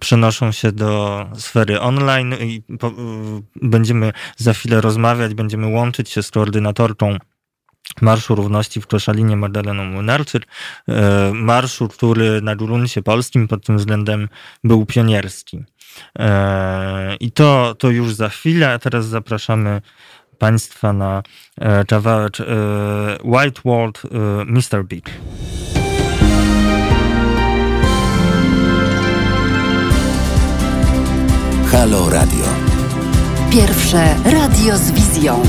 przenoszą 0.00 0.52
się 0.52 0.72
do 0.72 1.26
sfery 1.34 1.80
online 1.80 2.34
i 2.40 2.62
po, 2.78 2.92
będziemy 3.62 4.12
za 4.36 4.52
chwilę 4.52 4.80
rozmawiać, 4.80 5.34
będziemy 5.34 5.66
łączyć 5.66 6.10
się 6.10 6.22
z 6.22 6.30
koordynatorką 6.30 7.16
Marszu 8.00 8.34
Równości 8.34 8.80
w 8.80 8.86
Koszalinie 8.86 9.36
Magdaleną 9.36 9.84
Młynarczyk. 9.84 10.46
E, 10.88 11.30
marszu, 11.34 11.88
który 11.88 12.42
na 12.42 12.56
gruncie 12.56 13.02
polskim 13.02 13.48
pod 13.48 13.66
tym 13.66 13.78
względem 13.78 14.28
był 14.64 14.86
pionierski. 14.86 15.64
E, 16.18 17.16
I 17.20 17.32
to, 17.32 17.74
to 17.78 17.90
już 17.90 18.14
za 18.14 18.28
chwilę, 18.28 18.72
a 18.72 18.78
teraz 18.78 19.06
zapraszamy 19.06 19.82
Państwa 20.38 20.92
na 20.92 21.22
e, 21.60 21.84
kawałek 21.84 22.32
White 23.24 23.60
World 23.64 24.02
Mr. 24.46 24.84
Big. 24.84 25.10
Halo 31.72 32.10
Radio. 32.10 32.44
Pierwsze 33.50 34.14
radio 34.24 34.78
z 34.78 34.90
wizją. 34.90 35.42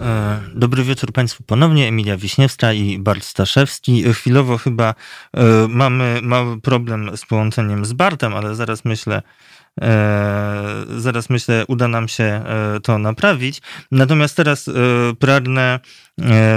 E, 0.00 0.40
dobry 0.54 0.84
wieczór 0.84 1.12
Państwu 1.12 1.42
ponownie. 1.42 1.88
Emilia 1.88 2.16
Wiśniewska 2.16 2.72
i 2.72 2.98
Bart 2.98 3.24
Staszewski. 3.24 4.12
Chwilowo 4.12 4.58
chyba 4.58 4.94
e, 5.34 5.44
mamy 5.68 6.20
mały 6.22 6.60
problem 6.60 7.16
z 7.16 7.26
połączeniem 7.26 7.84
z 7.84 7.92
Bartem, 7.92 8.34
ale 8.34 8.54
zaraz 8.54 8.84
myślę, 8.84 9.22
zaraz 10.96 11.30
myślę, 11.30 11.64
uda 11.68 11.88
nam 11.88 12.08
się 12.08 12.24
e, 12.24 12.80
to 12.82 12.98
naprawić. 12.98 13.62
Natomiast 13.90 14.36
teraz 14.36 14.68
e, 14.68 14.72
pragnę 15.18 15.80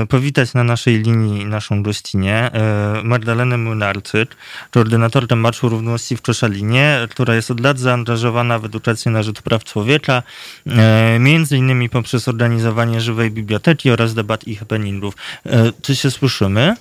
powitać 0.09 0.53
na 0.53 0.63
naszej 0.63 0.99
linii 0.99 1.45
naszą 1.45 1.83
gościnę 1.83 2.51
Magdalenę 3.03 3.57
Młynarczyk, 3.57 4.35
koordynatorkę 4.71 5.35
Marszu 5.35 5.69
Równości 5.69 6.17
w 6.17 6.21
Koszalinie, 6.21 7.07
która 7.09 7.35
jest 7.35 7.51
od 7.51 7.59
lat 7.59 7.79
zaangażowana 7.79 8.59
w 8.59 8.65
edukację 8.65 9.11
na 9.11 9.23
rzecz 9.23 9.41
praw 9.41 9.63
człowieka, 9.63 10.23
między 11.19 11.57
innymi 11.57 11.89
poprzez 11.89 12.27
organizowanie 12.27 13.01
żywej 13.01 13.31
biblioteki 13.31 13.91
oraz 13.91 14.13
debat 14.13 14.47
i 14.47 14.55
happeningów. 14.55 15.15
Czy 15.81 15.95
się 15.95 16.11
słyszymy? 16.11 16.75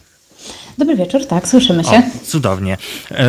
Dobry 0.78 0.96
wieczór, 0.96 1.26
tak, 1.26 1.48
słyszymy 1.48 1.84
się. 1.84 1.90
O, 1.90 2.02
cudownie. 2.24 2.78
E, 3.10 3.26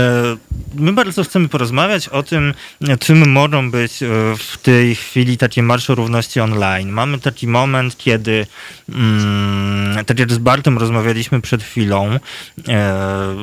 my 0.76 0.94
bardzo 0.94 1.24
chcemy 1.24 1.50
porozmawiać 1.50 2.08
o 2.08 2.24
tym, 2.24 2.54
czym 3.00 3.32
mogą 3.32 3.72
być 3.72 4.04
e, 4.04 4.08
w 4.38 4.58
tej 4.58 4.96
chwili 4.96 5.38
takie 5.38 5.64
marsze 5.64 5.96
równości 5.96 6.40
online. 6.40 6.90
Mamy 6.90 7.20
taki 7.20 7.48
moment, 7.48 7.98
kiedy 7.98 8.48
mm, 8.90 10.06
tak 10.06 10.20
jak 10.20 10.32
z 10.32 10.38
Bartem 10.38 10.78
rozmawialiśmy 10.78 11.42
przed 11.42 11.64
chwilą, 11.64 12.20
e, 12.68 13.36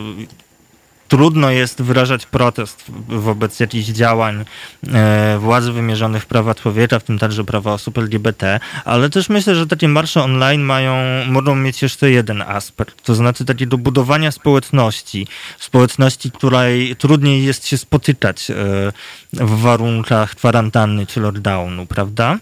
trudno 1.15 1.51
jest 1.51 1.83
wyrażać 1.83 2.27
protest 2.27 2.85
wobec 3.09 3.61
jakichś 3.61 3.87
działań 3.87 4.45
e, 4.93 5.39
władzy 5.39 5.73
wymierzonych 5.73 6.23
w 6.23 6.27
prawa 6.27 6.55
człowieka, 6.55 6.99
w 6.99 7.05
tym 7.05 7.19
także 7.19 7.45
prawa 7.45 7.73
osób 7.73 7.99
LGBT, 7.99 8.61
ale 8.85 9.11
też 9.11 9.29
myślę, 9.29 9.55
że 9.55 9.67
takie 9.67 9.89
marsze 9.89 10.23
online 10.23 10.63
mają, 10.63 10.95
mogą 11.27 11.55
mieć 11.55 11.83
jeszcze 11.83 12.11
jeden 12.11 12.43
aspekt, 12.43 13.03
to 13.05 13.15
znaczy 13.15 13.45
takiego 13.45 13.79
budowania 13.79 14.31
społeczności, 14.31 15.27
społeczności, 15.59 16.31
której 16.31 16.97
trudniej 16.97 17.45
jest 17.45 17.67
się 17.67 17.79
spotykać 17.79 18.51
e, 18.51 18.55
w 19.33 19.61
warunkach 19.61 20.35
kwarantanny 20.35 21.07
czy 21.07 21.21
lockdownu, 21.21 21.87
prawda? 21.87 22.39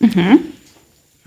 Mhm. 0.00 0.38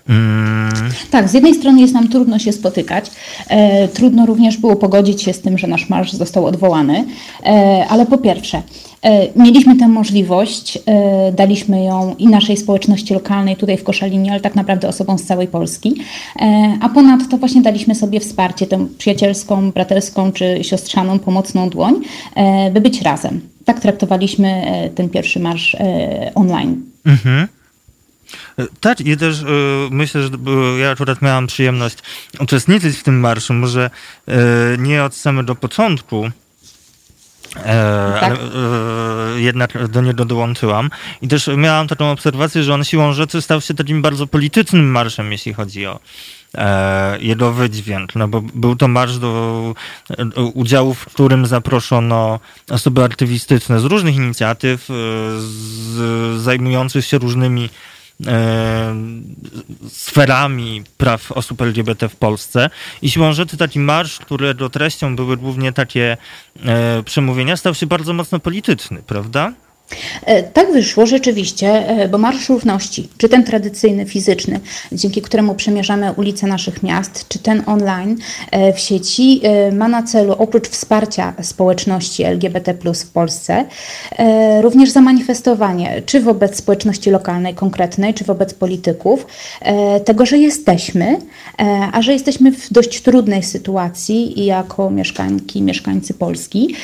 Mm. 0.10 0.92
Tak, 1.12 1.30
z 1.30 1.34
jednej 1.34 1.54
strony 1.56 1.82
jest 1.82 1.94
nam 1.94 2.08
trudno 2.08 2.40
się 2.40 2.52
spotykać. 2.52 3.12
E, 3.50 3.88
trudno 3.88 4.26
również 4.26 4.58
było 4.58 4.76
pogodzić 4.76 5.22
się 5.22 5.34
z 5.34 5.42
tym, 5.42 5.58
że 5.58 5.68
nasz 5.68 5.90
marsz 5.90 6.14
został 6.14 6.46
odwołany, 6.46 7.06
e, 7.44 7.86
ale 7.90 8.06
po 8.06 8.18
pierwsze, 8.18 8.62
e, 9.02 9.28
mieliśmy 9.44 9.76
tę 9.76 9.88
możliwość, 9.88 10.80
e, 10.86 11.32
daliśmy 11.32 11.84
ją 11.84 12.16
i 12.20 12.28
naszej 12.28 12.58
społeczności 12.58 13.14
lokalnej 13.14 13.56
tutaj 13.56 13.78
w 13.78 13.84
Koszalinie, 13.84 14.32
ale 14.32 14.40
tak 14.40 14.56
naprawdę 14.56 14.88
osobom 14.88 15.20
z 15.20 15.24
całej 15.24 15.48
Polski, 15.48 15.96
e, 16.42 16.78
a 16.82 16.90
ponadto 16.90 17.38
właśnie 17.38 17.62
daliśmy 17.62 17.96
sobie 17.96 18.20
wsparcie, 18.20 18.68
tę 18.68 18.88
przyjacielską, 18.98 19.72
braterską 19.72 20.32
czy 20.32 20.64
siostrzaną, 20.64 21.20
pomocną 21.20 21.70
dłoń, 21.70 21.94
e, 22.36 22.72
by 22.72 22.82
być 22.82 23.02
razem. 23.02 23.42
Tak 23.66 23.80
traktowaliśmy 23.80 24.62
ten 24.96 25.10
pierwszy 25.10 25.40
marsz 25.40 25.76
online. 26.36 26.82
Mhm. 27.06 27.48
Tak, 28.80 29.02
i 29.02 29.18
też 29.18 29.42
y, 29.42 29.46
myślę, 29.92 30.24
że 30.24 30.30
ja 30.80 30.92
akurat 30.92 31.22
miałam 31.22 31.48
przyjemność 31.48 31.98
uczestniczyć 32.40 32.98
w 32.98 33.04
tym 33.04 33.20
marszu, 33.20 33.54
może 33.54 33.90
y, 34.30 34.34
nie 34.78 35.04
od 35.04 35.16
samego 35.16 35.56
początku, 35.56 36.32
E, 37.56 38.18
tak. 38.20 38.24
ale 38.24 38.36
e, 38.36 39.42
jednak 39.42 39.88
do 39.88 40.02
niego 40.02 40.26
dołączyłam. 40.26 40.90
I 41.22 41.28
też 41.28 41.50
miałam 41.58 41.88
taką 41.88 42.12
obserwację, 42.12 42.64
że 42.64 42.74
on 42.74 42.84
siłą 42.84 43.14
rzeczy 43.14 43.42
stał 43.42 43.62
się 43.62 43.74
takim 43.74 44.02
bardzo 44.02 44.28
politycznym 44.28 44.92
marszem, 44.92 45.32
jeśli 45.32 45.54
chodzi 45.54 45.86
o 45.86 46.00
e, 46.56 47.18
jego 47.22 47.54
wydźwięk. 47.54 48.16
No 48.16 48.28
bo 48.28 48.42
był 48.42 48.76
to 48.76 48.88
marsz 48.88 49.18
do, 49.18 49.74
do 50.26 50.46
udziału, 50.46 50.94
w 50.94 51.06
którym 51.06 51.46
zaproszono 51.46 52.40
osoby 52.70 53.04
aktywistyczne 53.04 53.80
z 53.80 53.84
różnych 53.84 54.16
inicjatyw, 54.16 54.86
z, 55.38 56.42
zajmujących 56.42 57.06
się 57.06 57.18
różnymi 57.18 57.70
E, 57.70 57.95
sferami 59.88 60.84
praw 60.98 61.32
osób 61.32 61.62
LGBT 61.62 62.10
w 62.10 62.16
Polsce. 62.16 62.70
I 63.02 63.10
siłą 63.10 63.34
rzeczy 63.34 63.58
taki 63.58 63.80
marsz, 63.80 64.20
którego 64.20 64.70
treścią 64.70 65.16
były 65.16 65.38
głównie 65.38 65.72
takie 65.72 66.18
e, 66.66 67.04
przemówienia, 67.04 67.58
stał 67.58 67.74
się 67.74 67.86
bardzo 67.86 68.14
mocno 68.14 68.40
polityczny, 68.40 69.04
prawda? 69.08 69.54
E, 70.26 70.44
tak 70.44 70.72
wyszło 70.72 71.06
rzeczywiście, 71.06 71.90
e, 71.90 72.08
bo 72.10 72.18
Marsz 72.18 72.50
Równości, 72.50 73.10
czy 73.18 73.30
ten 73.30 73.44
tradycyjny, 73.44 74.06
fizyczny, 74.06 74.60
dzięki 74.92 75.22
któremu 75.22 75.56
przemierzamy 75.56 76.12
ulice 76.12 76.48
naszych 76.48 76.84
miast, 76.84 77.28
czy 77.28 77.40
ten 77.40 77.64
online 77.66 78.18
e, 78.52 78.74
w 78.74 78.80
sieci, 78.80 79.42
ma 79.72 79.88
na 79.88 80.04
celu 80.04 80.36
oprócz 80.38 80.70
wsparcia 80.70 81.34
społeczności 81.42 82.24
LGBT 82.24 82.74
w 82.74 83.12
Polsce, 83.12 83.66
również 84.62 84.90
zamanifestowanie, 84.90 86.02
czy 86.06 86.20
wobec 86.20 86.58
społeczności 86.58 87.10
lokalnej, 87.10 87.54
konkretnej, 87.54 88.14
czy 88.14 88.24
wobec 88.24 88.54
polityków, 88.54 89.28
tego, 90.06 90.26
że 90.26 90.38
jesteśmy, 90.38 91.18
a 91.92 92.02
że 92.02 92.14
jesteśmy 92.14 92.52
w 92.52 92.74
dość 92.74 93.02
trudnej 93.02 93.44
sytuacji 93.44 94.46
jako 94.46 94.90
mieszkanki, 94.90 95.62
mieszkańcy 95.62 96.14
Polski. 96.14 96.76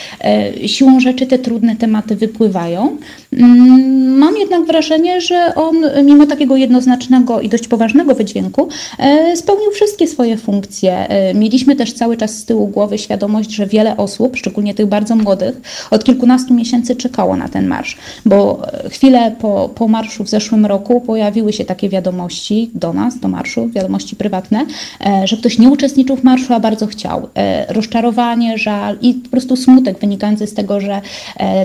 Siłą 0.66 1.00
rzeczy 1.00 1.28
te 1.28 1.40
trudne 1.40 1.76
tematy 1.76 2.16
wypływają 2.16 2.91
Mm, 3.34 4.18
mam 4.18 4.38
jednak 4.38 4.66
wrażenie, 4.66 5.22
że 5.22 5.56
on 5.56 5.76
mimo 6.06 6.26
takiego 6.26 6.56
jednoznacznego 6.56 7.42
i 7.42 7.50
dość 7.50 7.68
poważnego 7.68 8.16
wydźwięku 8.16 8.70
e, 9.00 9.38
spełnił 9.38 9.72
wszystkie 9.72 10.08
swoje 10.08 10.38
funkcje. 10.38 11.10
E, 11.10 11.34
mieliśmy 11.34 11.76
też 11.76 11.94
cały 11.94 12.18
czas 12.18 12.38
z 12.38 12.46
tyłu 12.46 12.68
głowy 12.68 12.98
świadomość, 12.98 13.52
że 13.52 13.68
wiele 13.68 13.98
osób, 13.98 14.38
szczególnie 14.38 14.74
tych 14.74 14.86
bardzo 14.86 15.16
młodych, 15.16 15.62
od 15.92 16.04
kilkunastu 16.04 16.54
miesięcy 16.54 16.96
czekało 16.96 17.36
na 17.36 17.48
ten 17.48 17.68
marsz, 17.68 17.98
bo 18.26 18.62
chwilę 18.90 19.36
po, 19.40 19.70
po 19.76 19.88
marszu 19.88 20.24
w 20.24 20.30
zeszłym 20.30 20.66
roku 20.66 21.02
pojawiły 21.02 21.54
się 21.54 21.66
takie 21.66 21.90
wiadomości 21.90 22.72
do 22.74 22.94
nas, 22.94 23.20
do 23.20 23.28
marszu, 23.28 23.70
wiadomości 23.70 24.16
prywatne, 24.16 24.66
e, 25.06 25.28
że 25.28 25.38
ktoś 25.38 25.58
nie 25.58 25.70
uczestniczył 25.70 26.16
w 26.16 26.24
marszu, 26.24 26.54
a 26.54 26.60
bardzo 26.60 26.88
chciał. 26.88 27.28
Rozczarowanie, 27.70 28.58
żal 28.58 28.98
i 29.02 29.14
po 29.14 29.30
prostu 29.30 29.56
smutek 29.56 30.00
wynikający 30.00 30.48
z 30.48 30.54
tego, 30.54 30.82
że 30.82 31.02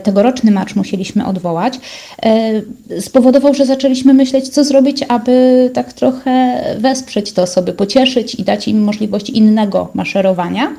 tegoroczny 0.02 0.50
marsz 0.50 0.76
musieliśmy 0.76 1.15
chcieliśmy 1.16 1.26
odwołać, 1.26 1.80
e, 2.22 3.00
spowodował, 3.00 3.54
że 3.54 3.66
zaczęliśmy 3.66 4.14
myśleć, 4.14 4.48
co 4.48 4.64
zrobić, 4.64 5.02
aby 5.08 5.70
tak 5.74 5.92
trochę 5.92 6.60
wesprzeć 6.78 7.32
te 7.32 7.42
osoby, 7.42 7.72
pocieszyć 7.72 8.34
i 8.34 8.42
dać 8.42 8.68
im 8.68 8.84
możliwość 8.84 9.30
innego 9.30 9.88
maszerowania. 9.94 10.72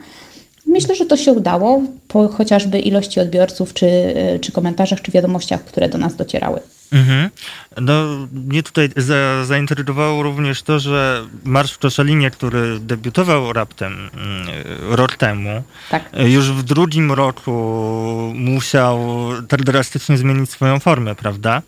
Myślę, 0.68 0.96
że 0.96 1.06
to 1.06 1.18
się 1.18 1.32
udało 1.32 1.82
po 2.08 2.28
chociażby 2.28 2.80
ilości 2.80 3.20
odbiorców, 3.20 3.74
czy, 3.74 3.86
e, 3.86 4.40
czy 4.40 4.52
komentarzach, 4.52 5.02
czy 5.02 5.12
wiadomościach, 5.12 5.66
które 5.66 5.90
do 5.90 5.98
nas 5.98 6.16
docierały. 6.16 6.60
Mhm. 6.92 7.30
No, 7.82 8.04
mnie 8.32 8.64
tutaj 8.64 8.90
za, 8.96 9.46
zaintrygowało 9.46 10.24
również 10.24 10.64
to, 10.64 10.80
że 10.80 11.26
Marsz 11.44 11.72
w 11.72 11.78
Koszalinie, 11.78 12.32
który 12.32 12.80
debiutował 12.80 13.54
raptem 13.54 14.10
mm, 14.14 14.48
rok 14.90 15.16
temu, 15.16 15.64
tak. 15.92 16.10
już 16.26 16.52
w 16.52 16.64
drugim 16.64 17.12
roku 17.12 17.52
musiał 18.36 19.00
tak 19.48 19.64
drastycznie 19.64 20.18
zmienić 20.18 20.50
swoją 20.50 20.80
formę, 20.80 21.16
prawda? 21.16 21.62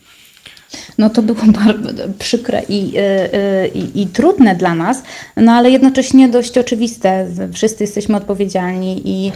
No 0.97 1.09
to 1.09 1.21
było 1.21 1.39
bardzo 1.65 1.89
przykre 2.19 2.61
i, 2.69 2.97
e, 2.97 3.33
e, 3.33 3.67
i, 3.67 4.01
i, 4.01 4.07
trudne 4.07 4.55
dla 4.55 4.75
nas, 4.75 5.03
no 5.37 5.51
ale 5.51 5.71
jednocześnie 5.71 6.29
dość 6.29 6.57
oczywiste. 6.57 7.27
Wszyscy 7.53 7.83
jesteśmy 7.83 8.17
odpowiedzialni 8.17 9.01
i 9.05 9.31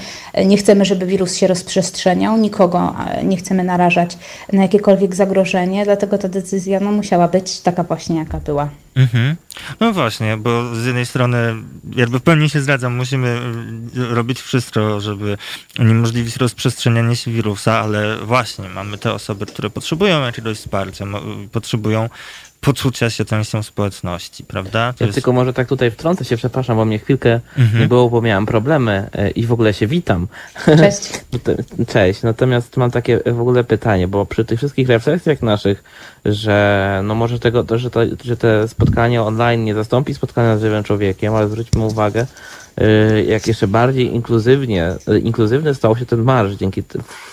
nie 0.45 0.57
chcemy, 0.57 0.85
żeby 0.85 1.05
wirus 1.05 1.35
się 1.35 1.47
rozprzestrzeniał, 1.47 2.37
nikogo 2.37 2.95
nie 3.23 3.37
chcemy 3.37 3.63
narażać 3.63 4.17
na 4.53 4.61
jakiekolwiek 4.61 5.15
zagrożenie, 5.15 5.85
dlatego 5.85 6.17
ta 6.17 6.27
decyzja 6.27 6.79
no, 6.79 6.91
musiała 6.91 7.27
być 7.27 7.59
taka 7.59 7.83
właśnie, 7.83 8.15
jaka 8.15 8.39
była. 8.39 8.82
Mhm. 8.95 9.35
No 9.79 9.93
właśnie, 9.93 10.37
bo 10.37 10.75
z 10.75 10.85
jednej 10.85 11.05
strony 11.05 11.55
jakby 11.95 12.19
w 12.19 12.23
pełni 12.23 12.49
się 12.49 12.61
zgadzam, 12.61 12.95
musimy 12.95 13.39
y, 13.97 14.15
robić 14.15 14.41
wszystko, 14.41 15.01
żeby 15.01 15.37
uniemożliwić 15.79 16.35
rozprzestrzenianie 16.35 17.15
się 17.15 17.31
wirusa, 17.31 17.79
ale 17.79 18.17
właśnie 18.17 18.69
mamy 18.69 18.97
te 18.97 19.13
osoby, 19.13 19.45
które 19.45 19.69
potrzebują 19.69 20.21
jakiegoś 20.21 20.57
wsparcia, 20.57 21.05
potrzebują 21.51 22.09
poczucia 22.63 23.09
się 23.09 23.25
częścią 23.25 23.63
społeczności, 23.63 24.43
prawda? 24.43 24.93
Ja 24.99 25.05
jest... 25.05 25.15
tylko 25.15 25.33
może 25.33 25.53
tak 25.53 25.67
tutaj 25.67 25.91
wtrącę 25.91 26.25
się, 26.25 26.37
przepraszam, 26.37 26.77
bo 26.77 26.85
mnie 26.85 26.99
chwilkę 26.99 27.39
mhm. 27.57 27.81
nie 27.81 27.87
było, 27.87 28.09
bo 28.09 28.21
miałem 28.21 28.45
problemy 28.45 29.09
e, 29.13 29.29
i 29.29 29.45
w 29.45 29.51
ogóle 29.51 29.73
się 29.73 29.87
witam. 29.87 30.27
Cześć. 30.65 31.11
Cześć, 31.93 32.23
natomiast 32.23 32.77
mam 32.77 32.91
takie 32.91 33.19
w 33.25 33.41
ogóle 33.41 33.63
pytanie, 33.63 34.07
bo 34.07 34.25
przy 34.25 34.45
tych 34.45 34.59
wszystkich 34.59 34.87
refleksjach 34.87 35.41
naszych, 35.41 35.83
że 36.25 37.01
no 37.03 37.15
może 37.15 37.39
tego, 37.39 37.63
to, 37.63 37.77
że, 37.77 37.89
to, 37.89 37.99
że 38.23 38.37
te 38.37 38.67
spotkanie 38.67 39.21
online 39.21 39.63
nie 39.63 39.73
zastąpi 39.73 40.13
spotkania 40.13 40.57
z 40.57 40.61
żywym 40.61 40.83
człowiekiem, 40.83 41.35
ale 41.35 41.47
zwróćmy 41.47 41.85
uwagę, 41.85 42.27
e, 42.77 43.23
jak 43.23 43.47
jeszcze 43.47 43.67
bardziej 43.67 44.13
inkluzywnie, 44.13 44.95
e, 45.07 45.19
inkluzywny 45.19 45.75
stał 45.75 45.97
się 45.97 46.05
ten 46.05 46.21
marsz 46.21 46.53
dzięki 46.53 46.83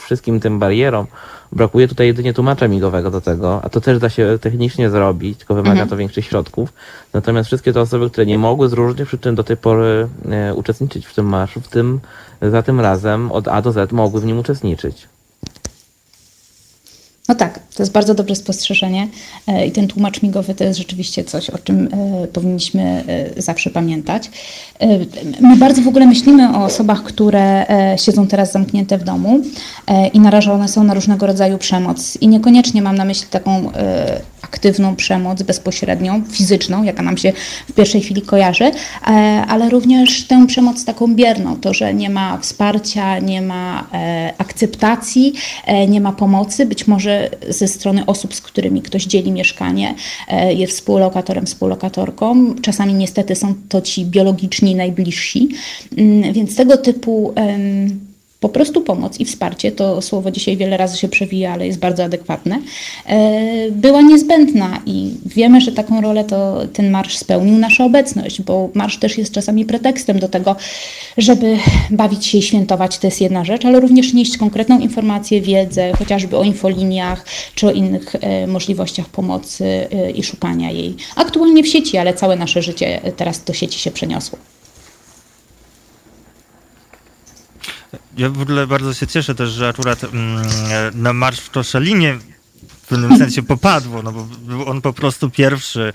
wszystkim 0.05 0.41
tym 0.41 0.59
barierom, 0.59 1.07
Brakuje 1.53 1.89
tutaj 1.89 2.07
jedynie 2.07 2.35
tłumacza 2.35 2.69
migowego 2.69 3.11
do 3.11 3.21
tego, 3.21 3.61
a 3.65 3.69
to 3.69 3.81
też 3.81 3.99
da 3.99 4.09
się 4.09 4.39
technicznie 4.41 4.91
zrobić, 4.91 5.39
tylko 5.39 5.55
wymaga 5.55 5.71
mhm. 5.71 5.89
to 5.89 5.97
większych 5.97 6.25
środków. 6.25 6.73
Natomiast 7.13 7.47
wszystkie 7.47 7.73
te 7.73 7.81
osoby, 7.81 8.11
które 8.11 8.27
nie 8.27 8.39
mogły 8.39 8.69
z 8.69 8.73
różnych 8.73 9.09
przyczyn 9.09 9.35
do 9.35 9.45
tej 9.45 9.57
pory 9.57 10.09
e, 10.31 10.55
uczestniczyć 10.55 11.07
w 11.07 11.15
tym 11.15 11.27
marszu, 11.27 11.61
w 11.61 11.69
tym 11.69 12.01
za 12.43 12.63
tym 12.63 12.81
razem 12.81 13.33
od 13.33 13.49
A 13.49 13.63
do 13.63 13.73
Z 13.73 13.93
mogły 13.93 14.21
w 14.21 14.25
nim 14.25 14.39
uczestniczyć. 14.39 15.09
No 17.29 17.35
tak, 17.35 17.61
to 17.75 17.83
jest 17.83 17.93
bardzo 17.93 18.15
dobre 18.15 18.35
spostrzeżenie 18.35 19.09
e, 19.47 19.67
i 19.67 19.73
ten 19.73 19.89
tłumacz 19.89 20.23
migowy 20.23 20.55
to 20.55 20.65
jest 20.65 20.79
rzeczywiście 20.79 21.25
coś, 21.25 21.51
o 21.51 21.59
czym 21.59 21.89
e, 21.93 22.27
powinniśmy 22.27 23.05
e, 23.37 23.43
zawsze 23.43 23.71
pamiętać. 23.71 24.31
My 25.41 25.57
bardzo 25.57 25.83
w 25.83 25.89
ogóle 25.89 26.07
myślimy 26.07 26.57
o 26.57 26.65
osobach, 26.65 27.03
które 27.03 27.67
siedzą 27.97 28.27
teraz 28.27 28.53
zamknięte 28.53 28.99
w 28.99 29.05
domu 29.05 29.41
i 30.13 30.21
narażone 30.21 30.69
są 30.69 30.85
na 30.85 30.95
różnego 30.95 31.27
rodzaju 31.27 31.59
przemoc. 31.59 32.19
I 32.21 32.29
niekoniecznie 32.29 32.83
mam 32.83 32.97
na 32.97 33.05
myśli 33.05 33.27
taką 33.31 33.71
aktywną 34.43 34.97
przemoc 34.97 35.43
bezpośrednią, 35.43 36.23
fizyczną, 36.31 36.83
jaka 36.83 37.03
nam 37.03 37.19
się 37.19 37.33
w 37.69 37.73
pierwszej 37.73 38.01
chwili 38.01 38.23
kojarzy, 38.23 38.71
ale 39.49 39.71
również 39.71 40.25
tę 40.25 40.47
przemoc 40.47 40.85
taką 40.85 41.15
bierną, 41.15 41.57
to, 41.57 41.75
że 41.75 41.95
nie 41.95 42.11
ma 42.11 42.39
wsparcia, 42.39 43.19
nie 43.19 43.43
ma 43.43 43.87
akceptacji, 44.39 45.33
nie 45.89 46.01
ma 46.01 46.13
pomocy, 46.13 46.67
być 46.67 46.87
może 46.87 47.31
ze 47.49 47.69
strony 47.71 48.07
osób, 48.07 48.35
z 48.35 48.41
którymi 48.41 48.83
ktoś 48.83 49.05
dzieli 49.05 49.33
mieszkanie, 49.33 49.95
e, 50.29 50.55
jest 50.55 50.73
współlokatorem, 50.73 51.47
współlokatorką. 51.47 52.55
Czasami 52.63 52.95
niestety 52.95 53.35
są 53.35 53.55
to 53.69 53.81
ci 53.81 54.05
biologiczni 54.05 54.75
najbliżsi, 54.75 55.49
mm, 55.97 56.33
więc 56.33 56.57
tego 56.57 56.77
typu 56.77 57.35
po 58.41 58.49
prostu 58.49 58.81
pomoc 58.81 59.21
i 59.21 59.25
wsparcie, 59.25 59.73
to 59.73 60.03
słowo 60.03 60.31
dzisiaj 60.31 60.57
wiele 60.57 60.77
razy 60.77 60.99
się 60.99 61.09
przewija, 61.09 61.53
ale 61.53 61.67
jest 61.67 61.79
bardzo 61.79 62.05
adekwatne, 62.05 62.59
e, 63.07 63.71
była 63.71 64.01
niezbędna 64.01 64.81
i 64.87 65.15
wiemy, 65.27 65.61
że 65.61 65.73
taką 65.73 66.01
rolę 66.01 66.25
to 66.25 66.61
ten 66.73 66.91
marsz 66.91 67.19
spełnił 67.19 67.59
nasza 67.59 67.85
obecność, 67.85 68.43
bo 68.43 68.71
marsz 68.75 68.97
też 68.97 69.19
jest 69.19 69.33
czasami 69.33 69.65
pretekstem 69.65 70.19
do 70.19 70.29
tego, 70.29 70.57
żeby 71.17 71.57
bawić 71.91 72.27
się 72.27 72.39
i 72.39 72.43
świętować, 72.43 72.99
to 72.99 73.07
jest 73.07 73.21
jedna 73.21 73.45
rzecz, 73.45 73.65
ale 73.65 73.81
również 73.81 74.13
nieść 74.13 74.37
konkretną 74.37 74.79
informację, 74.79 75.41
wiedzę, 75.41 75.93
chociażby 75.99 76.37
o 76.37 76.45
infoliniach 76.45 77.25
czy 77.55 77.67
o 77.67 77.71
innych 77.71 78.17
e, 78.21 78.47
możliwościach 78.47 79.09
pomocy 79.09 79.65
e, 79.65 80.11
i 80.11 80.23
szukania 80.23 80.71
jej. 80.71 80.97
Aktualnie 81.17 81.63
w 81.63 81.69
sieci, 81.69 81.99
ale 81.99 82.15
całe 82.15 82.37
nasze 82.37 82.63
życie 82.63 83.01
teraz 83.17 83.45
do 83.45 83.53
sieci 83.53 83.79
się 83.79 83.91
przeniosło. 83.91 84.39
Ja 88.21 88.29
w 88.29 88.41
ogóle 88.43 88.67
bardzo 88.67 88.95
się 88.95 89.07
cieszę 89.07 89.35
też, 89.35 89.51
że 89.51 89.69
akurat 89.69 90.05
mm, 90.05 90.43
na 90.95 91.13
Marsz 91.13 91.41
w 91.41 91.51
Koszalinie 91.51 92.19
w 92.83 92.87
pewnym 92.89 93.19
sensie 93.19 93.43
popadło, 93.43 94.03
no 94.03 94.13
bo 94.13 94.25
był 94.25 94.69
on 94.69 94.81
po 94.81 94.93
prostu 94.93 95.31
pierwszy 95.31 95.93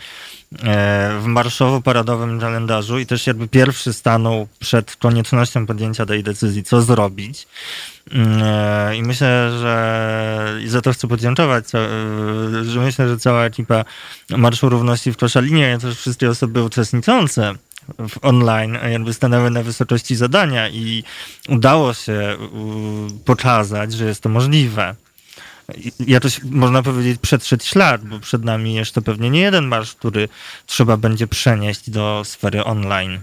e, 0.64 1.20
w 1.22 1.26
marszowo-paradowym 1.26 2.40
kalendarzu 2.40 3.00
i 3.00 3.06
też 3.06 3.28
jakby 3.28 3.48
pierwszy 3.48 3.94
stanął 3.94 4.48
przed 4.60 4.96
koniecznością 4.96 5.66
podjęcia 5.66 6.06
tej 6.06 6.24
decyzji, 6.24 6.64
co 6.64 6.82
zrobić. 6.82 7.48
Mm, 8.12 8.40
e, 8.44 8.98
I 8.98 9.04
myślę, 9.04 9.58
że 9.60 10.60
i 10.64 10.68
za 10.68 10.82
to 10.82 10.94
chcę 10.94 11.08
podziękować, 11.08 11.66
e, 11.76 11.80
że 12.64 12.80
myślę, 12.80 13.08
że 13.08 13.20
cała 13.20 13.46
ekipa 13.46 13.86
Marszu 14.30 14.70
Równości 14.70 15.12
w 15.12 15.18
Koszalinie, 15.18 15.78
też 15.82 15.98
wszystkie 15.98 16.30
osoby 16.30 16.64
uczestniczące 16.64 17.56
online 18.22 18.78
jakby 18.92 19.14
stanęły 19.14 19.50
na 19.50 19.64
wysokości 19.64 20.16
zadania 20.16 20.70
i 20.70 21.04
udało 21.50 21.94
się 21.94 22.38
pokazać, 23.26 23.94
że 23.94 24.06
jest 24.06 24.22
to 24.22 24.30
możliwe. 24.30 24.96
Jakoś 26.08 26.44
można 26.44 26.84
powiedzieć 26.84 27.22
przetrzeć 27.22 27.66
ślad, 27.66 28.06
bo 28.06 28.20
przed 28.20 28.44
nami 28.44 28.74
jeszcze 28.74 29.02
pewnie 29.02 29.30
nie 29.30 29.42
jeden 29.42 29.68
marsz, 29.68 29.96
który 29.96 30.30
trzeba 30.66 30.98
będzie 30.98 31.28
przenieść 31.28 31.90
do 31.90 32.22
sfery 32.26 32.64
online. 32.64 33.20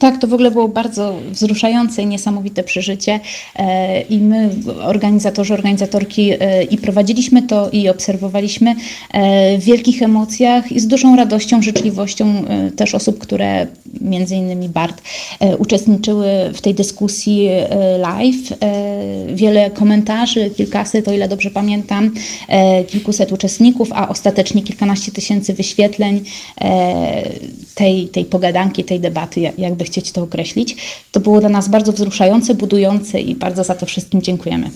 Tak, 0.00 0.18
to 0.18 0.26
w 0.26 0.34
ogóle 0.34 0.50
było 0.50 0.68
bardzo 0.68 1.14
wzruszające 1.30 2.02
i 2.02 2.06
niesamowite 2.06 2.62
przeżycie. 2.62 3.20
E, 3.56 4.00
I 4.00 4.18
my, 4.18 4.50
organizatorzy, 4.82 5.54
organizatorki, 5.54 6.32
e, 6.40 6.62
i 6.62 6.78
prowadziliśmy 6.78 7.42
to, 7.42 7.70
i 7.70 7.88
obserwowaliśmy 7.88 8.74
e, 9.12 9.58
w 9.58 9.64
wielkich 9.64 10.02
emocjach 10.02 10.72
i 10.72 10.80
z 10.80 10.86
dużą 10.86 11.16
radością, 11.16 11.62
życzliwością 11.62 12.44
też 12.76 12.94
osób, 12.94 13.18
które 13.18 13.66
między 14.00 14.36
innymi 14.36 14.68
Bart 14.68 15.02
uczestniczyły 15.58 16.26
w 16.54 16.60
tej 16.60 16.74
dyskusji 16.74 17.48
live. 17.98 18.58
Wiele 19.34 19.70
komentarzy, 19.70 20.50
kilkaset, 20.50 21.08
o 21.08 21.12
ile 21.12 21.28
dobrze 21.28 21.50
pamiętam, 21.50 22.14
kilkuset 22.88 23.32
uczestników, 23.32 23.88
a 23.92 24.08
ostatecznie 24.08 24.62
kilkanaście 24.62 25.12
tysięcy 25.12 25.54
wyświetleń 25.54 26.20
tej, 27.74 28.08
tej 28.08 28.24
pogadanki, 28.24 28.84
tej 28.84 29.00
debaty, 29.00 29.40
jakby 29.58 29.84
chcieć 29.90 30.12
to 30.12 30.22
określić. 30.22 30.76
To 31.12 31.20
było 31.20 31.40
dla 31.40 31.48
nas 31.48 31.68
bardzo 31.68 31.92
wzruszające, 31.92 32.54
budujące 32.54 33.20
i 33.20 33.34
bardzo 33.34 33.64
za 33.64 33.74
to 33.74 33.86
wszystkim 33.86 34.22
dziękujemy. 34.22 34.70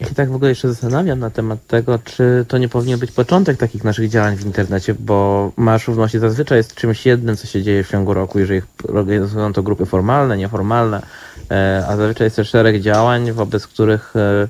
Ja 0.00 0.08
się 0.08 0.14
tak 0.14 0.30
w 0.30 0.34
ogóle 0.34 0.48
jeszcze 0.48 0.68
zastanawiam 0.68 1.18
na 1.18 1.30
temat 1.30 1.66
tego, 1.66 1.98
czy 1.98 2.44
to 2.48 2.58
nie 2.58 2.68
powinien 2.68 2.98
być 2.98 3.12
początek 3.12 3.56
takich 3.56 3.84
naszych 3.84 4.08
działań 4.08 4.36
w 4.36 4.46
internecie, 4.46 4.94
bo 4.94 5.52
Marsz 5.56 5.86
Równości 5.86 6.18
zazwyczaj 6.18 6.58
jest 6.58 6.74
czymś 6.74 7.06
jednym, 7.06 7.36
co 7.36 7.46
się 7.46 7.62
dzieje 7.62 7.84
w 7.84 7.90
ciągu 7.90 8.14
roku, 8.14 8.38
jeżeli 8.38 8.62
organizują 8.88 9.52
to 9.52 9.62
grupy 9.62 9.86
formalne, 9.86 10.36
nieformalne, 10.36 11.02
e, 11.50 11.84
a 11.88 11.96
zazwyczaj 11.96 12.24
jest 12.24 12.36
też 12.36 12.48
szereg 12.48 12.80
działań, 12.80 13.32
wobec 13.32 13.66
których 13.66 14.14
e, 14.16 14.48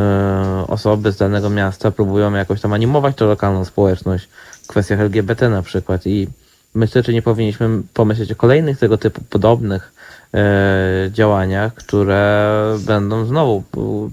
e, 0.00 0.64
osoby 0.68 1.12
z 1.12 1.16
danego 1.16 1.50
miasta 1.50 1.90
próbują 1.90 2.34
jakoś 2.34 2.60
tam 2.60 2.72
animować 2.72 3.16
tę 3.16 3.24
lokalną 3.24 3.64
społeczność 3.64 4.28
w 4.62 4.66
kwestiach 4.66 5.00
LGBT 5.00 5.48
na 5.48 5.62
przykład 5.62 6.06
i 6.06 6.28
myślę, 6.74 7.02
czy 7.02 7.12
nie 7.12 7.22
powinniśmy 7.22 7.68
pomyśleć 7.94 8.32
o 8.32 8.36
kolejnych 8.36 8.78
tego 8.78 8.98
typu 8.98 9.20
podobnych 9.30 9.92
e, 10.34 11.10
działaniach, 11.12 11.74
które 11.74 12.76
będą 12.86 13.24
znowu 13.24 13.62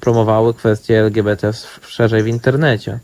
promowały 0.02 0.54
kwestie 0.54 1.00
LGBT 1.00 1.52
szerzej 1.82 2.24
w 2.24 2.28
internecie. 2.28 3.00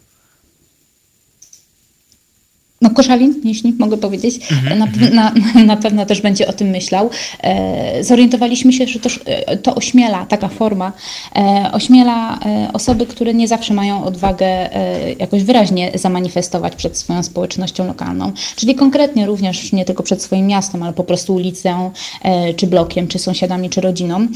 No 2.81 2.89
Koszalin, 2.89 3.41
jeśli 3.43 3.73
mogę 3.79 3.97
powiedzieć, 3.97 4.51
mhm, 4.51 4.79
na, 4.79 4.85
mhm. 4.85 5.15
na, 5.15 5.33
na, 5.65 5.77
pewno 5.77 6.05
też 6.05 6.21
będzie 6.21 6.47
o 6.47 6.53
tym 6.53 6.67
myślał. 6.67 7.09
E, 7.43 8.03
zorientowaliśmy 8.03 8.73
się, 8.73 8.87
że 8.87 8.99
to, 8.99 9.09
e, 9.25 9.57
to 9.57 9.75
ośmiela, 9.75 10.25
taka 10.25 10.47
forma, 10.47 10.91
e, 11.35 11.69
ośmiela 11.73 12.39
e, 12.45 12.69
osoby, 12.73 13.05
które 13.05 13.33
nie 13.33 13.47
zawsze 13.47 13.73
mają 13.73 14.03
odwagę 14.03 14.45
e, 14.45 15.13
jakoś 15.13 15.43
wyraźnie 15.43 15.91
zamanifestować 15.95 16.75
przed 16.75 16.97
swoją 16.97 17.23
społecznością 17.23 17.87
lokalną. 17.87 18.31
Czyli 18.55 18.75
konkretnie 18.75 19.25
również 19.25 19.71
nie 19.71 19.85
tylko 19.85 20.03
przed 20.03 20.21
swoim 20.23 20.47
miastem, 20.47 20.83
ale 20.83 20.93
po 20.93 21.03
prostu 21.03 21.35
ulicą, 21.35 21.91
e, 22.23 22.53
czy 22.53 22.67
blokiem, 22.67 23.07
czy 23.07 23.19
sąsiadami, 23.19 23.69
czy 23.69 23.81
rodziną, 23.81 24.27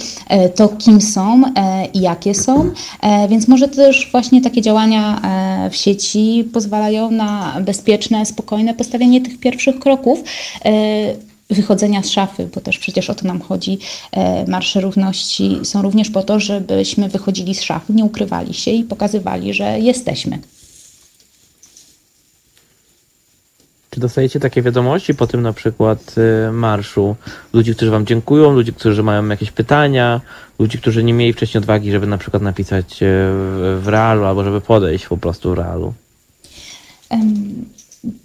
to 0.56 0.68
kim 0.68 1.02
są 1.02 1.42
i 1.94 2.02
jakie 2.02 2.36
są. 2.36 2.72
Więc 3.30 3.48
może 3.48 3.68
też 3.68 4.10
właśnie 4.12 4.42
takie 4.42 4.62
działania 4.62 5.22
w 5.72 5.76
sieci 5.76 6.50
pozwalają 6.54 7.12
na 7.12 7.58
bezpieczne, 7.62 8.26
spokojne 8.32 8.74
postawienie 8.74 9.22
tych 9.22 9.40
pierwszych 9.40 9.80
kroków 9.80 10.24
e, 10.66 10.72
wychodzenia 11.50 12.04
z 12.04 12.10
szafy, 12.10 12.50
bo 12.56 12.62
też 12.62 12.80
przecież 12.80 13.10
o 13.10 13.16
to 13.16 13.28
nam 13.28 13.42
chodzi. 13.42 13.78
E, 14.12 14.46
marsze 14.48 14.82
równości 14.82 15.60
są 15.64 15.82
również 15.82 16.10
po 16.10 16.24
to, 16.24 16.40
żebyśmy 16.40 17.10
wychodzili 17.10 17.56
z 17.56 17.62
szafy, 17.62 17.94
nie 17.94 18.06
ukrywali 18.06 18.54
się 18.54 18.72
i 18.72 18.84
pokazywali, 18.84 19.54
że 19.54 19.80
jesteśmy. 19.80 20.40
Czy 23.90 24.00
dostajecie 24.00 24.40
takie 24.40 24.62
wiadomości 24.62 25.16
po 25.16 25.28
tym 25.28 25.42
na 25.42 25.54
przykład 25.54 26.16
y, 26.18 26.52
marszu? 26.52 27.16
Ludzi, 27.54 27.76
którzy 27.76 27.92
wam 27.92 28.06
dziękują, 28.06 28.52
ludzi, 28.52 28.74
którzy 28.74 29.04
mają 29.04 29.28
jakieś 29.28 29.52
pytania, 29.52 30.22
ludzi, 30.60 30.78
którzy 30.78 31.04
nie 31.04 31.14
mieli 31.14 31.34
wcześniej 31.34 31.60
odwagi, 31.60 31.92
żeby 31.92 32.08
na 32.08 32.18
przykład 32.18 32.44
napisać 32.44 33.00
w 33.80 33.84
realu 33.86 34.26
albo 34.26 34.44
żeby 34.44 34.62
podejść 34.62 35.08
po 35.08 35.18
prostu 35.18 35.52
w 35.52 35.54
realu? 35.54 35.94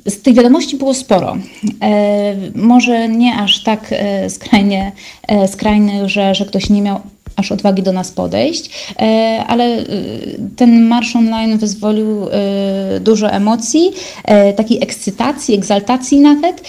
Z 0.07 0.23
tych 0.23 0.35
wiadomości 0.35 0.77
było 0.77 0.95
sporo. 0.95 1.37
E, 1.83 2.37
może 2.55 3.09
nie 3.09 3.37
aż 3.37 3.63
tak 3.63 3.87
e, 3.91 4.31
skrajnie, 4.31 4.93
e, 5.29 5.49
skrajnych, 5.49 6.09
że, 6.09 6.35
że 6.35 6.45
ktoś 6.45 6.71
nie 6.71 6.83
miał 6.83 7.01
aż 7.37 7.53
odwagi 7.53 7.83
do 7.83 7.93
nas 7.93 8.11
podejść, 8.11 8.71
e, 8.99 9.45
ale 9.47 9.65
e, 9.65 9.85
ten 10.57 10.87
marsz 10.87 11.17
online 11.17 11.59
wyzwolił 11.59 12.29
e, 12.29 13.01
dużo 13.01 13.31
emocji, 13.31 13.91
takiej 14.57 14.83
ekscytacji, 14.83 15.55
egzaltacji 15.55 16.21
nawet 16.21 16.63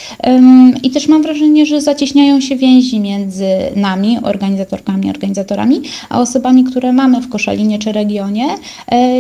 i 0.83 0.91
też 0.91 1.07
mam 1.07 1.21
wrażenie, 1.21 1.65
że 1.65 1.81
zacieśniają 1.81 2.41
się 2.41 2.55
więzi 2.55 2.99
między 2.99 3.47
nami, 3.75 4.17
organizatorkami, 4.23 5.09
organizatorami, 5.09 5.81
a 6.09 6.21
osobami, 6.21 6.63
które 6.63 6.93
mamy 6.93 7.21
w 7.21 7.29
Koszalinie 7.29 7.79
czy 7.79 7.91
regionie 7.91 8.45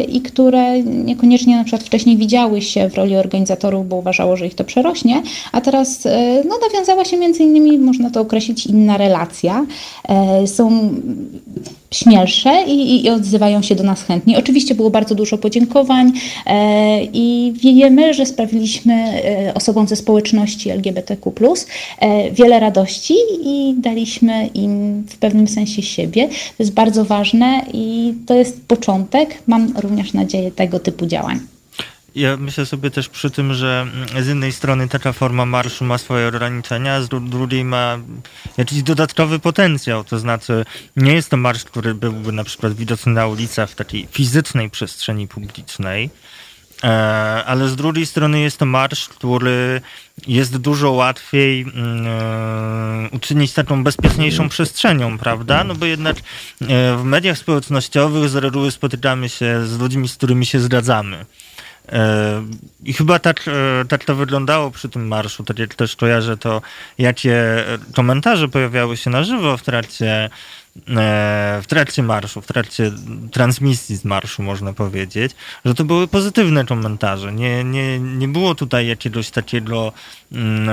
i 0.09 0.21
które 0.21 0.83
niekoniecznie 0.83 1.57
na 1.57 1.63
przykład 1.63 1.83
wcześniej 1.83 2.17
widziały 2.17 2.61
się 2.61 2.89
w 2.89 2.95
roli 2.95 3.15
organizatorów, 3.15 3.87
bo 3.89 3.95
uważało, 3.95 4.37
że 4.37 4.47
ich 4.47 4.55
to 4.55 4.63
przerośnie, 4.63 5.21
a 5.51 5.61
teraz 5.61 6.07
no, 6.49 6.55
nawiązała 6.71 7.05
się 7.05 7.17
między 7.17 7.43
innymi, 7.43 7.79
można 7.79 8.09
to 8.09 8.21
określić, 8.21 8.65
inna 8.65 8.97
relacja. 8.97 9.65
Są 10.45 10.89
śmielsze 11.91 12.63
i, 12.67 13.05
i, 13.05 13.09
odzywają 13.09 13.61
się 13.61 13.75
do 13.75 13.83
nas 13.83 14.03
chętnie. 14.03 14.37
Oczywiście 14.37 14.75
było 14.75 14.89
bardzo 14.89 15.15
dużo 15.15 15.37
podziękowań 15.37 16.11
e, 16.45 17.03
i 17.03 17.53
wiemy, 17.63 18.13
że 18.13 18.25
sprawiliśmy 18.25 18.93
e, 18.93 19.53
osobom 19.53 19.87
ze 19.87 19.95
społeczności 19.95 20.69
LGBTQ 20.69 21.53
e, 21.99 22.31
wiele 22.31 22.59
radości 22.59 23.15
i 23.43 23.75
daliśmy 23.77 24.47
im 24.47 25.03
w 25.09 25.17
pewnym 25.17 25.47
sensie 25.47 25.81
siebie. 25.81 26.27
To 26.27 26.63
jest 26.63 26.73
bardzo 26.73 27.05
ważne 27.05 27.61
i 27.73 28.13
to 28.25 28.33
jest 28.33 28.61
początek, 28.67 29.43
mam 29.47 29.73
również 29.77 30.13
nadzieję, 30.13 30.51
tego 30.51 30.79
typu 30.79 31.05
działań. 31.05 31.56
Ja 32.17 32.37
myślę 32.37 32.65
sobie 32.65 32.91
też 32.91 33.09
przy 33.09 33.31
tym, 33.31 33.53
że 33.53 33.87
z 34.19 34.27
jednej 34.27 34.51
strony 34.51 34.87
taka 34.87 35.13
forma 35.13 35.45
marszu 35.45 35.85
ma 35.85 35.97
swoje 35.97 36.27
ograniczenia, 36.27 37.01
z 37.01 37.07
drugiej 37.07 37.63
ma 37.63 37.99
jakiś 38.57 38.83
dodatkowy 38.83 39.39
potencjał. 39.39 40.03
To 40.03 40.19
znaczy, 40.19 40.65
nie 40.95 41.13
jest 41.13 41.29
to 41.29 41.37
marsz, 41.37 41.63
który 41.63 41.93
byłby 41.93 42.31
na 42.31 42.43
przykład 42.43 42.73
widoczny 42.73 43.11
na 43.11 43.27
ulicach 43.27 43.69
w 43.69 43.75
takiej 43.75 44.07
fizycznej 44.11 44.69
przestrzeni 44.69 45.27
publicznej, 45.27 46.09
e, 46.83 46.87
ale 47.45 47.67
z 47.67 47.75
drugiej 47.75 48.05
strony 48.05 48.39
jest 48.39 48.57
to 48.57 48.65
marsz, 48.65 49.09
który 49.09 49.81
jest 50.27 50.57
dużo 50.57 50.91
łatwiej 50.91 51.61
mm, 51.61 52.07
e, 52.07 53.09
uczynić 53.11 53.53
taką 53.53 53.83
bezpieczniejszą 53.83 54.49
przestrzenią, 54.49 55.17
prawda? 55.17 55.63
No 55.63 55.75
bo 55.75 55.85
jednak 55.85 56.17
e, 56.17 56.21
w 56.97 57.03
mediach 57.03 57.37
społecznościowych 57.37 58.29
z 58.29 58.35
reguły 58.35 58.71
spotykamy 58.71 59.29
się 59.29 59.65
z 59.65 59.79
ludźmi, 59.79 60.07
z 60.07 60.15
którymi 60.15 60.45
się 60.45 60.59
zgadzamy. 60.59 61.25
I 62.83 62.93
chyba 62.93 63.19
tak, 63.19 63.45
tak 63.89 64.05
to 64.05 64.15
wyglądało 64.15 64.71
przy 64.71 64.89
tym 64.89 65.07
marszu. 65.07 65.43
Tak 65.43 65.59
jak 65.59 65.75
też 65.75 65.95
kojarzę 65.95 66.37
to, 66.37 66.61
jakie 66.97 67.63
komentarze 67.95 68.47
pojawiały 68.47 68.97
się 68.97 69.09
na 69.09 69.23
żywo 69.23 69.57
w 69.57 69.61
trakcie 69.61 70.29
w 71.61 71.63
trakcie 71.67 72.03
marszu, 72.03 72.41
w 72.41 72.47
trakcie 72.47 72.91
transmisji 73.31 73.97
z 73.97 74.05
marszu, 74.05 74.43
można 74.43 74.73
powiedzieć, 74.73 75.35
że 75.65 75.73
to 75.73 75.83
były 75.83 76.07
pozytywne 76.07 76.65
komentarze. 76.65 77.33
Nie, 77.33 77.63
nie, 77.63 77.99
nie 77.99 78.27
było 78.27 78.55
tutaj 78.55 78.87
jakiegoś 78.87 79.29
takiego 79.29 79.93
mm, 80.31 80.69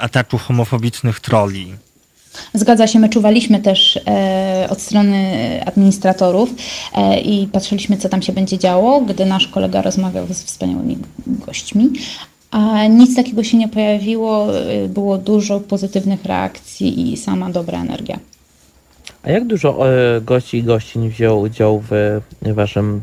ataku 0.00 0.38
homofobicznych 0.38 1.20
troli. 1.20 1.74
Zgadza 2.54 2.86
się, 2.86 2.98
my 2.98 3.08
czuwaliśmy 3.08 3.60
też 3.60 4.00
e, 4.06 4.66
od 4.70 4.80
strony 4.80 5.38
administratorów 5.66 6.54
e, 6.94 7.20
i 7.20 7.46
patrzyliśmy, 7.46 7.96
co 7.96 8.08
tam 8.08 8.22
się 8.22 8.32
będzie 8.32 8.58
działo, 8.58 9.00
gdy 9.00 9.26
nasz 9.26 9.48
kolega 9.48 9.82
rozmawiał 9.82 10.26
z 10.26 10.42
wspaniałymi 10.42 10.98
gośćmi. 11.26 11.90
A 12.50 12.86
nic 12.86 13.16
takiego 13.16 13.44
się 13.44 13.56
nie 13.56 13.68
pojawiło, 13.68 14.58
e, 14.60 14.88
było 14.88 15.18
dużo 15.18 15.60
pozytywnych 15.60 16.24
reakcji 16.24 17.12
i 17.12 17.16
sama 17.16 17.50
dobra 17.50 17.80
energia. 17.80 18.18
A 19.22 19.30
jak 19.30 19.46
dużo 19.46 19.88
e, 19.88 20.20
gości 20.20 20.56
i 20.56 20.62
gościń 20.62 21.08
wziął 21.08 21.40
udział 21.40 21.82
w 21.90 22.20
waszym 22.54 23.02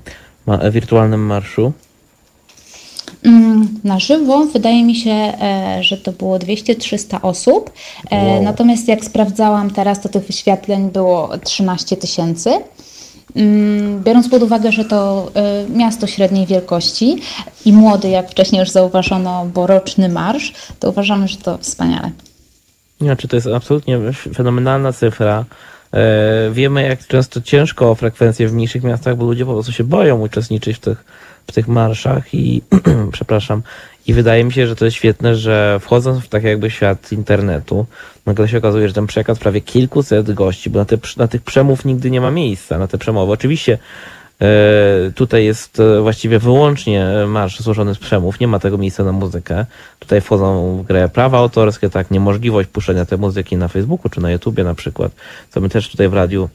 wirtualnym 0.72 1.26
marszu? 1.26 1.74
Mm, 3.26 3.68
na 3.84 4.00
żywo 4.00 4.46
wydaje 4.46 4.84
mi 4.84 4.96
się, 4.96 5.12
e, 5.12 5.78
że 5.82 5.98
to 5.98 6.12
było 6.12 6.40
200-300 6.40 7.20
osób. 7.22 7.72
E, 8.12 8.26
wow. 8.26 8.44
Natomiast 8.44 8.88
jak 8.88 9.06
sprawdzałam 9.06 9.72
teraz, 9.72 10.02
to 10.02 10.10
tych 10.10 10.28
wyświetleń 10.28 10.90
było 10.92 11.38
13 11.38 11.98
tysięcy. 11.98 12.50
Mm, 13.36 14.04
biorąc 14.04 14.30
pod 14.30 14.44
uwagę, 14.44 14.72
że 14.72 14.86
to 14.86 15.32
e, 15.36 15.66
miasto 15.70 16.08
średniej 16.08 16.46
wielkości 16.46 17.18
i 17.66 17.74
młody, 17.74 18.10
jak 18.10 18.32
wcześniej 18.32 18.60
już 18.60 18.70
zauważono, 18.70 19.46
bo 19.54 19.68
roczny 19.68 20.10
marsz, 20.10 20.54
to 20.80 20.90
uważamy, 20.90 21.28
że 21.28 21.38
to 21.38 21.58
wspaniale. 21.58 22.12
Znaczy, 23.02 23.28
to 23.28 23.36
jest 23.36 23.48
absolutnie 23.48 24.00
fenomenalna 24.36 24.94
cyfra. 24.94 25.46
Wiemy, 26.52 26.84
jak 26.84 27.08
często 27.08 27.42
ciężko 27.42 27.92
o 27.92 27.96
frekwencję 27.96 28.48
w 28.48 28.54
mniejszych 28.54 28.84
miastach, 28.84 29.18
bo 29.18 29.26
ludzie 29.26 29.46
po 29.46 29.54
prostu 29.54 29.72
się 29.72 29.84
boją 29.84 30.22
uczestniczyć 30.22 30.78
w 30.78 30.80
tych 30.80 31.06
w 31.48 31.52
tych 31.52 31.68
marszach 31.68 32.34
i 32.34 32.62
przepraszam. 33.12 33.62
I 34.08 34.14
wydaje 34.14 34.44
mi 34.44 34.52
się, 34.52 34.68
że 34.68 34.76
to 34.76 34.86
jest 34.86 34.98
świetne, 34.98 35.36
że 35.36 35.80
wchodząc 35.82 36.24
w 36.24 36.28
tak 36.28 36.44
jakby 36.44 36.72
świat 36.72 37.12
internetu, 37.12 37.86
nagle 38.26 38.48
się 38.48 38.58
okazuje, 38.58 38.88
że 38.88 38.94
ten 38.94 39.08
przekaz 39.08 39.40
prawie 39.40 39.62
kilkuset 39.62 40.32
gości, 40.32 40.70
bo 40.70 40.80
na, 40.80 40.86
te, 40.86 40.98
na 41.18 41.28
tych 41.28 41.42
przemów 41.42 41.86
nigdy 41.86 42.12
nie 42.12 42.22
ma 42.22 42.32
miejsca, 42.32 42.78
na 42.78 42.88
te 42.88 42.98
przemowy. 42.98 43.32
Oczywiście 43.32 43.78
e, 44.42 44.48
tutaj 45.16 45.46
jest 45.46 45.80
e, 45.80 46.02
właściwie 46.02 46.40
wyłącznie 46.40 47.08
marsz 47.28 47.60
złożony 47.60 47.96
z 47.96 47.98
przemów, 47.98 48.40
nie 48.40 48.48
ma 48.48 48.60
tego 48.60 48.78
miejsca 48.78 49.04
na 49.04 49.12
muzykę. 49.12 49.66
Tutaj 50.00 50.22
wchodzą 50.22 50.78
w 50.84 50.88
grę 50.88 51.10
prawa 51.10 51.38
autorskie, 51.38 51.90
tak, 51.90 52.12
niemożliwość 52.12 52.70
puszczenia 52.70 53.06
tej 53.06 53.18
muzyki 53.18 53.58
na 53.58 53.68
Facebooku 53.68 54.10
czy 54.10 54.22
na 54.22 54.32
YouTubie 54.32 54.64
na 54.64 54.76
przykład, 54.76 55.12
co 55.50 55.62
my 55.62 55.70
też 55.70 55.90
tutaj 55.90 56.10
w 56.10 56.14
radiu 56.14 56.50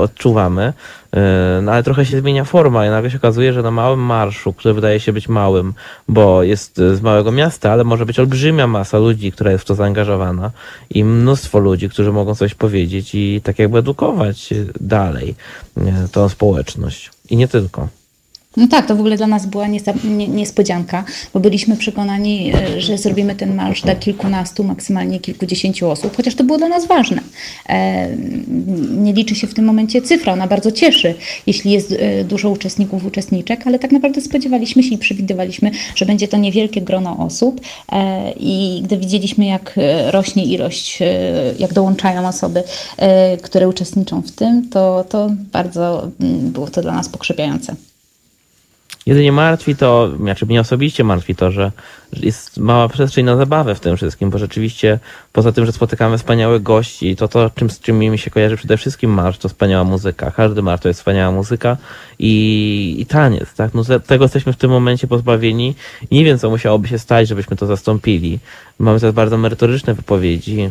odczuwamy, 0.00 0.72
e, 1.12 1.60
no 1.62 1.72
ale 1.72 1.82
trochę 1.82 2.06
się 2.06 2.20
zmienia 2.20 2.44
forma 2.44 2.86
i 2.86 2.90
nagle 2.90 3.10
się 3.10 3.16
okazuje, 3.16 3.52
że 3.52 3.62
na 3.62 3.70
małym 3.70 4.00
marszu, 4.00 4.52
który 4.52 4.74
wydaje 4.74 5.00
się 5.00 5.12
być 5.12 5.28
małym, 5.28 5.74
bo 6.08 6.42
jest 6.42 6.76
z 6.76 7.00
małego 7.00 7.32
miasta, 7.32 7.72
ale 7.72 7.84
może 7.84 8.06
być 8.06 8.18
olbrzymia 8.18 8.66
masa 8.66 8.98
ludzi, 8.98 9.32
która 9.32 9.50
jest 9.50 9.64
w 9.64 9.66
to 9.66 9.74
zaangażowana 9.74 10.50
i 10.90 11.04
mnóstwo 11.04 11.58
ludzi, 11.58 11.88
którzy 11.88 12.12
mogą 12.12 12.34
coś 12.34 12.54
powiedzieć 12.54 13.14
i 13.14 13.40
tak 13.44 13.58
jakby 13.58 13.78
edukować 13.78 14.54
dalej 14.80 15.34
e, 15.76 16.08
tą 16.12 16.28
społeczność. 16.28 17.10
I 17.30 17.36
nie 17.36 17.48
tylko. 17.48 17.88
No 18.56 18.68
tak, 18.68 18.86
to 18.86 18.96
w 18.96 19.00
ogóle 19.00 19.16
dla 19.16 19.26
nas 19.26 19.46
była 19.46 19.66
niespodzianka, 20.28 21.04
bo 21.34 21.40
byliśmy 21.40 21.76
przekonani, 21.76 22.52
e, 22.54 22.80
że 22.80 22.98
zrobimy 22.98 23.34
ten 23.34 23.54
marsz 23.54 23.82
dla 23.82 23.94
kilkunastu, 23.94 24.64
maksymalnie 24.64 25.20
kilkudziesięciu 25.20 25.90
osób, 25.90 26.16
chociaż 26.16 26.34
to 26.34 26.44
było 26.44 26.58
dla 26.58 26.68
nas 26.68 26.86
ważne. 26.86 27.20
E, 27.68 28.08
nie 28.96 29.12
liczy 29.12 29.34
się 29.34 29.46
w 29.46 29.54
tym 29.54 29.64
momencie 29.64 30.02
cyfra, 30.02 30.32
ona 30.32 30.46
bardzo 30.46 30.72
cieszy, 30.72 31.14
jeśli 31.46 31.70
jest 31.70 31.92
e, 31.92 32.24
dużo 32.24 32.50
uczestników, 32.50 33.06
uczestniczek, 33.06 33.66
ale 33.66 33.78
tak 33.78 33.92
naprawdę 33.92 34.20
spodziewaliśmy 34.20 34.82
się 34.82 34.94
i 34.94 34.98
przewidywaliśmy, 34.98 35.70
że 35.94 36.06
będzie 36.06 36.28
to 36.28 36.36
niewielkie 36.36 36.82
grono 36.82 37.18
osób 37.18 37.60
i 38.40 38.80
gdy 38.84 38.96
widzieliśmy, 38.96 39.44
jak 39.44 39.74
rośnie 40.10 40.44
ilość, 40.44 40.98
jak 41.58 41.72
dołączają 41.72 42.28
osoby, 42.28 42.62
które 43.42 43.68
uczestniczą 43.68 44.22
w 44.22 44.30
tym, 44.32 44.68
to, 44.68 45.04
to 45.08 45.30
bardzo 45.52 46.08
mm, 46.20 46.50
było 46.50 46.70
to 46.70 46.82
dla 46.82 46.92
nas 46.92 47.08
pokrzepiające. 47.08 47.74
Jedynie 49.06 49.32
martwi 49.32 49.76
to, 49.76 50.10
znaczy 50.16 50.46
mnie 50.46 50.60
osobiście 50.60 51.04
martwi 51.04 51.34
to, 51.34 51.50
że 51.50 51.72
jest 52.12 52.58
mała 52.58 52.88
przestrzeń 52.88 53.24
na 53.24 53.36
zabawę 53.36 53.74
w 53.74 53.80
tym 53.80 53.96
wszystkim, 53.96 54.30
bo 54.30 54.38
rzeczywiście 54.38 54.98
poza 55.32 55.52
tym, 55.52 55.66
że 55.66 55.72
spotykamy 55.72 56.18
wspaniałych 56.18 56.62
gości, 56.62 57.16
to 57.16 57.28
to, 57.28 57.50
czym, 57.50 57.70
z 57.70 57.80
czym 57.80 57.98
mi 57.98 58.18
się 58.18 58.30
kojarzy 58.30 58.56
przede 58.56 58.76
wszystkim 58.76 59.10
marsz, 59.10 59.38
to 59.38 59.48
wspaniała 59.48 59.84
muzyka. 59.84 60.30
Każdy 60.30 60.62
marsz 60.62 60.82
to 60.82 60.88
jest 60.88 61.00
wspaniała 61.00 61.32
muzyka 61.32 61.76
i, 62.18 62.96
i 62.98 63.06
taniec, 63.06 63.54
tak? 63.54 63.74
No, 63.74 63.82
tego 64.06 64.24
jesteśmy 64.24 64.52
w 64.52 64.56
tym 64.56 64.70
momencie 64.70 65.06
pozbawieni 65.06 65.74
nie 66.10 66.24
wiem, 66.24 66.38
co 66.38 66.50
musiałoby 66.50 66.88
się 66.88 66.98
stać, 66.98 67.28
żebyśmy 67.28 67.56
to 67.56 67.66
zastąpili. 67.66 68.38
Mamy 68.78 69.00
teraz 69.00 69.14
bardzo 69.14 69.38
merytoryczne 69.38 69.94
wypowiedzi 69.94 70.56
yy, 70.56 70.70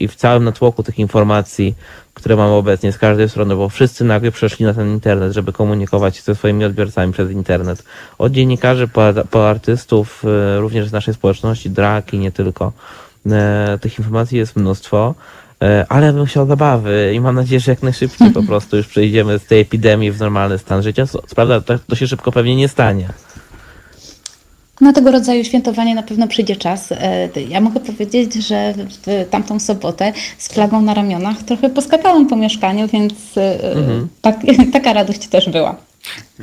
i 0.00 0.08
w 0.08 0.14
całym 0.14 0.44
natłoku 0.44 0.82
tych 0.82 0.98
informacji, 0.98 1.74
które 2.14 2.36
mamy 2.36 2.52
obecnie 2.52 2.92
z 2.92 2.98
każdej 2.98 3.28
strony, 3.28 3.56
bo 3.56 3.68
wszyscy 3.68 4.04
nagle 4.04 4.30
przeszli 4.30 4.64
na 4.64 4.74
ten 4.74 4.88
internet, 4.88 5.32
żeby 5.32 5.52
komunikować 5.52 6.16
się 6.16 6.22
ze 6.22 6.34
swoimi 6.34 6.64
odbiorcami 6.64 7.12
przez 7.12 7.30
internet. 7.30 7.84
Od 8.18 8.32
dziennikarzy 8.32 8.88
po, 8.88 9.02
po 9.30 9.50
artystów, 9.50 10.22
yy, 10.24 10.60
również 10.60 10.88
z 10.88 10.92
naszej 10.92 11.14
społeczności, 11.14 11.70
drag 11.70 12.14
i 12.14 12.18
nie 12.18 12.32
tylko. 12.32 12.72
Yy, 13.26 13.32
tych 13.80 13.98
informacji 13.98 14.38
jest 14.38 14.56
mnóstwo 14.56 15.14
ale 15.88 16.12
bym 16.12 16.26
chciał 16.26 16.46
zabawy 16.46 17.12
i 17.14 17.20
mam 17.20 17.34
nadzieję, 17.34 17.60
że 17.60 17.72
jak 17.72 17.82
najszybciej 17.82 18.30
po 18.30 18.42
prostu 18.48 18.76
już 18.76 18.86
przejdziemy 18.86 19.38
z 19.38 19.46
tej 19.46 19.60
epidemii 19.60 20.12
w 20.12 20.20
normalny 20.20 20.58
stan 20.58 20.82
życia. 20.82 21.06
Co, 21.06 21.22
prawda, 21.36 21.60
to 21.88 21.96
się 21.96 22.06
szybko 22.06 22.32
pewnie 22.32 22.56
nie 22.56 22.68
stanie. 22.68 23.08
Na 24.80 24.92
tego 24.92 25.10
rodzaju 25.10 25.44
świętowanie 25.44 25.94
na 25.94 26.02
pewno 26.02 26.28
przyjdzie 26.28 26.56
czas. 26.56 26.92
E, 26.92 27.28
ja 27.48 27.60
mogę 27.60 27.80
powiedzieć, 27.80 28.34
że 28.34 28.74
w 28.76 29.26
tamtą 29.30 29.60
sobotę 29.60 30.12
z 30.38 30.48
flagą 30.48 30.82
na 30.82 30.94
ramionach 30.94 31.42
trochę 31.42 31.70
poskakałam 31.70 32.26
po 32.26 32.36
mieszkaniu, 32.36 32.88
więc 32.88 33.14
e, 33.36 33.72
mhm. 33.72 34.08
tak, 34.20 34.36
taka 34.72 34.92
radość 34.92 35.28
też 35.28 35.50
była. 35.50 35.76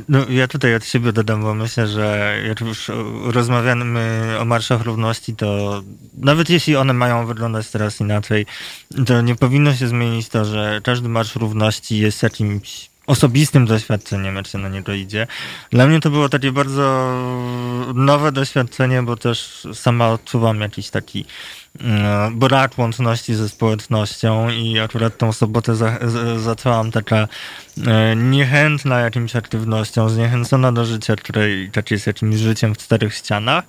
No, 0.10 0.20
ja 0.30 0.48
tutaj 0.48 0.76
od 0.76 0.86
siebie 0.86 1.14
dodam, 1.14 1.42
bo 1.42 1.54
myślę, 1.54 1.88
że 1.88 2.36
jak 2.48 2.62
już 2.62 2.92
rozmawiamy 3.24 4.26
o 4.40 4.46
marszach 4.46 4.82
równości, 4.82 5.36
to 5.36 5.82
nawet 6.18 6.50
jeśli 6.50 6.76
one 6.76 6.94
mają 6.94 7.26
wyglądać 7.26 7.70
teraz 7.70 8.02
inaczej, 8.02 8.46
to 9.06 9.22
nie 9.22 9.36
powinno 9.36 9.76
się 9.76 9.88
zmienić 9.88 10.30
to, 10.30 10.46
że 10.46 10.82
każdy 10.84 11.10
marsz 11.10 11.36
równości 11.36 11.98
jest 11.98 12.24
jakimś 12.24 12.90
osobistym 13.08 13.66
doświadczeniem, 13.66 14.36
jak 14.36 14.48
się 14.48 14.58
na 14.58 14.70
niego 14.70 14.94
idzie. 14.94 15.28
Dla 15.70 15.88
mnie 15.88 16.00
to 16.00 16.10
było 16.10 16.30
takie 16.30 16.52
bardzo 16.52 17.14
nowe 17.94 18.32
doświadczenie, 18.32 19.04
bo 19.04 19.16
też 19.16 19.68
sama 19.74 20.10
odczuwam 20.10 20.62
jakiś 20.62 20.90
taki 20.90 21.26
brak 22.32 22.78
łączności 22.78 23.36
ze 23.36 23.50
społecznością 23.50 24.50
i 24.50 24.80
akurat 24.80 25.18
tą 25.18 25.34
sobotę 25.34 25.76
za, 25.76 25.98
za, 26.02 26.40
zaczęłam 26.40 26.92
taka 26.92 27.28
e, 27.88 28.16
niechętna 28.16 29.00
jakimś 29.00 29.36
aktywnością, 29.36 30.10
zniechęcona 30.10 30.72
do 30.72 30.86
życia, 30.86 31.16
które 31.16 31.48
tak 31.72 31.92
jest 31.92 32.08
jakimś 32.08 32.36
życiem 32.36 32.76
w 32.76 32.78
czterech 32.78 33.16
ścianach, 33.16 33.64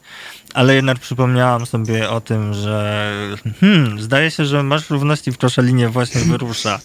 ale 0.54 0.74
jednak 0.74 0.98
przypomniałam 0.98 1.66
sobie 1.66 2.10
o 2.10 2.20
tym, 2.20 2.54
że 2.54 3.12
hmm, 3.60 4.00
zdaje 4.00 4.30
się, 4.30 4.44
że 4.44 4.62
Masz 4.62 4.90
Równości 4.90 5.32
w 5.32 5.38
Koszalinie 5.38 5.88
właśnie 5.88 6.20
wyrusza. 6.20 6.80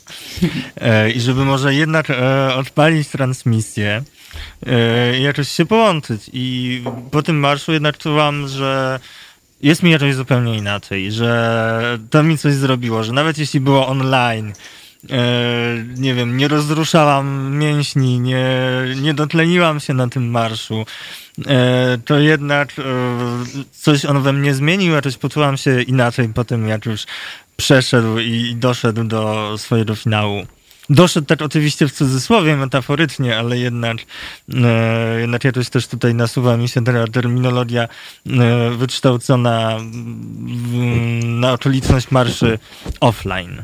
E, 0.81 1.11
i 1.11 1.21
żeby 1.21 1.45
może 1.45 1.73
jednak 1.73 2.07
odpalić 2.55 3.07
transmisję 3.07 4.03
i 5.19 5.23
jakoś 5.23 5.49
się 5.49 5.65
połączyć. 5.65 6.29
I 6.33 6.83
po 7.11 7.23
tym 7.23 7.39
marszu 7.39 7.71
jednak 7.71 7.97
czułam, 7.97 8.47
że 8.47 8.99
jest 9.63 9.83
mi 9.83 9.91
jakoś 9.91 10.15
zupełnie 10.15 10.57
inaczej, 10.57 11.11
że 11.11 11.99
to 12.09 12.23
mi 12.23 12.37
coś 12.37 12.53
zrobiło, 12.53 13.03
że 13.03 13.13
nawet 13.13 13.37
jeśli 13.37 13.59
było 13.59 13.87
online, 13.87 14.53
e, 15.09 15.85
nie 15.95 16.13
wiem, 16.13 16.37
nie 16.37 16.47
rozruszałam 16.47 17.57
mięśni, 17.57 18.19
nie, 18.19 18.45
nie 19.01 19.13
dotleniłam 19.13 19.79
się 19.79 19.93
na 19.93 20.07
tym 20.07 20.29
marszu, 20.29 20.85
e, 21.47 21.97
to 22.05 22.19
jednak 22.19 22.79
e, 22.79 22.83
coś 23.71 24.05
on 24.05 24.21
we 24.21 24.33
mnie 24.33 24.53
zmienił, 24.53 24.93
jakoś 24.93 25.17
poczułam 25.17 25.57
się 25.57 25.81
inaczej 25.81 26.29
po 26.29 26.43
tym, 26.43 26.67
jak 26.67 26.85
już 26.85 27.05
przeszedł 27.57 28.19
i 28.19 28.55
doszedł 28.55 29.03
do 29.03 29.53
swojego 29.57 29.95
finału. 29.95 30.45
Doszedł 30.91 31.27
tak 31.27 31.41
oczywiście 31.41 31.87
w 31.87 31.91
cudzysłowie, 31.91 32.55
metaforycznie, 32.57 33.37
ale 33.37 33.57
jednak, 33.57 33.97
e, 34.63 35.19
jednak 35.19 35.43
jakoś 35.43 35.69
też 35.69 35.87
tutaj 35.87 36.15
nasuwa 36.15 36.57
mi 36.57 36.67
się 36.67 36.83
ta 36.83 37.07
terminologia 37.07 37.83
e, 37.83 38.69
wykształcona 38.77 39.77
w, 39.79 40.73
na 41.23 41.53
okoliczność 41.53 42.11
marszy 42.11 42.59
offline. 42.99 43.63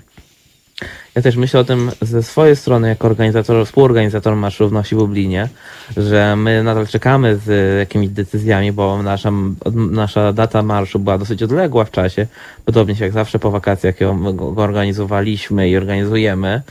Ja 1.16 1.22
też 1.22 1.36
myślę 1.36 1.60
o 1.60 1.64
tym 1.64 1.92
ze 2.02 2.24
swojej 2.24 2.56
strony, 2.56 2.88
jako 2.88 3.08
organizator, 3.08 3.66
współorganizator 3.66 4.36
Marszu 4.36 4.64
Równości 4.64 4.96
w 4.96 4.98
Lublinie, 4.98 5.50
że 5.98 6.36
my 6.36 6.64
nadal 6.64 6.88
czekamy 6.88 7.38
z 7.46 7.78
jakimiś 7.80 8.10
decyzjami, 8.10 8.72
bo 8.72 9.04
nasza, 9.04 9.32
nasza 9.76 10.34
data 10.34 10.64
marszu 10.64 11.00
była 11.00 11.18
dosyć 11.18 11.44
odległa 11.44 11.86
w 11.86 11.92
czasie, 11.92 12.28
podobnie 12.66 12.96
jak 13.00 13.12
zawsze 13.12 13.40
po 13.40 13.52
wakacjach 13.52 14.02
ją 14.02 14.34
go 14.34 14.64
organizowaliśmy 14.64 15.70
i 15.70 15.78
organizujemy. 15.78 16.62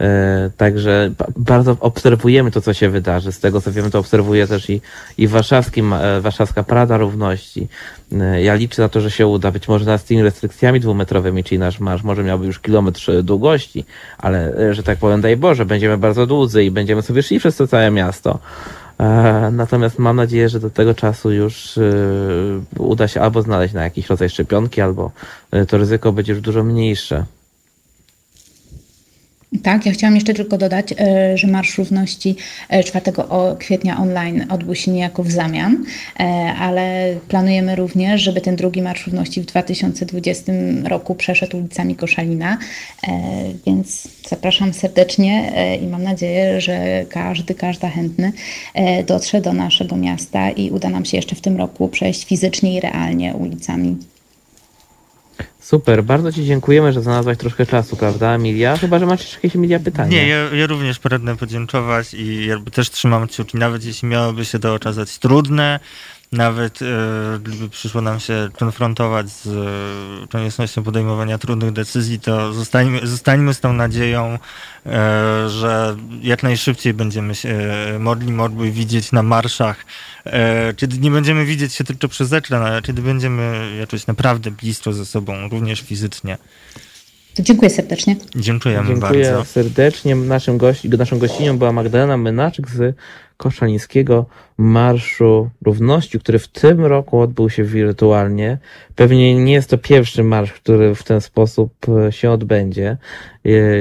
E, 0.00 0.50
także 0.56 1.10
bardzo 1.36 1.76
obserwujemy 1.80 2.50
to, 2.50 2.60
co 2.60 2.74
się 2.74 2.90
wydarzy. 2.90 3.32
Z 3.32 3.40
tego, 3.40 3.60
co 3.60 3.72
wiemy, 3.72 3.90
to 3.90 3.98
obserwuje 3.98 4.46
też 4.46 4.70
i, 4.70 4.80
i 5.18 5.28
warszawski, 5.28 5.80
e, 5.80 6.20
warszawska 6.20 6.62
Prada 6.62 6.96
Równości. 6.96 7.68
E, 8.12 8.42
ja 8.42 8.54
liczę 8.54 8.82
na 8.82 8.88
to, 8.88 9.00
że 9.00 9.10
się 9.10 9.26
uda. 9.26 9.50
Być 9.50 9.68
może 9.68 9.98
z 9.98 10.04
tymi 10.04 10.22
restrykcjami 10.22 10.80
dwumetrowymi, 10.80 11.44
czyli 11.44 11.58
nasz 11.58 11.80
marsz 11.80 12.02
może 12.02 12.24
miałby 12.24 12.46
już 12.46 12.58
kilometr 12.58 13.22
długości, 13.22 13.84
ale, 14.18 14.54
że 14.74 14.82
tak 14.82 14.98
powiem, 14.98 15.20
daj 15.20 15.36
Boże, 15.36 15.64
będziemy 15.66 15.98
bardzo 15.98 16.26
dłudzy 16.26 16.64
i 16.64 16.70
będziemy 16.70 17.02
sobie 17.02 17.22
szli 17.22 17.38
przez 17.38 17.56
to 17.56 17.66
całe 17.66 17.90
miasto. 17.90 18.38
Natomiast 19.52 19.98
mam 19.98 20.16
nadzieję, 20.16 20.48
że 20.48 20.60
do 20.60 20.70
tego 20.70 20.94
czasu 20.94 21.32
już 21.32 21.78
uda 22.78 23.08
się 23.08 23.20
albo 23.20 23.42
znaleźć 23.42 23.74
na 23.74 23.84
jakiś 23.84 24.08
rodzaj 24.08 24.30
szczepionki, 24.30 24.80
albo 24.80 25.10
to 25.68 25.78
ryzyko 25.78 26.12
będzie 26.12 26.32
już 26.32 26.42
dużo 26.42 26.64
mniejsze. 26.64 27.24
Tak, 29.62 29.86
ja 29.86 29.92
chciałam 29.92 30.14
jeszcze 30.14 30.34
tylko 30.34 30.58
dodać, 30.58 30.94
e, 30.98 31.38
że 31.38 31.46
Marsz 31.46 31.78
Równości 31.78 32.36
4 32.84 33.12
e, 33.18 33.56
kwietnia 33.58 33.98
online 33.98 34.46
odbył 34.50 34.74
się 34.74 34.90
niejako 34.90 35.22
w 35.22 35.30
zamian, 35.30 35.84
e, 36.20 36.24
ale 36.58 37.14
planujemy 37.28 37.76
również, 37.76 38.22
żeby 38.22 38.40
ten 38.40 38.56
drugi 38.56 38.82
Marsz 38.82 39.06
Równości 39.06 39.40
w 39.40 39.46
2020 39.46 40.52
roku 40.84 41.14
przeszedł 41.14 41.56
ulicami 41.56 41.96
Koszalina, 41.96 42.58
więc 43.66 44.08
zapraszam 44.28 44.72
serdecznie 44.72 45.52
i 45.82 45.86
mam 45.86 46.02
nadzieję, 46.02 46.60
że 46.60 47.04
każdy, 47.08 47.54
każda 47.54 47.88
chętny 47.88 48.32
dotrze 49.06 49.40
do 49.40 49.52
naszego 49.52 49.96
miasta 49.96 50.50
i 50.50 50.70
uda 50.70 50.88
nam 50.88 51.04
się 51.04 51.16
jeszcze 51.16 51.36
w 51.36 51.40
tym 51.40 51.56
roku 51.56 51.88
przejść 51.88 52.24
fizycznie 52.24 52.74
i 52.74 52.80
realnie 52.80 53.34
ulicami 53.34 53.96
Super, 55.60 56.04
bardzo 56.04 56.32
Ci 56.32 56.44
dziękujemy, 56.44 56.92
że 56.92 57.02
znalazłaś 57.02 57.38
troszkę 57.38 57.66
czasu, 57.66 57.96
prawda, 57.96 58.34
Emilia? 58.34 58.76
Chyba, 58.76 58.98
że 58.98 59.06
masz 59.06 59.20
jeszcze 59.20 59.36
jakieś, 59.36 59.56
Emilia, 59.56 59.78
pytania. 59.80 60.10
Nie, 60.10 60.28
ja, 60.28 60.36
ja 60.36 60.66
również 60.66 60.98
pragnę 60.98 61.36
podziękować 61.36 62.14
i 62.14 62.46
jakby 62.46 62.70
też 62.70 62.90
trzymam 62.90 63.26
kciuki, 63.26 63.58
nawet 63.58 63.84
jeśli 63.84 64.08
miałoby 64.08 64.44
się 64.44 64.58
to 64.58 64.74
okazać 64.74 65.18
trudne, 65.18 65.80
nawet 66.32 66.82
e, 66.82 66.86
gdyby 67.38 67.68
przyszło 67.68 68.00
nam 68.00 68.20
się 68.20 68.48
konfrontować 68.58 69.30
z 69.30 69.46
e, 69.46 70.26
koniecznością 70.28 70.82
podejmowania 70.82 71.38
trudnych 71.38 71.72
decyzji, 71.72 72.20
to 72.20 72.52
zostańmy, 72.52 73.06
zostańmy 73.06 73.54
z 73.54 73.60
tą 73.60 73.72
nadzieją, 73.72 74.38
e, 74.86 75.48
że 75.48 75.96
jak 76.22 76.42
najszybciej 76.42 76.94
będziemy 76.94 77.34
się 77.34 77.58
modli, 77.98 78.32
mogli 78.32 78.72
widzieć 78.72 79.12
na 79.12 79.22
marszach, 79.22 79.84
kiedy 80.76 80.98
nie 80.98 81.10
będziemy 81.10 81.44
widzieć 81.44 81.74
się 81.74 81.84
tylko 81.84 82.08
przez 82.08 82.32
ekran, 82.32 82.62
ale 82.62 82.82
kiedy 82.82 83.02
będziemy 83.02 83.76
jakoś 83.80 84.06
naprawdę 84.06 84.50
blisko 84.50 84.92
ze 84.92 85.06
sobą, 85.06 85.48
również 85.48 85.80
fizycznie. 85.80 86.38
To 87.34 87.42
dziękuję 87.42 87.70
serdecznie. 87.70 88.16
Dziękujemy 88.36 88.88
Dziękuję 88.88 89.24
bardzo. 89.24 89.44
serdecznie. 89.44 90.14
Naszym 90.14 90.58
gości, 90.58 90.88
naszą 90.88 91.18
gościnią 91.18 91.58
była 91.58 91.72
Magdalena 91.72 92.16
Mynaczyk 92.16 92.70
z 92.70 92.96
Koszalińskiego 93.36 94.26
Marszu 94.60 95.50
Równości, 95.64 96.20
który 96.20 96.38
w 96.38 96.48
tym 96.48 96.84
roku 96.84 97.20
odbył 97.20 97.50
się 97.50 97.64
wirtualnie. 97.64 98.58
Pewnie 98.94 99.34
nie 99.44 99.52
jest 99.52 99.70
to 99.70 99.78
pierwszy 99.78 100.24
marsz, 100.24 100.52
który 100.52 100.94
w 100.94 101.02
ten 101.02 101.20
sposób 101.20 101.72
e, 101.88 102.12
się 102.12 102.30
odbędzie. 102.30 102.96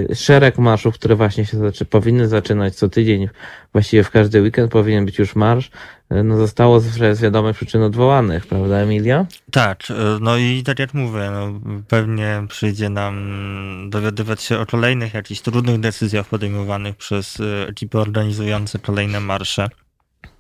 E, 0.10 0.16
szereg 0.16 0.58
marszów, 0.58 0.94
które 0.94 1.16
właśnie 1.16 1.46
się 1.46 1.58
zaczy, 1.58 1.86
powinny 1.86 2.28
zaczynać 2.28 2.76
co 2.76 2.90
tydzień, 2.90 3.30
właściwie 3.72 4.04
w 4.04 4.12
każdy 4.12 4.42
weekend 4.42 4.72
powinien 4.72 5.06
być 5.06 5.20
już 5.20 5.36
marsz, 5.36 5.72
e, 6.10 6.24
no 6.24 6.38
zostało 6.38 6.80
z, 6.80 7.22
wiadomych 7.22 7.56
przyczyn 7.56 7.82
odwołanych, 7.82 8.48
prawda 8.48 8.76
Emilia? 8.78 9.26
Tak, 9.52 9.84
no 10.22 10.38
i 10.38 10.64
tak 10.64 10.80
jak 10.80 10.94
mówię, 10.94 11.30
no, 11.32 11.60
pewnie 11.88 12.44
przyjdzie 12.50 12.90
nam 12.90 13.90
dowiadywać 13.90 14.42
się 14.42 14.60
o 14.60 14.66
kolejnych 14.66 15.14
jakichś 15.14 15.42
trudnych 15.42 15.80
decyzjach 15.80 16.28
podejmowanych 16.28 16.96
przez 16.96 17.38
ekipy 17.68 18.00
organizujące 18.00 18.80
kolejne 18.80 19.20
marsze. 19.20 19.70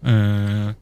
Mm. 0.03 0.73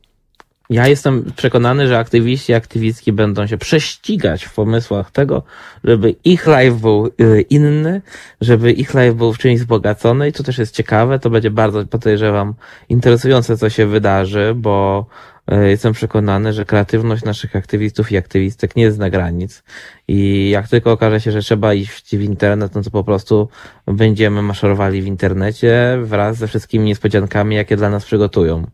Ja 0.70 0.88
jestem 0.88 1.32
przekonany, 1.36 1.88
że 1.88 1.98
aktywiści 1.98 2.52
i 2.52 2.56
aktywistki 2.56 3.12
będą 3.14 3.48
się 3.48 3.58
prześcigać 3.58 4.44
w 4.44 4.54
pomysłach 4.54 5.12
tego, 5.12 5.44
żeby 5.84 6.16
ich 6.24 6.48
live 6.48 6.82
był 6.82 7.12
y, 7.22 7.42
inny, 7.42 8.02
żeby 8.42 8.72
ich 8.72 8.94
live 8.94 9.16
był 9.16 9.34
w 9.34 9.38
czymś 9.38 9.60
wzbogacony 9.60 10.30
i 10.30 10.34
to 10.34 10.44
też 10.44 10.58
jest 10.58 10.76
ciekawe, 10.76 11.20
to 11.20 11.30
będzie 11.30 11.52
bardzo, 11.52 11.86
podejrzewam, 11.86 12.54
interesujące, 12.90 13.58
co 13.58 13.70
się 13.70 13.86
wydarzy, 13.86 14.54
bo 14.56 15.06
y, 15.52 15.70
jestem 15.70 15.94
przekonany, 15.94 16.54
że 16.54 16.66
kreatywność 16.66 17.24
naszych 17.24 17.56
aktywistów 17.56 18.12
i 18.12 18.18
aktywistek 18.18 18.76
nie 18.76 18.92
zna 18.92 19.10
granic 19.10 19.64
i 20.08 20.50
jak 20.50 20.68
tylko 20.68 20.92
okaże 20.92 21.22
się, 21.22 21.32
że 21.32 21.42
trzeba 21.42 21.74
iść 21.74 22.16
w 22.16 22.22
internet, 22.22 22.76
no 22.76 22.82
to 22.82 22.92
po 22.92 23.04
prostu 23.04 23.50
będziemy 23.86 24.42
maszerowali 24.42 25.02
w 25.02 25.06
internecie 25.06 25.98
wraz 26.04 26.38
ze 26.38 26.48
wszystkimi 26.48 26.86
niespodziankami, 26.86 27.56
jakie 27.56 27.78
dla 27.78 27.90
nas 27.90 28.06
przygotują. 28.06 28.68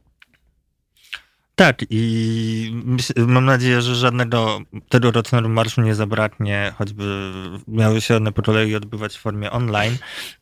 Tak, 1.56 1.86
i 1.90 2.84
mam 3.18 3.46
nadzieję, 3.46 3.82
że 3.82 3.96
żadnego 3.96 4.62
tegorocznego 4.90 5.50
marszu 5.50 5.82
nie 5.82 5.96
zabraknie, 5.96 6.74
choćby 6.78 7.32
miały 7.68 8.02
się 8.02 8.18
one 8.18 8.32
po 8.32 8.42
kolei 8.42 8.76
odbywać 8.76 9.18
w 9.18 9.22
formie 9.22 9.52
online. 9.52 9.98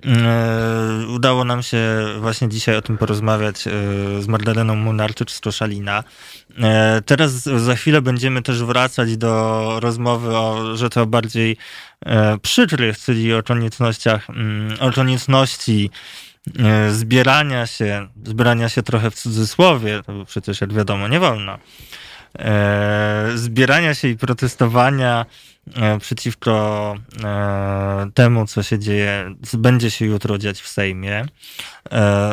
E, 0.05 1.07
udało 1.07 1.43
nam 1.43 1.64
się 1.64 1.80
właśnie 2.20 2.49
dzisiaj 2.49 2.76
o 2.76 2.82
tym 2.82 2.97
porozmawiać 2.97 3.68
e, 3.68 3.72
z 4.22 4.28
Magdaleną 4.28 4.76
Munarczyk 4.76 5.32
z 5.32 5.39
Koszalina. 5.39 6.03
E, 6.59 7.01
teraz 7.05 7.32
za 7.43 7.76
chwilę 7.76 8.01
będziemy 8.01 8.41
też 8.41 8.64
wracać 8.64 9.18
do 9.18 9.80
rozmowy 9.80 10.38
o 10.38 10.76
rzeczach 10.78 11.05
bardziej 11.05 11.57
przykrych, 12.41 12.99
czyli 12.99 13.34
o 13.34 13.43
koniecznościach, 13.43 14.30
mm, 14.30 14.78
o 14.80 14.91
zbierania 16.91 17.67
się, 17.67 18.07
zbierania 18.25 18.69
się 18.69 18.83
trochę 18.83 19.11
w 19.11 19.15
cudzysłowie, 19.15 20.01
to 20.05 20.25
przecież 20.25 20.61
jak 20.61 20.73
wiadomo 20.73 21.07
nie 21.07 21.19
wolno, 21.19 21.57
e, 22.39 23.27
zbierania 23.35 23.93
się 23.93 24.07
i 24.07 24.17
protestowania 24.17 25.25
e, 25.75 25.99
przeciwko 25.99 26.95
temu, 28.13 28.47
co 28.47 28.63
się 28.63 28.79
dzieje, 28.79 29.35
będzie 29.53 29.91
się 29.91 30.05
jutro 30.05 30.37
dziać 30.37 30.61
w 30.61 30.67
Sejmie. 30.67 31.25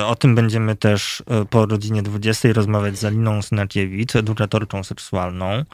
O 0.07 0.15
tym 0.15 0.35
będziemy 0.35 0.77
też 0.77 1.23
po 1.51 1.67
godzinie 1.67 2.03
20 2.03 2.53
rozmawiać 2.53 2.99
z 2.99 3.05
Aliną 3.05 3.43
Synakiewicz, 3.43 4.17
edukatorką 4.17 4.85
seksualną. 4.85 5.65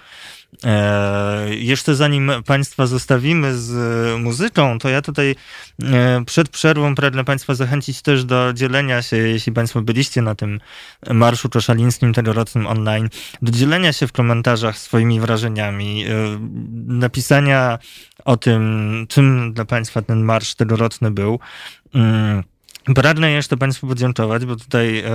E, 0.65 1.55
jeszcze 1.55 1.95
zanim 1.95 2.33
Państwa 2.47 2.87
zostawimy 2.87 3.59
z 3.59 3.73
muzyką, 4.21 4.79
to 4.79 4.89
ja 4.89 5.03
tutaj 5.03 5.35
e, 5.83 6.25
przed 6.27 6.49
przerwą 6.49 6.95
pragnę 6.95 7.25
Państwa 7.25 7.55
zachęcić 7.55 8.03
też 8.03 8.25
do 8.25 8.53
dzielenia 8.53 9.03
się, 9.03 9.17
jeśli 9.17 9.53
Państwo 9.53 9.83
byliście 9.83 10.23
na 10.23 10.35
tym 10.35 10.61
marszu 11.11 11.49
koszalińskim 11.49 12.13
tegorocznym 12.13 12.67
online, 12.67 13.09
do 13.43 13.53
dzielenia 13.53 13.93
się 13.93 14.07
w 14.07 14.13
komentarzach 14.13 14.79
swoimi 14.79 15.21
wrażeniami, 15.21 16.05
e, 16.05 16.11
napisania 16.87 17.79
o 18.25 18.37
tym, 18.37 19.07
czym 19.09 19.53
dla 19.53 19.65
Państwa 19.65 20.03
ten 20.03 20.23
marsz 20.23 20.55
tegoroczny 20.55 21.11
był. 21.11 21.39
Mm, 21.95 22.43
Pragnę 22.85 23.31
jeszcze 23.31 23.57
Państwu 23.57 23.87
podziękować, 23.87 24.45
bo 24.45 24.57
tutaj 24.57 24.99
e, 24.99 25.13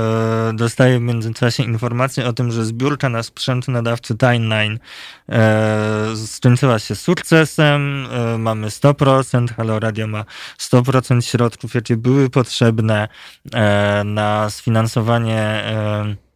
dostaję 0.53 0.99
w 0.99 1.01
międzyczasie 1.01 1.63
informację 1.63 2.27
o 2.27 2.33
tym, 2.33 2.51
że 2.51 2.65
zbiórka 2.65 3.09
na 3.09 3.23
sprzęt 3.23 3.67
nadawcy 3.67 4.17
Timeline 4.17 4.79
e, 5.29 6.15
skończyła 6.27 6.79
się 6.79 6.95
sukcesem. 6.95 8.07
E, 8.11 8.37
mamy 8.37 8.67
100%, 8.67 9.53
Halo 9.55 9.79
Radio 9.79 10.07
ma 10.07 10.25
100% 10.59 11.21
środków, 11.21 11.75
jakie 11.75 11.97
były 11.97 12.29
potrzebne 12.29 13.07
e, 13.53 14.03
na 14.03 14.49
sfinansowanie 14.49 15.39
e, 15.39 16.28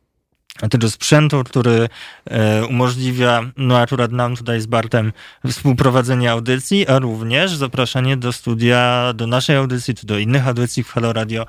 tego 0.69 0.89
sprzętu, 0.89 1.43
który 1.43 1.89
e, 2.25 2.65
umożliwia, 2.65 3.41
no 3.57 3.77
akurat 3.77 4.11
nam 4.11 4.35
tutaj 4.35 4.61
z 4.61 4.65
Bartem, 4.65 5.13
współprowadzenie 5.47 6.31
audycji, 6.31 6.87
a 6.87 6.99
również 6.99 7.55
zapraszanie 7.55 8.17
do 8.17 8.33
studia, 8.33 9.13
do 9.15 9.27
naszej 9.27 9.55
audycji, 9.55 9.95
czy 9.95 10.07
do 10.07 10.17
innych 10.17 10.47
audycji 10.47 10.83
w 10.83 10.89
Halo 10.89 11.13
Radio. 11.13 11.45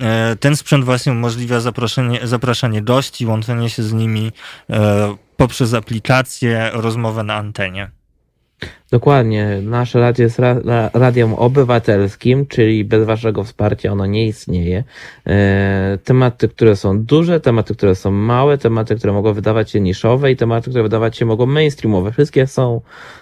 E, 0.00 0.36
ten 0.36 0.56
sprzęt 0.56 0.84
właśnie 0.84 1.12
umożliwia 1.12 1.60
zaproszenie, 1.60 2.20
zapraszanie 2.26 2.82
gości, 2.82 3.26
łączenie 3.26 3.70
się 3.70 3.82
z 3.82 3.92
nimi 3.92 4.32
e, 4.70 5.16
poprzez 5.36 5.74
aplikację, 5.74 6.70
rozmowę 6.72 7.22
na 7.22 7.34
antenie. 7.34 7.90
Dokładnie. 8.90 9.60
Nasze 9.62 10.00
radio 10.00 10.22
jest 10.22 10.38
ra 10.38 10.60
radiem 10.92 11.34
obywatelskim, 11.34 12.46
czyli 12.46 12.84
bez 12.84 13.06
waszego 13.06 13.44
wsparcia 13.44 13.92
ono 13.92 14.06
nie 14.06 14.26
istnieje. 14.26 14.84
E, 15.26 15.98
tematy, 16.04 16.48
które 16.48 16.76
są 16.76 17.04
duże, 17.04 17.40
tematy, 17.40 17.74
które 17.74 17.94
są 17.94 18.10
małe, 18.10 18.58
tematy, 18.58 18.96
które 18.96 19.12
mogą 19.12 19.32
wydawać 19.32 19.70
się 19.70 19.80
niszowe 19.80 20.32
i 20.32 20.36
tematy, 20.36 20.70
które 20.70 20.82
wydawać 20.82 21.16
się 21.16 21.26
mogą 21.26 21.46
mainstreamowe. 21.46 22.12
Wszystkie 22.12 22.46
są 22.46 22.80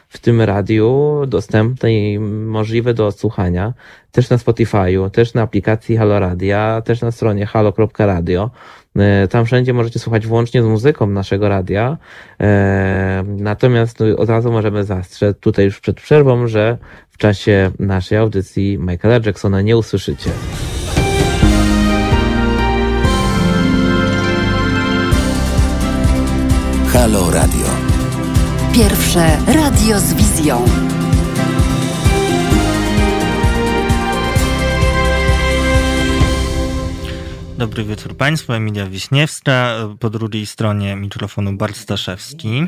w 0.08 0.18
tym 0.18 0.40
radiu 0.40 1.22
dostępne 1.26 1.92
i 1.92 2.18
możliwe 2.18 2.94
do 2.94 3.06
odsłuchania. 3.06 3.74
Też 4.12 4.30
na 4.30 4.36
Spotify'u, 4.36 5.10
też 5.10 5.34
na 5.34 5.42
aplikacji 5.42 5.96
Halo 5.96 6.18
Radia, 6.18 6.82
też 6.84 7.00
na 7.00 7.10
stronie 7.10 7.46
halo.radio. 7.46 8.50
E, 8.98 9.28
tam 9.28 9.44
wszędzie 9.44 9.72
możecie 9.72 9.98
słuchać 9.98 10.26
włącznie 10.26 10.62
z 10.62 10.66
muzyką 10.66 11.06
naszego 11.06 11.48
radia. 11.48 11.96
E, 12.40 13.24
natomiast 13.26 14.00
no, 14.00 14.16
od 14.16 14.28
razu 14.28 14.52
możemy 14.52 14.84
zastrzec 14.84 15.38
tutaj 15.38 15.55
już 15.62 15.80
przed 15.80 16.00
przerwą, 16.00 16.46
że 16.46 16.78
w 17.11 17.18
czasie 17.18 17.70
naszej 17.78 18.18
audycji 18.18 18.78
Michaela 18.78 19.20
Jacksona 19.26 19.61
nie 19.61 19.76
usłyszycie. 19.76 20.30
Halo 26.92 27.30
Radio. 27.30 27.66
Pierwsze 28.74 29.38
radio 29.46 30.00
z 30.00 30.14
wizją. 30.14 30.64
Dobry 37.59 37.84
wieczór 37.84 38.16
Państwu, 38.16 38.52
Emilia 38.52 38.86
Wiśniewska, 38.86 39.76
po 40.00 40.11
drugiej 40.11 40.46
stronie 40.46 40.96
mikrofonu 40.96 41.52
Bart 41.52 41.76
Staszewski. 41.76 42.66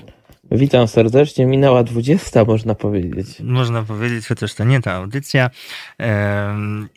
Witam 0.51 0.89
serdecznie. 0.89 1.47
Minęła 1.47 1.83
20, 1.83 2.45
można 2.45 2.75
powiedzieć. 2.75 3.27
Można 3.41 3.83
powiedzieć, 3.83 4.29
chociaż 4.29 4.55
to 4.55 4.65
nie 4.65 4.81
ta 4.81 4.93
audycja. 4.93 5.51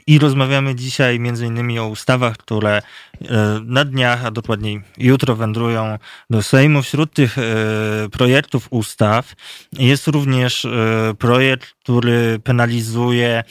I 0.08 0.20
rozmawiamy 0.20 0.76
dzisiaj 0.76 1.16
innymi 1.16 1.80
o 1.80 1.88
ustawach, 1.88 2.38
które 2.38 2.78
e, 2.78 2.82
na 3.66 3.86
dniach, 3.86 4.26
a 4.26 4.32
dokładniej 4.32 4.82
jutro 4.98 5.36
wędrują 5.36 5.98
do 6.30 6.44
Sejmu. 6.44 6.82
Wśród 6.82 7.14
tych 7.14 7.38
e, 7.38 7.42
projektów 8.12 8.68
ustaw 8.70 9.34
jest 9.80 10.08
również 10.08 10.66
e, 10.66 10.70
projekt, 11.20 11.74
który 11.84 12.40
penalizuje 12.44 13.44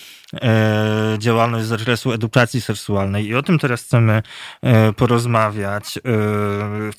działalność 1.19 1.65
z 1.65 1.69
zakresu 1.69 2.13
edukacji 2.13 2.61
seksualnej. 2.61 3.27
I 3.27 3.35
o 3.35 3.43
tym 3.43 3.59
teraz 3.59 3.83
chcemy 3.83 4.23
porozmawiać. 4.97 5.99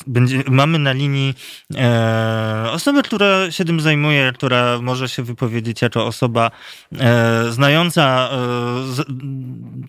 Będzie, 0.08 0.44
mamy 0.48 0.80
na 0.80 0.92
linii 0.92 1.36
osobę, 2.72 3.04
która 3.04 3.52
się 3.52 3.66
tym 3.66 3.80
zajmuje, 3.80 4.32
która 4.36 4.82
może 4.82 5.10
się 5.10 5.24
wypowiedzieć 5.24 5.82
jako 5.82 6.06
osoba 6.06 6.52
e, 7.00 7.52
znająca 7.52 8.30
e, 8.32 8.38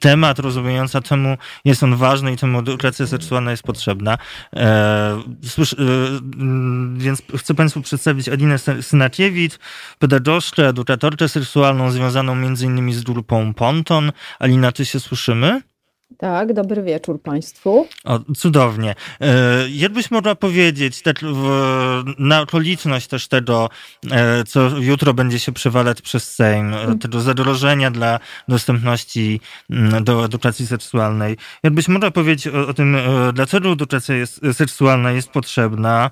temat, 0.01 0.39
rozumiejąca 0.39 1.01
czemu 1.03 1.37
jest 1.65 1.83
on 1.83 1.97
ważny 1.97 2.33
i 2.33 2.37
czemu 2.37 2.59
edukacja 2.59 3.07
seksualna 3.07 3.51
jest 3.51 3.63
potrzebna. 3.63 4.19
E, 4.57 5.23
słysz, 5.45 5.73
e, 5.73 5.77
więc 6.97 7.23
chcę 7.39 7.55
Państwu 7.55 7.83
przedstawić 7.83 8.29
Alinę 8.29 8.59
Synakiewicz, 8.81 9.59
pedagogzkę, 9.99 10.69
edukatorkę 10.69 11.29
seksualną 11.29 11.91
związaną 11.91 12.35
między 12.35 12.67
innymi 12.67 12.95
z 12.95 13.03
grupą 13.03 13.32
Ponton. 13.55 14.13
Alina, 14.39 14.73
czy 14.73 14.87
się 14.87 15.01
słyszymy? 15.01 15.63
Tak, 16.19 16.53
dobry 16.53 16.83
wieczór 16.83 17.23
Państwu. 17.23 17.89
O, 18.05 18.19
cudownie. 18.37 18.95
E, 19.21 19.35
jakbyś 19.71 20.11
mogła 20.11 20.35
powiedzieć 20.35 21.03
tak 21.03 21.19
w, 21.21 21.45
na 22.19 22.41
okoliczność 22.41 23.07
też 23.07 23.29
tego, 23.29 23.69
e, 24.11 24.45
co 24.45 24.69
jutro 24.69 25.15
będzie 25.15 25.39
się 25.39 25.53
przewalać 25.53 26.03
przez 26.03 26.35
Sejm, 26.35 26.75
mm. 26.75 26.99
tego 26.99 27.21
zagrożenia 27.21 27.91
dla 27.91 28.19
dostępności 28.49 29.41
mm, 29.71 30.05
do 30.05 30.25
edukacji 30.25 30.67
seksualnej. 30.67 31.37
Jakbyś 31.63 31.89
mogła 31.89 32.11
powiedzieć 32.11 32.55
o, 32.55 32.69
o 32.69 32.75
tym, 32.75 32.97
e, 32.97 33.33
dlaczego 33.33 33.73
edukacja 33.73 34.15
jest, 34.15 34.41
seksualna 34.53 35.13
jest 35.13 35.29
potrzebna 35.29 36.11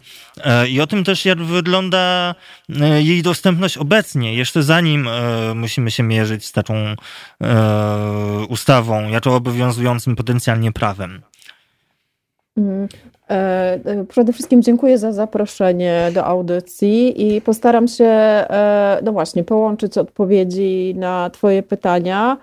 i 0.69 0.81
o 0.81 0.87
tym 0.87 1.05
też, 1.05 1.25
jak 1.25 1.43
wygląda 1.43 2.35
jej 2.99 3.23
dostępność 3.23 3.79
obecnie, 3.79 4.35
jeszcze 4.35 4.63
zanim 4.63 5.09
musimy 5.55 5.91
się 5.91 6.03
mierzyć 6.03 6.47
z 6.47 6.53
taką 6.53 6.75
ustawą, 8.49 9.09
jako 9.09 9.35
obowiązującą 9.35 9.90
obowiązującym 9.91 10.17
potencjalnie 10.17 10.73
prawem? 10.73 11.23
Mm, 12.57 12.89
e, 13.31 13.35
e, 13.85 14.05
przede 14.05 14.33
wszystkim 14.33 14.63
dziękuję 14.63 14.99
za 14.99 15.13
zaproszenie 15.13 16.11
do 16.15 16.25
audycji 16.25 17.27
i 17.37 17.41
postaram 17.41 17.89
się, 17.89 18.05
e, 18.05 19.01
no 19.05 19.13
właśnie, 19.13 19.45
połączyć 19.45 19.99
odpowiedzi 19.99 20.95
na 20.97 21.31
Twoje 21.31 21.63
pytania 21.63 22.37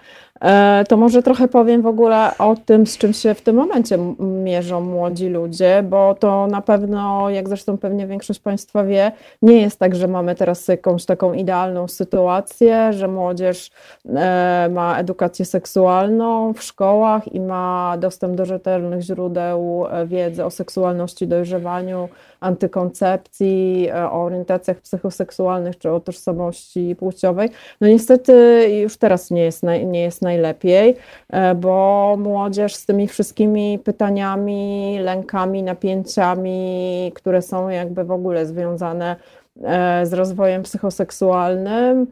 to 0.87 0.97
może 0.97 1.23
trochę 1.23 1.47
powiem 1.47 1.81
w 1.81 1.87
ogóle 1.87 2.31
o 2.37 2.55
tym, 2.65 2.87
z 2.87 2.97
czym 2.97 3.13
się 3.13 3.33
w 3.33 3.41
tym 3.41 3.55
momencie 3.55 3.97
mierzą 4.19 4.81
młodzi 4.81 5.29
ludzie, 5.29 5.83
bo 5.89 6.15
to 6.15 6.47
na 6.47 6.61
pewno, 6.61 7.29
jak 7.29 7.47
zresztą 7.47 7.77
pewnie 7.77 8.07
większość 8.07 8.39
Państwa 8.39 8.83
wie, 8.83 9.11
nie 9.41 9.61
jest 9.61 9.79
tak, 9.79 9.95
że 9.95 10.07
mamy 10.07 10.35
teraz 10.35 10.67
jakąś 10.67 11.05
taką 11.05 11.33
idealną 11.33 11.87
sytuację, 11.87 12.93
że 12.93 13.07
młodzież 13.07 13.71
e, 14.05 14.69
ma 14.73 14.97
edukację 14.97 15.45
seksualną 15.45 16.53
w 16.53 16.63
szkołach 16.63 17.33
i 17.33 17.39
ma 17.39 17.95
dostęp 17.99 18.35
do 18.35 18.45
rzetelnych 18.45 19.01
źródeł 19.01 19.85
e, 19.89 20.07
wiedzy 20.07 20.45
o 20.45 20.49
seksualności, 20.49 21.27
dojrzewaniu, 21.27 22.09
antykoncepcji, 22.39 23.89
o 24.11 24.23
orientacjach 24.23 24.77
psychoseksualnych 24.77 25.77
czy 25.77 25.91
o 25.91 25.99
tożsamości 25.99 26.95
płciowej. 26.95 27.49
No 27.81 27.87
niestety 27.87 28.65
już 28.81 28.97
teraz 28.97 29.31
nie 29.31 29.43
jest, 29.43 29.63
nie 29.63 30.01
jest 30.01 30.21
najlepiej, 30.27 30.95
e, 31.29 31.55
bo 31.55 32.15
młodzież 32.19 32.75
z 32.75 32.85
tymi 32.85 33.07
wszystkimi 33.07 33.79
pytaniami, 33.79 34.97
lękami, 35.01 35.63
napięciami, 35.63 37.11
które 37.15 37.41
są 37.41 37.69
jakby 37.69 38.03
w 38.03 38.11
ogóle 38.11 38.45
związane 38.45 39.15
e, 39.63 40.05
z 40.05 40.13
rozwojem 40.13 40.63
psychoseksualnym, 40.63 42.07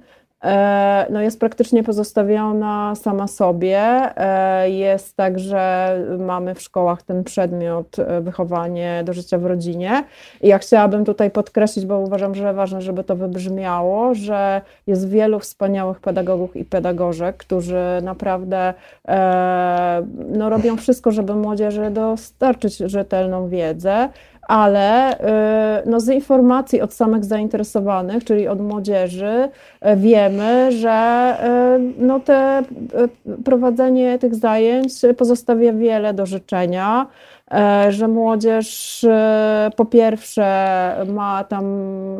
no 1.09 1.21
jest 1.21 1.39
praktycznie 1.39 1.83
pozostawiona 1.83 2.95
sama 2.95 3.27
sobie. 3.27 3.79
E, 4.17 4.69
jest 4.69 5.15
tak, 5.15 5.39
że 5.39 5.95
mamy 6.19 6.55
w 6.55 6.61
szkołach 6.61 7.03
ten 7.03 7.23
przedmiot 7.23 7.99
e, 7.99 8.21
wychowanie 8.21 9.01
do 9.05 9.13
życia 9.13 9.37
w 9.37 9.45
rodzinie. 9.45 10.03
I 10.41 10.47
ja 10.47 10.57
chciałabym 10.57 11.05
tutaj 11.05 11.31
podkreślić, 11.31 11.85
bo 11.85 11.99
uważam, 11.99 12.35
że 12.35 12.53
ważne, 12.53 12.81
żeby 12.81 13.03
to 13.03 13.15
wybrzmiało, 13.15 14.13
że 14.13 14.61
jest 14.87 15.09
wielu 15.09 15.39
wspaniałych 15.39 15.99
pedagogów 15.99 16.55
i 16.55 16.65
pedagożek, 16.65 17.37
którzy 17.37 17.83
naprawdę 18.01 18.73
no, 20.29 20.49
robią 20.49 20.77
wszystko, 20.77 21.11
żeby 21.11 21.35
młodzieży 21.35 21.89
dostarczyć 21.91 22.77
rzetelną 22.77 23.49
wiedzę 23.49 24.09
ale 24.47 25.13
y, 25.13 25.89
no, 25.89 25.99
z 25.99 26.09
informacji 26.09 26.81
od 26.81 26.93
samych 26.93 27.25
zainteresowanych, 27.25 28.23
czyli 28.23 28.47
od 28.47 28.61
młodzieży, 28.61 29.49
y, 29.85 29.95
wiemy, 29.95 30.71
że 30.71 31.37
y, 31.77 32.05
no, 32.05 32.19
te, 32.19 32.63
prowadzenie 33.45 34.19
tych 34.19 34.35
zajęć 34.35 34.93
pozostawia 35.17 35.73
wiele 35.73 36.13
do 36.13 36.25
życzenia. 36.25 37.07
E, 37.51 37.91
że 37.91 38.07
młodzież 38.07 39.03
e, 39.03 39.69
po 39.75 39.85
pierwsze 39.85 40.45
ma 41.07 41.43
tam 41.43 41.65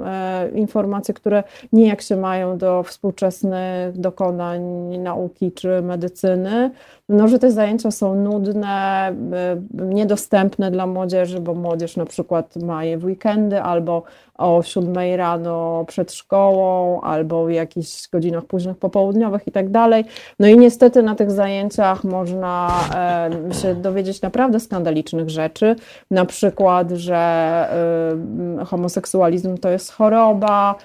e, 0.06 0.50
informacje, 0.50 1.14
które 1.14 1.44
nijak 1.74 2.02
się 2.02 2.16
mają 2.16 2.58
do 2.58 2.84
współczesnych 2.84 3.98
dokonań 3.98 4.62
nauki 4.98 5.52
czy 5.52 5.82
medycyny, 5.82 6.72
no, 7.10 7.28
że 7.28 7.40
te 7.40 7.52
zajęcia 7.52 7.92
są 7.92 8.16
nudne, 8.16 9.14
niedostępne 9.74 10.72
dla 10.72 10.88
młodzieży, 10.88 11.40
bo 11.40 11.54
młodzież 11.54 11.98
na 11.98 12.06
przykład 12.06 12.56
ma 12.56 12.84
je 12.84 12.98
w 12.98 13.06
weekendy 13.06 13.62
albo 13.62 14.04
o 14.38 14.64
7 14.64 14.96
rano 15.16 15.86
przed 15.88 16.14
szkołą, 16.14 17.02
albo 17.02 17.46
w 17.46 17.52
jakichś 17.52 18.10
godzinach 18.10 18.46
późnych 18.46 18.78
popołudniowych 18.78 19.48
i 19.48 19.52
tak 19.52 19.70
dalej. 19.70 20.06
No 20.40 20.48
i 20.48 20.58
niestety 20.58 21.04
na 21.04 21.16
tych 21.16 21.32
zajęciach 21.32 22.04
można 22.04 22.72
się 23.62 23.76
dowiedzieć 23.76 24.22
naprawdę 24.22 24.60
skandalicznych 24.60 25.15
rzeczy, 25.28 25.76
na 26.12 26.26
przykład, 26.26 26.92
że 26.92 27.16
e, 28.62 28.66
homoseksualizm 28.66 29.58
to 29.58 29.70
jest 29.70 29.92
choroba, 29.92 30.76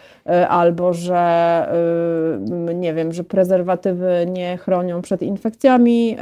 albo 0.48 0.92
że 0.92 1.66
nie 2.74 2.94
wiem, 2.94 3.12
że 3.12 3.24
prezerwatywy 3.24 4.26
nie 4.28 4.56
chronią 4.56 5.02
przed 5.02 5.22
infekcjami 5.22 6.16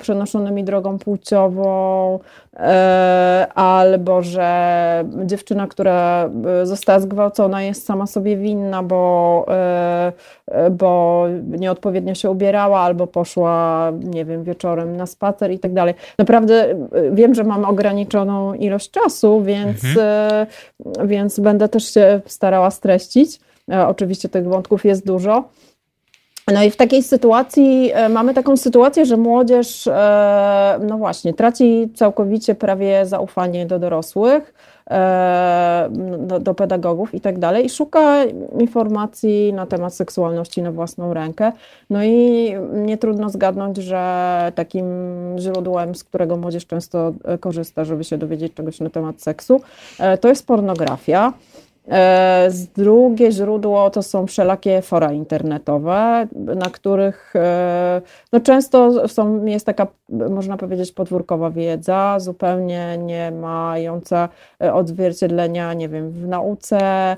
przenoszonymi 0.00 0.64
drogą 0.64 0.98
płciową, 0.98 2.18
albo 3.54 4.22
że 4.22 5.04
dziewczyna, 5.24 5.66
która 5.66 6.30
została 6.62 7.00
zgwałcona, 7.00 7.62
jest 7.62 7.86
sama 7.86 8.06
sobie 8.06 8.36
winna, 8.36 8.82
bo, 8.82 9.46
bo 10.70 11.24
nieodpowiednio 11.46 12.14
się 12.14 12.30
ubierała 12.30 12.80
albo 12.80 13.06
poszła, 13.06 13.92
nie 14.04 14.24
wiem, 14.24 14.44
wieczorem 14.44 14.96
na 14.96 15.06
spacer 15.06 15.50
i 15.50 15.58
tak 15.58 15.72
dalej. 15.72 15.94
Naprawdę 16.18 16.74
wiem, 17.12 17.34
że 17.34 17.44
mam 17.44 17.64
ograniczoną 17.64 18.54
ilość 18.54 18.90
czasu, 18.90 19.42
więc, 19.42 19.84
mhm. 19.84 20.46
więc 21.08 21.40
będę 21.40 21.68
też 21.68 21.94
się 21.94 22.11
starała 22.26 22.70
streścić. 22.70 23.40
Oczywiście 23.86 24.28
tych 24.28 24.48
wątków 24.48 24.84
jest 24.84 25.06
dużo. 25.06 25.44
No 26.52 26.62
i 26.62 26.70
w 26.70 26.76
takiej 26.76 27.02
sytuacji 27.02 27.92
mamy 28.10 28.34
taką 28.34 28.56
sytuację, 28.56 29.06
że 29.06 29.16
młodzież, 29.16 29.88
no 30.80 30.98
właśnie, 30.98 31.34
traci 31.34 31.88
całkowicie 31.94 32.54
prawie 32.54 33.06
zaufanie 33.06 33.66
do 33.66 33.78
dorosłych 33.78 34.54
E, 34.90 35.88
do, 36.18 36.40
do, 36.40 36.54
pedagogów 36.54 37.14
i 37.14 37.20
tak 37.20 37.38
dalej, 37.38 37.66
i 37.66 37.70
szuka 37.70 38.24
informacji 38.58 39.52
na 39.52 39.66
temat 39.66 39.94
seksualności 39.94 40.62
na 40.62 40.72
własną 40.72 41.14
rękę. 41.14 41.52
No 41.90 42.04
i 42.04 42.54
nie 42.72 42.98
trudno 42.98 43.30
zgadnąć, 43.30 43.76
że 43.76 44.52
takim 44.54 44.86
źródłem, 45.38 45.94
z 45.94 46.04
którego 46.04 46.36
młodzież 46.36 46.66
często 46.66 47.12
korzysta, 47.40 47.84
żeby 47.84 48.04
się 48.04 48.18
dowiedzieć 48.18 48.54
czegoś 48.54 48.80
na 48.80 48.90
temat 48.90 49.22
seksu, 49.22 49.60
e, 50.00 50.18
to 50.18 50.28
jest 50.28 50.46
pornografia. 50.46 51.32
E, 51.88 52.46
z 52.50 52.66
drugie 52.66 53.32
źródło 53.32 53.90
to 53.90 54.02
są 54.02 54.26
wszelakie 54.26 54.82
fora 54.82 55.12
internetowe, 55.12 56.26
na 56.36 56.70
których 56.70 57.36
e, 57.36 58.02
no 58.32 58.40
często 58.40 59.08
są, 59.08 59.44
jest 59.44 59.66
taka, 59.66 59.86
można 60.08 60.56
powiedzieć, 60.56 60.92
podwórkowa 60.92 61.50
wiedza, 61.50 62.20
zupełnie 62.20 62.98
nie 62.98 63.30
mająca 63.30 64.28
e, 64.62 64.74
odzwierciedlenia, 64.74 65.74
nie 65.74 65.88
wiem, 65.88 66.10
w 66.10 66.28
nauce, 66.28 67.16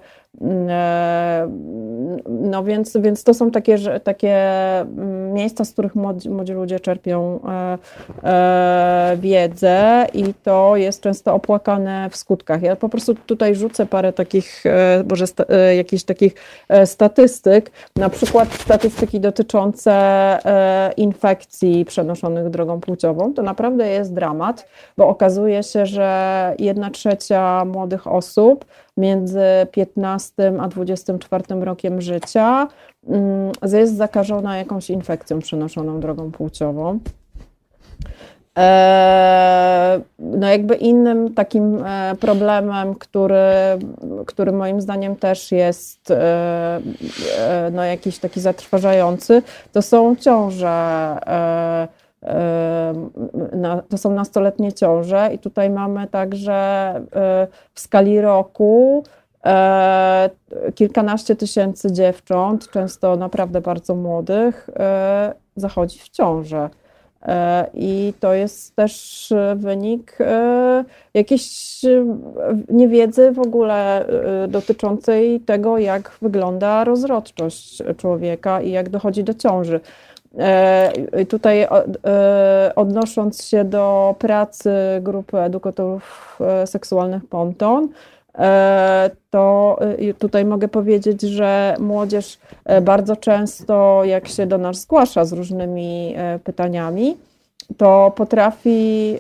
no 2.28 2.64
więc, 2.64 2.97
więc 2.97 3.24
to 3.24 3.35
są 3.35 3.51
takie, 3.51 3.78
takie 4.01 4.37
mm, 4.80 5.32
miejsca, 5.32 5.64
z 5.64 5.72
których 5.72 5.95
młodzi, 5.95 6.30
młodzi 6.30 6.53
ludzie 6.53 6.80
czerpią 6.80 7.41
e, 7.49 7.78
e, 8.24 9.16
wiedzę 9.20 10.07
i 10.14 10.35
to 10.43 10.76
jest 10.76 11.01
często 11.01 11.35
opłakane 11.35 12.11
w 12.11 12.16
skutkach. 12.16 12.62
Ja 12.62 12.76
po 12.76 12.89
prostu 12.89 13.14
tutaj 13.14 13.55
rzucę 13.55 13.87
parę 13.87 14.12
takich, 14.12 14.64
może 15.11 15.26
sta, 15.26 15.45
jakichś 15.76 16.03
takich 16.03 16.35
statystyk, 16.85 17.70
na 17.97 18.09
przykład 18.09 18.53
statystyki 18.53 19.20
dotyczące 19.20 19.95
infekcji 20.97 21.85
przenoszonych 21.85 22.51
drogą 22.51 22.80
płciową. 22.80 23.35
To 23.35 23.43
naprawdę 23.43 23.89
jest 23.89 24.14
dramat, 24.14 24.68
bo 24.97 25.09
okazuje 25.09 25.62
się, 25.62 25.87
że 25.87 26.55
jedna 26.59 26.91
trzecia 26.91 27.64
młodych 27.64 28.07
osób 28.07 28.64
między 28.97 29.40
15 29.72 30.53
a 30.61 30.68
24 30.68 31.45
rokiem 31.61 32.01
życia 32.01 32.68
mm, 33.09 33.53
jest 33.72 33.97
zakażona 33.97 34.59
jakąś 34.59 34.90
infekcją 34.90 35.38
przenoszoną 35.38 36.01
drogą 36.01 36.32
płciową. 36.32 36.99
E, 38.59 40.01
no 40.18 40.49
jakby 40.49 40.74
innym 40.74 41.34
takim 41.34 41.84
e, 41.84 42.14
problemem, 42.20 42.95
który, 42.95 43.45
który 44.26 44.53
moim 44.53 44.80
zdaniem 44.80 45.16
też 45.16 45.53
jest 45.53 46.11
e, 46.11 46.80
no 47.72 47.84
jakiś 47.84 48.18
taki 48.18 48.40
zatrważający, 48.40 49.42
to 49.72 49.82
są 49.82 50.16
ciąże 50.16 51.16
to 53.89 53.99
są 53.99 54.12
nastoletnie 54.12 54.72
ciąże 54.72 55.31
i 55.35 55.39
tutaj 55.39 55.70
mamy 55.70 56.07
także 56.07 56.53
e, 56.53 57.03
w 57.75 57.81
skali 57.81 58.20
roku 58.20 59.05
e, 59.45 60.31
kilkanaście 60.75 61.37
tysięcy 61.37 61.93
dziewcząt, 61.93 62.70
często 62.70 63.16
naprawdę 63.16 63.61
bardzo 63.61 63.95
młodych, 63.95 64.70
e, 64.77 65.35
zachodzi 65.57 65.99
w 65.99 66.09
ciążę. 66.09 66.70
I 67.75 68.14
to 68.20 68.33
jest 68.33 68.77
też 68.77 69.33
wynik 69.57 70.18
jakiejś 71.14 71.81
niewiedzy 72.70 73.33
w 73.33 73.39
ogóle 73.39 74.07
dotyczącej 74.49 75.41
tego, 75.41 75.79
jak 75.79 76.16
wygląda 76.22 76.85
rozrodczość 76.85 77.83
człowieka 77.97 78.61
i 78.61 78.70
jak 78.70 78.89
dochodzi 78.89 79.25
do 79.25 79.35
ciąży. 79.35 79.81
E, 80.39 81.26
tutaj 81.28 81.62
e, 81.62 81.68
odnosząc 82.76 83.45
się 83.45 83.64
do 83.64 84.14
pracy 84.18 84.70
grupy 85.01 85.39
edukatorów 85.39 86.39
e, 86.41 86.66
seksualnych 86.66 87.26
Ponton, 87.26 87.89
to 89.30 89.78
tutaj 90.18 90.45
mogę 90.45 90.68
powiedzieć, 90.68 91.22
że 91.22 91.76
młodzież 91.78 92.39
bardzo 92.82 93.16
często, 93.16 94.05
jak 94.05 94.28
się 94.28 94.47
do 94.47 94.59
nas 94.59 94.80
zgłasza 94.80 95.24
z 95.24 95.32
różnymi 95.32 96.14
pytaniami, 96.45 97.16
to 97.76 98.12
potrafi 98.16 99.18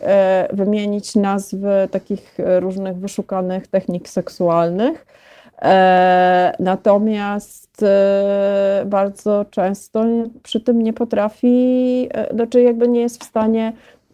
wymienić 0.52 1.14
nazwy 1.14 1.88
takich 1.90 2.38
różnych 2.60 2.96
wyszukanych 2.96 3.66
technik 3.66 4.08
seksualnych. 4.08 5.06
Natomiast 6.58 7.63
bardzo 8.86 9.44
często 9.50 10.04
przy 10.42 10.60
tym 10.60 10.82
nie 10.82 10.92
potrafi, 10.92 12.08
e, 12.14 12.34
znaczy 12.34 12.62
jakby 12.62 12.88
nie 12.88 13.00
jest 13.00 13.24
w 13.24 13.26
stanie 13.26 13.72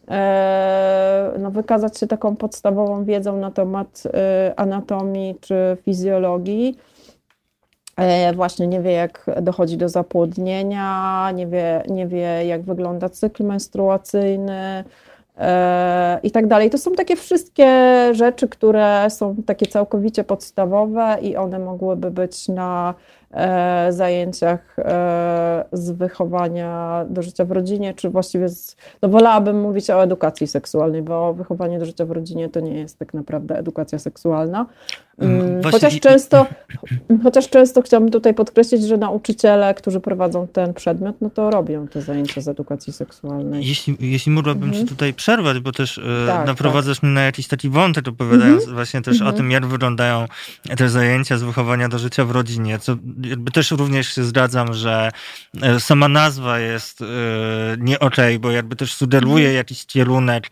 e, 0.08 1.32
no, 1.38 1.50
wykazać 1.50 1.98
się 1.98 2.06
taką 2.06 2.36
podstawową 2.36 3.04
wiedzą 3.04 3.36
na 3.36 3.50
temat 3.50 4.02
anatomii 4.56 5.36
czy 5.40 5.76
fizjologii. 5.84 6.76
Właśnie 8.34 8.66
nie 8.66 8.80
wie, 8.80 8.92
jak 8.92 9.26
dochodzi 9.42 9.76
do 9.76 9.88
zapłodnienia, 9.88 11.30
nie 11.34 11.46
wie, 11.46 11.82
nie 11.88 12.06
wie 12.06 12.46
jak 12.46 12.62
wygląda 12.62 13.08
cykl 13.08 13.44
menstruacyjny, 13.44 14.84
i 16.22 16.30
tak 16.30 16.46
dalej. 16.46 16.70
To 16.70 16.78
są 16.78 16.92
takie 16.92 17.16
wszystkie 17.16 17.68
rzeczy, 18.12 18.48
które 18.48 19.06
są 19.10 19.36
takie 19.46 19.66
całkowicie 19.66 20.24
podstawowe 20.24 21.16
i 21.22 21.36
one 21.36 21.58
mogłyby 21.58 22.10
być 22.10 22.48
na 22.48 22.94
E, 22.94 23.19
zajęciach 23.90 24.76
e, 24.78 25.64
z 25.72 25.90
wychowania 25.90 27.04
do 27.10 27.22
życia 27.22 27.44
w 27.44 27.50
rodzinie, 27.50 27.94
czy 27.94 28.10
właściwie 28.10 28.48
z, 28.48 28.76
no 29.02 29.08
wolałabym 29.08 29.60
mówić 29.60 29.90
o 29.90 30.02
edukacji 30.02 30.46
seksualnej, 30.46 31.02
bo 31.02 31.34
wychowanie 31.34 31.78
do 31.78 31.84
życia 31.84 32.04
w 32.06 32.10
rodzinie 32.10 32.48
to 32.48 32.60
nie 32.60 32.78
jest 32.78 32.98
tak 32.98 33.14
naprawdę 33.14 33.58
edukacja 33.58 33.98
seksualna. 33.98 34.66
Mm, 35.18 35.40
mm, 35.40 35.62
właśnie... 35.62 35.70
Chociaż 35.70 36.00
często, 36.00 36.46
chociaż 37.24 37.48
często 37.48 37.82
chciałabym 37.82 38.10
tutaj 38.10 38.34
podkreślić, 38.34 38.82
że 38.82 38.96
nauczyciele, 38.96 39.74
którzy 39.74 40.00
prowadzą 40.00 40.46
ten 40.46 40.74
przedmiot, 40.74 41.16
no 41.20 41.30
to 41.30 41.50
robią 41.50 41.88
te 41.88 42.02
zajęcia 42.02 42.40
z 42.40 42.48
edukacji 42.48 42.92
seksualnej. 42.92 43.66
Jeśli, 43.66 43.96
jeśli 44.00 44.32
mógłbym 44.32 44.62
mhm. 44.62 44.74
ci 44.74 44.86
tutaj 44.86 45.14
przerwać, 45.14 45.58
bo 45.58 45.72
też 45.72 45.98
e, 45.98 46.26
tak, 46.26 46.46
naprowadzasz 46.46 46.96
tak. 46.96 47.02
mnie 47.02 47.12
na 47.12 47.22
jakiś 47.22 47.48
taki 47.48 47.68
wątek, 47.68 48.08
opowiadając 48.08 48.60
mhm. 48.60 48.74
właśnie 48.74 49.02
też 49.02 49.14
mhm. 49.14 49.34
o 49.34 49.36
tym, 49.36 49.50
jak 49.50 49.66
wyglądają 49.66 50.26
te 50.76 50.88
zajęcia 50.88 51.38
z 51.38 51.42
wychowania 51.42 51.88
do 51.88 51.98
życia 51.98 52.24
w 52.24 52.30
rodzinie, 52.30 52.78
co 52.78 52.96
jakby 53.24 53.50
też 53.50 53.70
również 53.70 54.14
się 54.14 54.24
zgadzam, 54.24 54.74
że 54.74 55.10
e, 55.62 55.80
sama 55.80 56.08
nazwa 56.08 56.58
jest 56.58 57.02
e, 57.02 57.06
nie 57.78 57.98
okej, 57.98 58.38
bo 58.38 58.50
jakby 58.50 58.76
też 58.76 58.94
sugeruje 58.94 59.44
mhm. 59.44 59.56
jakiś 59.56 59.86
kierunek 59.86 60.50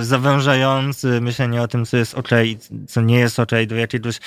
zawężający 0.00 1.20
myślenie 1.20 1.62
o 1.62 1.68
tym, 1.68 1.86
co 1.86 1.96
jest 1.96 2.14
okej, 2.14 2.58
co 2.88 3.00
nie 3.00 3.18
jest 3.18 3.38
okej, 3.38 3.66
do 3.66 3.74
jakiegoś 3.74 4.18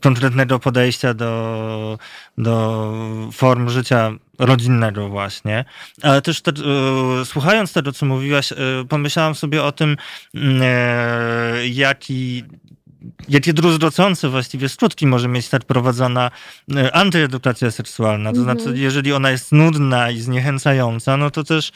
konkretnego 0.00 0.58
podejścia 0.58 1.14
do, 1.14 1.98
do 2.38 2.92
form 3.32 3.68
życia 3.68 4.12
rodzinnego 4.38 5.08
właśnie. 5.08 5.64
Ale 6.02 6.22
też 6.22 6.42
te, 6.42 6.52
słuchając 7.24 7.72
tego, 7.72 7.92
co 7.92 8.06
mówiłaś, 8.06 8.52
e, 8.52 8.56
pomyślałam 8.88 9.34
sobie 9.34 9.62
o 9.62 9.72
tym, 9.72 9.96
mm, 10.34 10.60
e, 10.62 11.68
jaki 11.68 12.44
jakie 13.28 13.52
druzgocące 13.52 14.28
właściwie 14.28 14.68
skutki 14.68 15.06
może 15.06 15.28
mieć 15.28 15.48
tak 15.48 15.64
prowadzona 15.64 16.30
e, 16.76 16.96
antyedukacja 16.96 17.70
seksualna. 17.70 18.32
To 18.32 18.42
znaczy, 18.42 18.60
mhm. 18.60 18.76
jeżeli 18.76 19.12
ona 19.12 19.30
jest 19.30 19.52
nudna 19.52 20.10
i 20.10 20.20
zniechęcająca, 20.20 21.16
no 21.16 21.30
to 21.30 21.44
też 21.44 21.72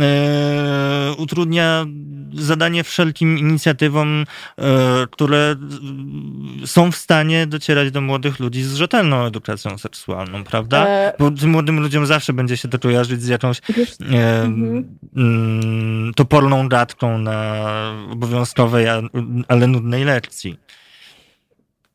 e, 0.00 1.14
utrudnia 1.18 1.86
zadanie 2.34 2.84
wszelkim 2.84 3.38
inicjatywom, 3.38 4.24
e, 4.58 4.64
które 5.10 5.56
są 6.64 6.92
w 6.92 6.96
stanie 6.96 7.46
docierać 7.46 7.90
do 7.90 8.00
młodych 8.00 8.40
ludzi 8.40 8.62
z 8.62 8.74
rzetelną 8.74 9.24
edukacją 9.24 9.78
seksualną, 9.78 10.44
prawda? 10.44 10.86
E... 10.86 11.12
Bo 11.18 11.30
młodym 11.46 11.80
ludziom 11.80 12.06
zawsze 12.06 12.32
będzie 12.32 12.56
się 12.56 12.68
to 12.68 12.78
kojarzyć 12.78 13.22
z 13.22 13.28
jakąś 13.28 13.58
e, 13.58 14.42
mhm. 14.42 14.96
Mm, 15.16 16.14
toporną 16.14 16.68
datką 16.68 17.18
na 17.18 17.64
obowiązkowej, 18.10 18.86
ale 19.48 19.66
nudnej 19.66 20.04
lekcji. 20.04 20.69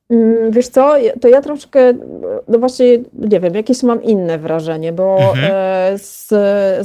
Mm, 0.10 0.52
wiesz 0.52 0.68
co, 0.68 0.94
to 1.22 1.28
ja 1.28 1.42
troszkę, 1.42 1.94
no 2.48 2.60
właśnie, 2.60 2.86
nie 3.14 3.40
wiem, 3.40 3.56
jakieś 3.56 3.84
mam 3.84 4.04
inne 4.04 4.38
wrażenie, 4.38 4.94
bo 4.94 5.18
mhm. 5.18 5.52
E, 5.52 5.98
z, 5.98 6.28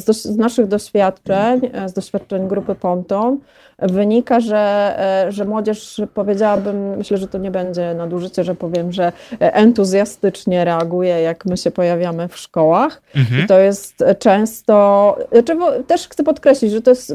z, 0.04 0.22
z, 0.22 0.36
naszych 0.36 0.66
doświadczeń, 0.66 1.70
e, 1.72 1.88
z 1.88 1.92
doświadczeń 1.92 2.48
grupy 2.48 2.74
Ponton, 2.74 3.38
wynika, 3.80 4.40
że, 4.40 4.96
że 5.28 5.44
młodzież, 5.44 6.00
powiedziałabym, 6.14 6.96
myślę, 6.96 7.16
że 7.16 7.28
to 7.28 7.38
nie 7.38 7.50
będzie 7.50 7.94
nadużycie, 7.94 8.44
że 8.44 8.54
powiem, 8.54 8.92
że 8.92 9.12
entuzjastycznie 9.38 10.64
reaguje, 10.64 11.20
jak 11.20 11.44
my 11.44 11.56
się 11.56 11.70
pojawiamy 11.70 12.28
w 12.28 12.36
szkołach. 12.36 13.02
Mhm. 13.16 13.44
I 13.44 13.46
to 13.46 13.58
jest 13.58 14.04
często, 14.18 15.16
znaczy, 15.32 15.56
też 15.86 16.08
chcę 16.08 16.24
podkreślić, 16.24 16.72
że 16.72 16.82
to 16.82 16.90
jest 16.90 17.14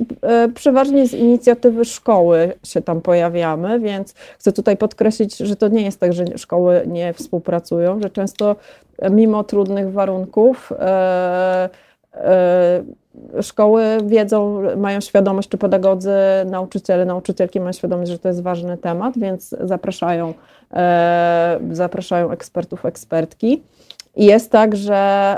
przeważnie 0.55 1.07
z 1.07 1.13
inicjatywy 1.13 1.85
szkoły 1.85 2.53
się 2.63 2.81
tam 2.81 3.01
pojawiamy, 3.01 3.79
więc 3.79 4.13
chcę 4.39 4.51
tutaj 4.51 4.77
podkreślić, 4.77 5.37
że 5.37 5.55
to 5.55 5.67
nie 5.67 5.81
jest 5.81 5.99
tak, 5.99 6.13
że 6.13 6.25
szkoły 6.37 6.83
nie 6.87 7.13
współpracują, 7.13 8.01
że 8.01 8.09
często 8.09 8.55
mimo 9.11 9.43
trudnych 9.43 9.91
warunków 9.91 10.71
e, 10.71 11.69
e, 12.13 12.83
szkoły 13.41 13.83
wiedzą, 14.05 14.61
mają 14.77 15.01
świadomość, 15.01 15.49
czy 15.49 15.57
pedagodzy, 15.57 16.15
nauczyciele, 16.45 17.05
nauczycielki 17.05 17.59
mają 17.59 17.71
świadomość, 17.71 18.11
że 18.11 18.19
to 18.19 18.27
jest 18.27 18.41
ważny 18.41 18.77
temat, 18.77 19.17
więc 19.17 19.55
zapraszają, 19.61 20.33
e, 20.73 21.59
zapraszają 21.71 22.31
ekspertów, 22.31 22.85
ekspertki. 22.85 23.63
I 24.15 24.25
jest 24.25 24.51
tak, 24.51 24.75
że, 24.75 25.37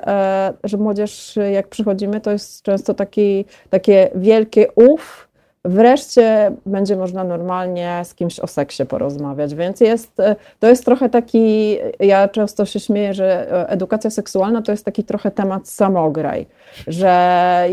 że 0.63 0.77
młodzież, 0.77 1.39
jak 1.51 1.67
przychodzimy, 1.67 2.21
to 2.21 2.31
jest 2.31 2.61
często 2.61 2.93
taki, 2.93 3.45
takie 3.69 4.09
wielkie 4.15 4.67
ów, 4.75 5.26
wreszcie 5.65 6.51
będzie 6.65 6.95
można 6.95 7.23
normalnie 7.23 8.01
z 8.03 8.13
kimś 8.13 8.39
o 8.39 8.47
seksie 8.47 8.85
porozmawiać. 8.85 9.55
Więc 9.55 9.81
jest, 9.81 10.19
e, 10.19 10.35
to 10.59 10.67
jest 10.67 10.85
trochę 10.85 11.09
taki, 11.09 11.77
ja 11.99 12.27
często 12.27 12.65
się 12.65 12.79
śmieję, 12.79 13.13
że 13.13 13.51
e, 13.51 13.69
edukacja 13.69 14.09
seksualna 14.09 14.61
to 14.61 14.71
jest 14.71 14.85
taki 14.85 15.03
trochę 15.03 15.31
temat 15.31 15.67
samograj, 15.67 16.45
że, 16.87 17.67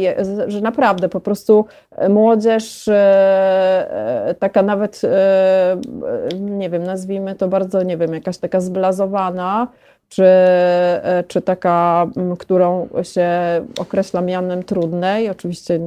że 0.46 0.60
naprawdę 0.60 1.08
po 1.08 1.20
prostu 1.20 1.66
młodzież 2.08 2.88
e, 2.88 4.34
taka 4.38 4.62
nawet, 4.62 5.00
nie 6.40 6.70
wiem, 6.70 6.82
nazwijmy 6.82 7.34
to 7.34 7.48
bardzo, 7.48 7.82
nie 7.82 7.96
wiem, 7.96 8.14
jakaś 8.14 8.38
taka 8.38 8.60
zblazowana, 8.60 9.68
czy, 10.14 10.24
e, 10.24 11.24
czy 11.28 11.42
taka, 11.42 12.06
którą 12.38 12.88
się 13.02 13.30
określa 13.78 14.20
mianem 14.20 14.62
trudnej. 14.62 15.30
Oczywiście 15.30 15.80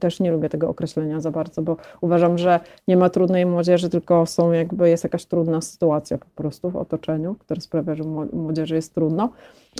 też 0.00 0.20
nie 0.20 0.32
lubię 0.32 0.48
tego 0.48 0.68
określenia 0.68 1.20
za 1.20 1.30
bardzo, 1.30 1.62
bo 1.62 1.76
uważam, 2.00 2.38
że 2.38 2.60
nie 2.88 2.96
ma 2.96 3.10
trudnej 3.10 3.46
młodzieży, 3.46 3.90
tylko 3.90 4.26
są 4.26 4.52
jakby 4.52 4.90
jest 4.90 5.04
jakaś 5.04 5.24
trudna 5.24 5.60
sytuacja 5.60 6.18
po 6.18 6.26
prostu 6.34 6.70
w 6.70 6.76
otoczeniu, 6.76 7.34
która 7.34 7.60
sprawia, 7.60 7.94
że 7.94 8.04
młodzieży 8.32 8.74
jest 8.74 8.94
trudno. 8.94 9.28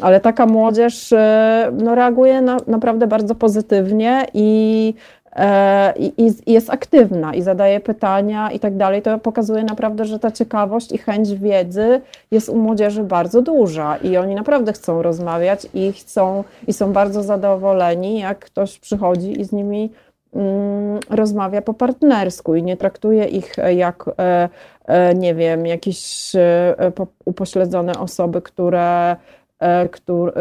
Ale 0.02 0.20
taka 0.20 0.46
młodzież 0.46 1.12
e, 1.12 1.72
no, 1.72 1.94
reaguje 1.94 2.40
na, 2.40 2.56
naprawdę 2.66 3.06
bardzo 3.06 3.34
pozytywnie 3.34 4.26
i 4.34 4.94
i, 5.96 6.12
i, 6.16 6.52
jest 6.52 6.70
aktywna 6.70 7.34
i 7.34 7.42
zadaje 7.42 7.80
pytania 7.80 8.50
i 8.50 8.60
tak 8.60 8.76
dalej, 8.76 9.02
to 9.02 9.18
pokazuje 9.18 9.64
naprawdę, 9.64 10.04
że 10.04 10.18
ta 10.18 10.30
ciekawość 10.30 10.92
i 10.92 10.98
chęć 10.98 11.34
wiedzy 11.34 12.00
jest 12.30 12.48
u 12.48 12.56
młodzieży 12.56 13.02
bardzo 13.02 13.42
duża 13.42 13.96
i 13.96 14.16
oni 14.16 14.34
naprawdę 14.34 14.72
chcą 14.72 15.02
rozmawiać 15.02 15.66
i 15.74 15.92
chcą 15.92 16.44
i 16.66 16.72
są 16.72 16.92
bardzo 16.92 17.22
zadowoleni, 17.22 18.20
jak 18.20 18.38
ktoś 18.38 18.78
przychodzi 18.78 19.40
i 19.40 19.44
z 19.44 19.52
nimi 19.52 19.90
mm, 20.34 21.00
rozmawia 21.10 21.62
po 21.62 21.74
partnersku 21.74 22.54
i 22.54 22.62
nie 22.62 22.76
traktuje 22.76 23.24
ich 23.24 23.56
jak, 23.76 24.10
e, 24.18 24.48
e, 24.86 25.14
nie 25.14 25.34
wiem, 25.34 25.66
jakieś 25.66 26.32
upośledzone 27.24 27.92
osoby, 27.98 28.42
które 28.42 29.16
E, 29.64 29.88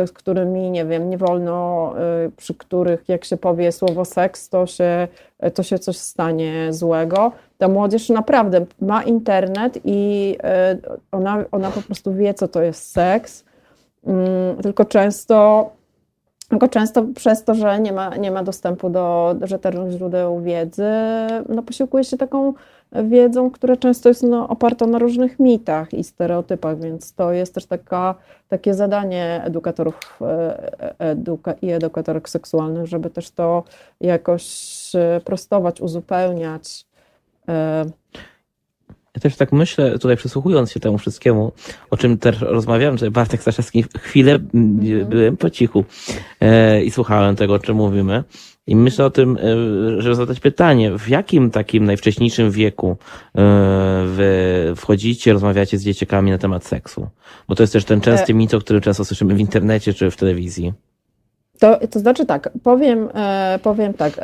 z 0.08 0.12
którymi, 0.12 0.72
nie 0.72 0.86
wiem, 0.86 1.10
nie 1.10 1.18
wolno, 1.18 1.94
e, 1.98 2.30
przy 2.38 2.54
których 2.54 3.10
jak 3.10 3.26
się 3.26 3.38
powie 3.38 3.72
słowo 3.72 4.06
seks, 4.06 4.50
to 4.50 4.68
się, 4.68 5.08
to 5.54 5.64
się 5.64 5.80
coś 5.80 5.98
stanie 5.98 6.74
złego. 6.74 7.32
Ta 7.58 7.68
młodzież 7.68 8.10
naprawdę 8.10 8.66
ma 8.82 9.04
internet 9.04 9.80
i 9.84 10.38
e, 10.44 10.78
ona, 11.12 11.46
ona 11.52 11.72
po 11.72 11.82
prostu 11.82 12.14
wie, 12.14 12.34
co 12.34 12.48
to 12.48 12.62
jest 12.62 12.92
seks, 12.92 13.46
mm, 14.08 14.58
tylko 14.62 14.86
często 14.86 15.70
tylko 16.50 16.68
często 16.68 17.04
przez 17.16 17.44
to, 17.44 17.56
że 17.56 17.80
nie 17.80 17.94
ma, 17.94 18.16
nie 18.16 18.32
ma 18.32 18.44
dostępu 18.44 18.90
do 18.90 19.36
rzetelnych 19.42 19.92
źródeł 19.92 20.42
wiedzy, 20.42 20.92
no 21.50 21.64
posiłkuje 21.64 22.04
się 22.04 22.18
taką 22.18 22.54
wiedzą, 23.04 23.52
która 23.52 23.78
często 23.78 24.10
jest 24.10 24.24
no, 24.24 24.48
oparta 24.48 24.88
na 24.88 25.00
różnych 25.00 25.40
mitach 25.40 25.94
i 25.94 26.04
stereotypach, 26.04 26.80
więc 26.82 27.14
to 27.14 27.32
jest 27.32 27.54
też 27.54 27.66
taka, 27.66 28.16
takie 28.50 28.74
zadanie 28.74 29.42
edukatorów 29.44 30.20
e, 30.22 31.00
eduka 31.00 31.54
i 31.62 31.72
edukatorek 31.72 32.30
seksualnych, 32.30 32.86
żeby 32.86 33.10
też 33.10 33.32
to 33.32 33.64
jakoś 34.02 34.46
e, 34.96 35.22
prostować, 35.26 35.82
uzupełniać. 35.82 36.86
E, 37.48 37.86
ja 39.16 39.22
też 39.22 39.36
tak 39.36 39.52
myślę, 39.52 40.00
tutaj 40.00 40.18
przysłuchując 40.18 40.72
się 40.72 40.80
temu 40.80 40.98
wszystkiemu, 40.98 41.52
o 41.90 41.98
czym 41.98 42.18
też 42.18 42.42
rozmawiałem, 42.42 42.98
że 42.98 43.12
Bartek 43.12 43.42
Staszewski 43.42 43.86
chwilę 43.98 44.40
mm 44.54 45.10
byłem 45.10 45.38
po 45.38 45.50
cichu 45.50 45.84
e, 46.42 46.84
i 46.84 46.92
słuchałem 46.92 47.36
tego, 47.36 47.54
o 47.54 47.60
czym 47.60 47.76
mówimy. 47.76 48.24
I 48.68 48.76
myślę 48.76 49.06
o 49.06 49.10
tym, 49.10 49.38
e, 49.38 50.02
żeby 50.02 50.16
zadać 50.16 50.40
pytanie, 50.40 50.98
w 50.98 51.10
jakim 51.10 51.52
takim 51.52 51.86
najwcześniejszym 51.86 52.52
wieku 52.52 52.98
e, 53.36 54.06
wy 54.08 54.74
wchodzicie, 54.76 55.34
rozmawiacie 55.34 55.78
z 55.78 55.84
dzieciakami 55.84 56.32
na 56.32 56.38
temat 56.38 56.66
seksu? 56.66 57.08
Bo 57.48 57.56
to 57.56 57.64
jest 57.64 57.74
też 57.74 57.86
ten 57.86 58.02
częsty 58.02 58.32
e... 58.32 58.36
mit, 58.36 58.54
o 58.54 58.60
którym 58.60 58.82
często 58.82 59.06
słyszymy 59.06 59.36
w 59.36 59.40
internecie 59.40 59.94
czy 59.94 60.12
w 60.12 60.18
telewizji. 60.18 60.74
To, 61.60 61.88
to 61.88 62.00
znaczy 62.00 62.26
tak, 62.26 62.50
powiem, 62.64 63.10
powiem 63.64 63.94
tak. 63.94 64.22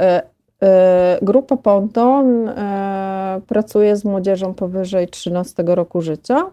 Grupa 1.22 1.58
Ponton 1.58 2.50
pracuje 3.48 3.96
z 3.96 4.06
młodzieżą 4.06 4.54
powyżej 4.54 5.08
13 5.08 5.64
roku 5.68 6.02
życia 6.02 6.52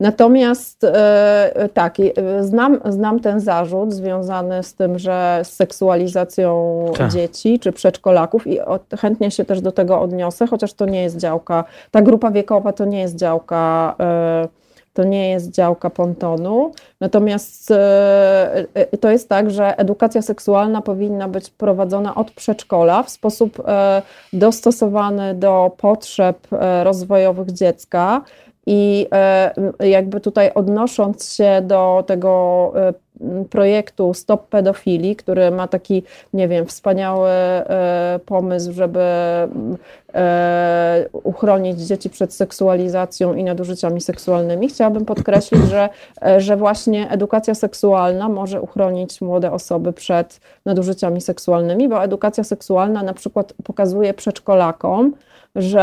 natomiast 0.00 0.84
e, 0.84 1.68
tak, 1.74 1.96
znam, 2.40 2.80
znam 2.84 3.20
ten 3.20 3.40
zarzut 3.40 3.92
związany 3.92 4.62
z 4.62 4.74
tym, 4.74 4.98
że 4.98 5.40
z 5.44 5.52
seksualizacją 5.52 6.84
tak. 6.98 7.12
dzieci 7.12 7.58
czy 7.58 7.72
przedszkolaków 7.72 8.46
i 8.46 8.58
chętnie 8.98 9.30
się 9.30 9.44
też 9.44 9.60
do 9.60 9.72
tego 9.72 10.00
odniosę, 10.00 10.46
chociaż 10.46 10.74
to 10.74 10.86
nie 10.86 11.02
jest 11.02 11.16
działka, 11.16 11.64
ta 11.90 12.02
grupa 12.02 12.30
wiekowa 12.30 12.72
to 12.72 12.84
nie 12.84 13.00
jest 13.00 13.16
działka 13.16 13.94
e, 14.00 14.48
to 14.92 15.04
nie 15.04 15.30
jest 15.30 15.50
działka 15.50 15.90
pontonu. 15.90 16.72
Natomiast 17.00 17.70
e, 17.70 18.66
to 19.00 19.10
jest 19.10 19.28
tak, 19.28 19.50
że 19.50 19.78
edukacja 19.78 20.22
seksualna 20.22 20.82
powinna 20.82 21.28
być 21.28 21.50
prowadzona 21.50 22.14
od 22.14 22.30
przedszkola 22.30 23.02
w 23.02 23.10
sposób 23.10 23.62
dostosowany 24.32 25.34
do 25.34 25.70
potrzeb 25.76 26.38
rozwojowych 26.82 27.52
dziecka. 27.52 28.22
I 28.66 29.06
e, 29.12 29.52
jakby 29.88 30.20
tutaj 30.20 30.50
odnosząc 30.54 31.32
się 31.34 31.62
do 31.62 32.04
tego 32.06 32.72
e, 32.76 32.92
projektu 33.50 34.14
Stop 34.14 34.48
Pedofilii, 34.48 35.16
który 35.16 35.50
ma 35.50 35.68
taki, 35.68 36.02
nie 36.32 36.48
wiem, 36.48 36.66
wspaniały 36.66 37.28
e, 37.30 38.20
pomysł, 38.26 38.72
żeby 38.72 39.00
uchronić 41.12 41.80
dzieci 41.80 42.10
przed 42.10 42.34
seksualizacją 42.34 43.34
i 43.34 43.44
nadużyciami 43.44 44.00
seksualnymi, 44.00 44.68
chciałabym 44.68 45.04
podkreślić, 45.04 45.62
że, 45.62 45.88
że 46.38 46.56
właśnie 46.56 47.10
edukacja 47.10 47.54
seksualna 47.54 48.28
może 48.28 48.60
uchronić 48.60 49.20
młode 49.20 49.52
osoby 49.52 49.92
przed 49.92 50.40
nadużyciami 50.64 51.20
seksualnymi, 51.20 51.88
bo 51.88 52.04
edukacja 52.04 52.44
seksualna 52.44 53.02
na 53.02 53.14
przykład 53.14 53.54
pokazuje 53.64 54.14
przedszkolakom, 54.14 55.12
że, 55.56 55.82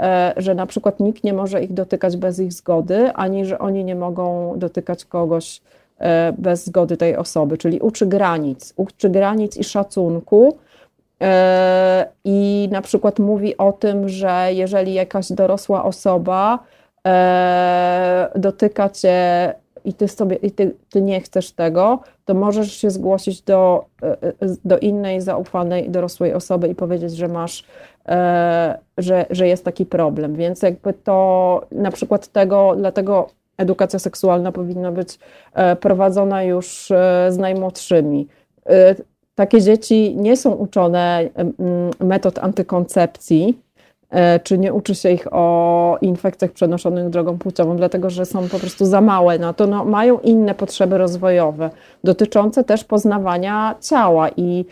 e, 0.00 0.32
że 0.36 0.54
na 0.54 0.66
przykład 0.66 1.00
nikt 1.00 1.24
nie 1.24 1.32
może 1.32 1.62
ich 1.62 1.72
dotykać 1.72 2.16
bez 2.16 2.38
ich 2.38 2.52
zgody, 2.52 3.12
ani 3.14 3.44
że 3.44 3.58
oni 3.58 3.84
nie 3.84 3.94
mogą 3.94 4.54
dotykać 4.56 5.04
kogoś 5.04 5.60
e, 5.98 6.32
bez 6.38 6.66
zgody 6.66 6.96
tej 6.96 7.16
osoby, 7.16 7.58
czyli 7.58 7.80
uczy 7.80 8.06
granic, 8.06 8.74
uczy 8.76 9.10
granic 9.10 9.56
i 9.56 9.64
szacunku. 9.64 10.58
E, 11.22 12.06
I 12.24 12.68
na 12.72 12.82
przykład 12.82 13.18
mówi 13.18 13.56
o 13.56 13.72
tym, 13.72 14.08
że 14.08 14.48
jeżeli 14.50 14.94
jakaś 14.94 15.32
dorosła 15.32 15.84
osoba 15.84 16.58
dotyka 18.34 18.88
cię 18.88 19.54
i 19.84 19.94
ty 19.94 20.08
sobie 20.08 20.36
i 20.36 20.50
ty, 20.50 20.74
ty 20.90 21.02
nie 21.02 21.20
chcesz 21.20 21.52
tego, 21.52 22.00
to 22.24 22.34
możesz 22.34 22.72
się 22.72 22.90
zgłosić 22.90 23.42
do, 23.42 23.84
do 24.64 24.78
innej 24.78 25.20
zaufanej 25.20 25.90
dorosłej 25.90 26.34
osoby 26.34 26.68
i 26.68 26.74
powiedzieć, 26.74 27.16
że 27.16 27.28
masz 27.28 27.64
E, 28.08 28.78
że, 28.98 29.26
że 29.30 29.48
jest 29.48 29.64
taki 29.64 29.86
problem. 29.86 30.36
Więc 30.36 30.62
jakby 30.62 30.92
to 30.92 31.60
na 31.72 31.90
przykład 31.90 32.28
tego, 32.28 32.74
dlatego 32.76 33.28
edukacja 33.56 33.98
seksualna 33.98 34.52
powinna 34.52 34.92
być 34.92 35.18
e, 35.54 35.76
prowadzona 35.76 36.42
już 36.42 36.90
e, 36.90 37.26
z 37.30 37.38
najmłodszymi. 37.38 38.28
Takie 39.34 39.60
dzieci 39.60 40.16
nie 40.16 40.36
są 40.36 40.50
uczone 40.50 41.28
metod 42.00 42.38
antykoncepcji, 42.38 43.58
czy 44.42 44.58
nie 44.58 44.72
uczy 44.72 44.94
się 44.94 45.10
ich 45.10 45.26
o 45.30 45.98
infekcjach 46.00 46.52
przenoszonych 46.52 47.10
drogą 47.10 47.38
płciową, 47.38 47.76
dlatego 47.76 48.10
że 48.10 48.26
są 48.26 48.48
po 48.48 48.58
prostu 48.58 48.86
za 48.86 49.00
małe 49.00 49.38
na 49.38 49.52
to. 49.52 49.66
No, 49.66 49.84
mają 49.84 50.18
inne 50.18 50.54
potrzeby 50.54 50.98
rozwojowe, 50.98 51.70
dotyczące 52.04 52.64
też 52.64 52.84
poznawania 52.84 53.74
ciała 53.80 54.28
i 54.36 54.64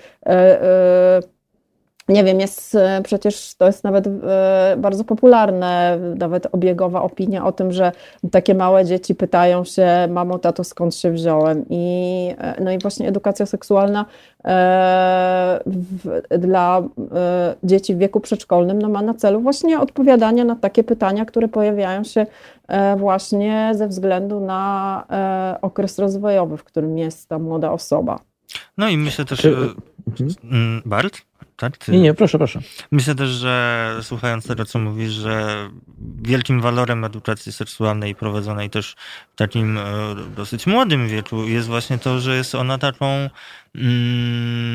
nie 2.09 2.25
wiem, 2.25 2.41
jest 2.41 2.75
e, 2.75 3.01
przecież 3.05 3.55
to 3.55 3.67
jest 3.67 3.85
nawet 3.85 4.07
e, 4.07 4.77
bardzo 4.79 5.05
popularne, 5.05 5.99
nawet 6.19 6.47
obiegowa 6.53 7.03
opinia 7.03 7.47
o 7.47 7.53
tym, 7.53 7.73
że 7.73 7.93
takie 8.31 8.55
małe 8.55 8.85
dzieci 8.85 9.15
pytają 9.15 9.65
się, 9.65 10.09
mamo, 10.11 10.39
tato, 10.39 10.65
skąd 10.65 10.95
się 10.95 11.11
wziąłem? 11.11 11.65
I, 11.71 12.35
e, 12.39 12.65
no 12.65 12.73
i 12.73 12.79
właśnie 12.79 13.09
edukacja 13.09 13.47
seksualna 13.47 14.05
w, 15.67 16.21
dla 16.39 16.83
dzieci 17.63 17.95
w 17.95 17.99
wieku 17.99 18.21
przedszkolnym 18.21 18.83
no 18.83 18.89
ma 18.89 19.03
na 19.03 19.15
celu 19.15 19.41
właśnie 19.41 19.81
odpowiadanie 19.81 20.45
na 20.45 20.57
takie 20.57 20.85
pytania, 20.85 21.25
które 21.25 21.49
pojawiają 21.49 22.05
się 22.05 22.27
właśnie 22.97 23.73
ze 23.75 23.89
względu 23.89 24.41
na 24.41 25.05
okres 25.63 25.99
rozwojowy, 25.99 26.57
w 26.57 26.65
którym 26.65 26.99
jest 26.99 27.29
ta 27.29 27.39
młoda 27.39 27.73
osoba. 27.73 28.19
No 28.79 28.89
i 28.89 28.97
myślę 28.97 29.25
też, 29.25 29.39
Czy... 29.39 29.57
Mhm. 30.21 30.83
Bart? 30.87 31.28
Tak? 31.59 31.79
Ty... 31.79 31.93
Nie, 31.93 32.01
nie, 32.01 32.15
proszę, 32.15 32.39
proszę. 32.39 32.61
Myślę 32.91 33.15
też, 33.15 33.31
że 33.31 33.95
słuchając 34.03 34.47
tego, 34.47 34.65
co 34.65 34.79
mówisz, 34.79 35.13
że 35.13 35.69
wielkim 36.23 36.61
walorem 36.61 37.05
edukacji 37.05 37.53
seksualnej 37.53 38.15
prowadzonej 38.15 38.71
też 38.71 38.97
w 39.35 39.37
takim 39.37 39.79
e, 39.79 39.83
dosyć 40.37 40.67
młodym 40.67 41.09
wieku 41.09 41.45
jest 41.45 41.69
właśnie 41.69 41.99
to, 41.99 42.21
że 42.21 42.37
jest 42.37 42.55
ona 42.55 42.79
taką 42.79 43.31
mm, 43.75 44.73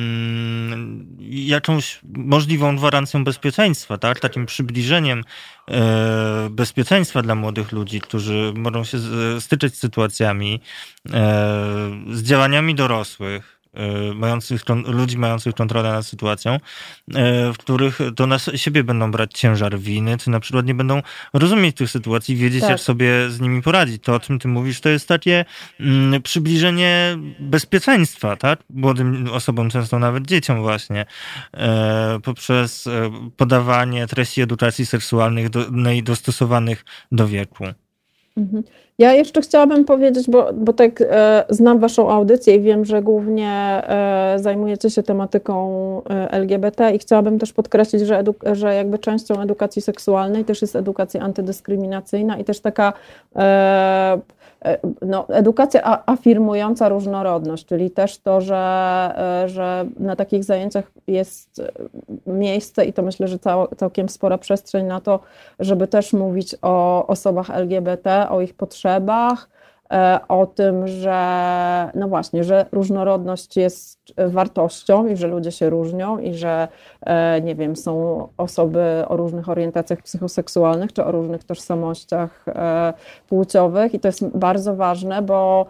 jakąś 1.30 2.00
możliwą 2.04 2.76
gwarancją 2.76 3.24
bezpieczeństwa, 3.24 3.98
tak? 3.98 4.20
Takim 4.20 4.46
przybliżeniem 4.46 5.24
e, 5.72 6.48
bezpieczeństwa 6.52 7.22
dla 7.22 7.36
młodych 7.36 7.72
ludzi, 7.72 8.02
którzy 8.02 8.54
mogą 8.56 8.84
się 8.84 8.98
styczać 9.40 9.76
z 9.76 9.80
sytuacjami, 9.80 10.62
e, 11.14 11.22
z 12.12 12.24
działaniami 12.24 12.76
dorosłych, 12.76 13.63
mających, 14.16 14.62
ludzi 14.86 15.18
mających 15.18 15.56
kontrolę 15.56 15.92
nad 15.92 16.06
sytuacją, 16.06 16.54
e, 16.54 16.60
w 17.54 17.58
których 17.58 18.00
to 18.16 18.28
na 18.28 18.40
siebie 18.40 18.84
będą 18.84 19.12
brać 19.12 19.34
ciężar 19.34 19.80
winy, 19.80 20.18
czy 20.18 20.30
na 20.30 20.40
przykład 20.40 20.66
nie 20.66 20.76
będą 20.76 21.02
rozumieć 21.34 21.76
tych 21.76 21.90
sytuacji, 21.90 22.36
wiedzieć, 22.36 22.62
tak. 22.62 22.70
jak 22.70 22.80
sobie 22.80 23.30
z 23.30 23.40
nimi 23.40 23.62
poradzić. 23.62 24.04
To, 24.04 24.16
o 24.16 24.20
czym 24.20 24.40
ty 24.40 24.48
mówisz, 24.48 24.82
to 24.82 24.90
jest 24.90 25.08
takie 25.08 25.46
mm, 25.80 26.22
przybliżenie 26.22 27.18
bezpieczeństwa, 27.40 28.36
tak? 28.36 28.60
Młodym 28.70 29.30
osobom, 29.32 29.70
często 29.70 30.00
nawet 30.00 30.26
dzieciom 30.26 30.62
właśnie, 30.62 31.06
e, 31.54 32.20
poprzez 32.24 32.90
podawanie 33.38 34.08
treści 34.08 34.42
edukacji 34.42 34.86
seksualnych 34.86 35.50
do, 35.50 35.66
dostosowanych 36.04 36.86
do 37.12 37.28
wieku. 37.28 37.66
Mhm. 38.38 38.64
Ja 38.98 39.14
jeszcze 39.14 39.42
chciałabym 39.42 39.86
powiedzieć, 39.86 40.30
bo, 40.30 40.54
bo 40.54 40.74
tak 40.74 41.02
e, 41.02 41.46
znam 41.50 41.80
Waszą 41.80 42.10
audycję 42.10 42.56
i 42.56 42.62
wiem, 42.62 42.86
że 42.86 43.02
głównie 43.02 43.50
e, 43.50 44.36
zajmujecie 44.40 44.90
się 44.90 45.04
tematyką 45.04 46.02
e, 46.10 46.32
LGBT 46.32 46.92
i 46.92 47.00
chciałabym 47.00 47.40
też 47.40 47.54
podkreślić, 47.54 48.02
że, 48.02 48.24
że 48.52 48.76
jakby 48.76 49.00
częścią 49.00 49.42
edukacji 49.42 49.82
seksualnej 49.82 50.46
też 50.46 50.62
jest 50.62 50.76
edukacja 50.76 51.22
antydyskryminacyjna 51.22 52.38
i 52.38 52.44
też 52.44 52.60
taka 52.60 52.94
E, 53.36 54.20
no, 55.02 55.28
edukacja 55.30 56.04
afirmująca 56.06 56.90
różnorodność, 56.90 57.66
czyli 57.66 57.92
też 57.92 58.20
to, 58.20 58.42
że, 58.42 59.14
e, 59.44 59.50
że 59.50 59.86
na 60.00 60.16
takich 60.16 60.44
zajęciach 60.44 60.92
jest 61.08 61.60
e, 61.60 61.72
miejsce 62.28 62.86
i 62.86 62.94
to 62.94 63.02
myślę, 63.02 63.28
że 63.28 63.40
cał, 63.40 63.68
całkiem 63.78 64.10
spora 64.10 64.38
przestrzeń 64.38 64.86
na 64.86 65.02
to, 65.02 65.20
żeby 65.60 65.88
też 65.88 66.14
mówić 66.14 66.56
o 66.62 67.08
osobach 67.08 67.50
LGBT, 67.50 68.30
o 68.30 68.42
ich 68.42 68.54
potrzebach, 68.54 69.48
E, 69.48 69.63
o 70.28 70.46
tym, 70.46 70.88
że 70.88 71.92
no 71.96 72.08
właśnie, 72.08 72.44
że 72.44 72.66
różnorodność 72.72 73.58
jest 73.58 74.00
wartością 74.18 75.08
i 75.08 75.18
że 75.18 75.28
ludzie 75.28 75.52
się 75.52 75.70
różnią 75.70 76.18
i 76.18 76.34
że 76.34 76.68
e, 77.02 77.42
nie 77.42 77.56
wiem, 77.56 77.76
są 77.76 78.28
osoby 78.38 79.04
o 79.08 79.18
różnych 79.18 79.50
orientacjach 79.50 80.02
psychoseksualnych 80.02 80.94
czy 80.94 81.06
o 81.06 81.12
różnych 81.12 81.44
tożsamościach 81.44 82.46
e, 82.48 82.94
płciowych. 83.28 83.94
I 83.94 84.00
to 84.00 84.08
jest 84.08 84.28
bardzo 84.28 84.76
ważne, 84.76 85.22
bo 85.22 85.66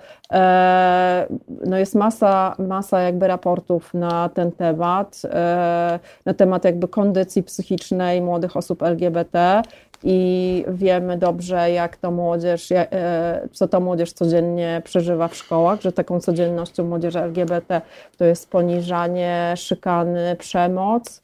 no 1.66 1.78
jest 1.78 1.96
masa, 1.96 2.56
masa 2.60 3.02
jakby 3.02 3.28
raportów 3.28 3.94
na 3.94 4.30
ten 4.30 4.52
temat, 4.52 5.22
na 6.26 6.34
temat 6.34 6.66
jakby 6.66 6.88
kondycji 6.88 7.44
psychicznej 7.44 8.22
młodych 8.22 8.58
osób 8.58 8.84
LGBT 8.84 9.62
i 10.04 10.66
wiemy 10.68 11.18
dobrze, 11.18 11.72
jak 11.72 11.98
ta 11.98 12.12
młodzież, 12.12 12.72
e, 12.72 13.48
co 13.52 13.68
ta 13.68 13.80
młodzież 13.80 14.14
codziennie 14.14 14.82
przeżywa 14.86 15.28
w 15.28 15.36
szkołach, 15.36 15.82
że 15.82 15.92
taką 15.92 16.20
codziennością 16.20 16.84
młodzieży 16.84 17.20
LGBT 17.20 17.82
to 18.18 18.26
jest 18.26 18.50
poniżanie, 18.50 19.54
szykany, 19.58 20.36
przemoc. 20.40 21.24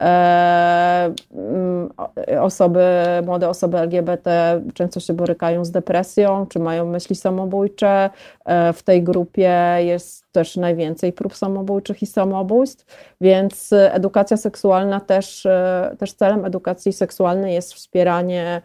E, 0.00 1.14
mm, 1.34 1.90
osoby, 2.40 2.84
młode 3.26 3.48
osoby 3.48 3.78
LGBT 3.78 4.60
często 4.74 5.00
się 5.00 5.14
borykają 5.14 5.64
z 5.64 5.70
depresją, 5.70 6.46
czy 6.46 6.58
mają 6.58 6.86
myśli 6.86 7.16
samobójcze. 7.16 8.10
E, 8.44 8.72
w 8.72 8.82
tej 8.82 9.02
grupie 9.02 9.76
jest 9.78 10.32
też 10.32 10.56
najwięcej 10.56 11.12
prób 11.12 11.36
samobójczych 11.36 12.02
i 12.02 12.06
samobójstw, 12.06 12.86
więc 13.20 13.72
edukacja 13.72 14.36
seksualna 14.36 15.00
też, 15.00 15.46
e, 15.46 15.96
też 15.98 16.12
celem 16.12 16.44
edukacji 16.44 16.92
seksualnej 16.92 17.54
jest 17.54 17.74
wspieranie 17.74 18.62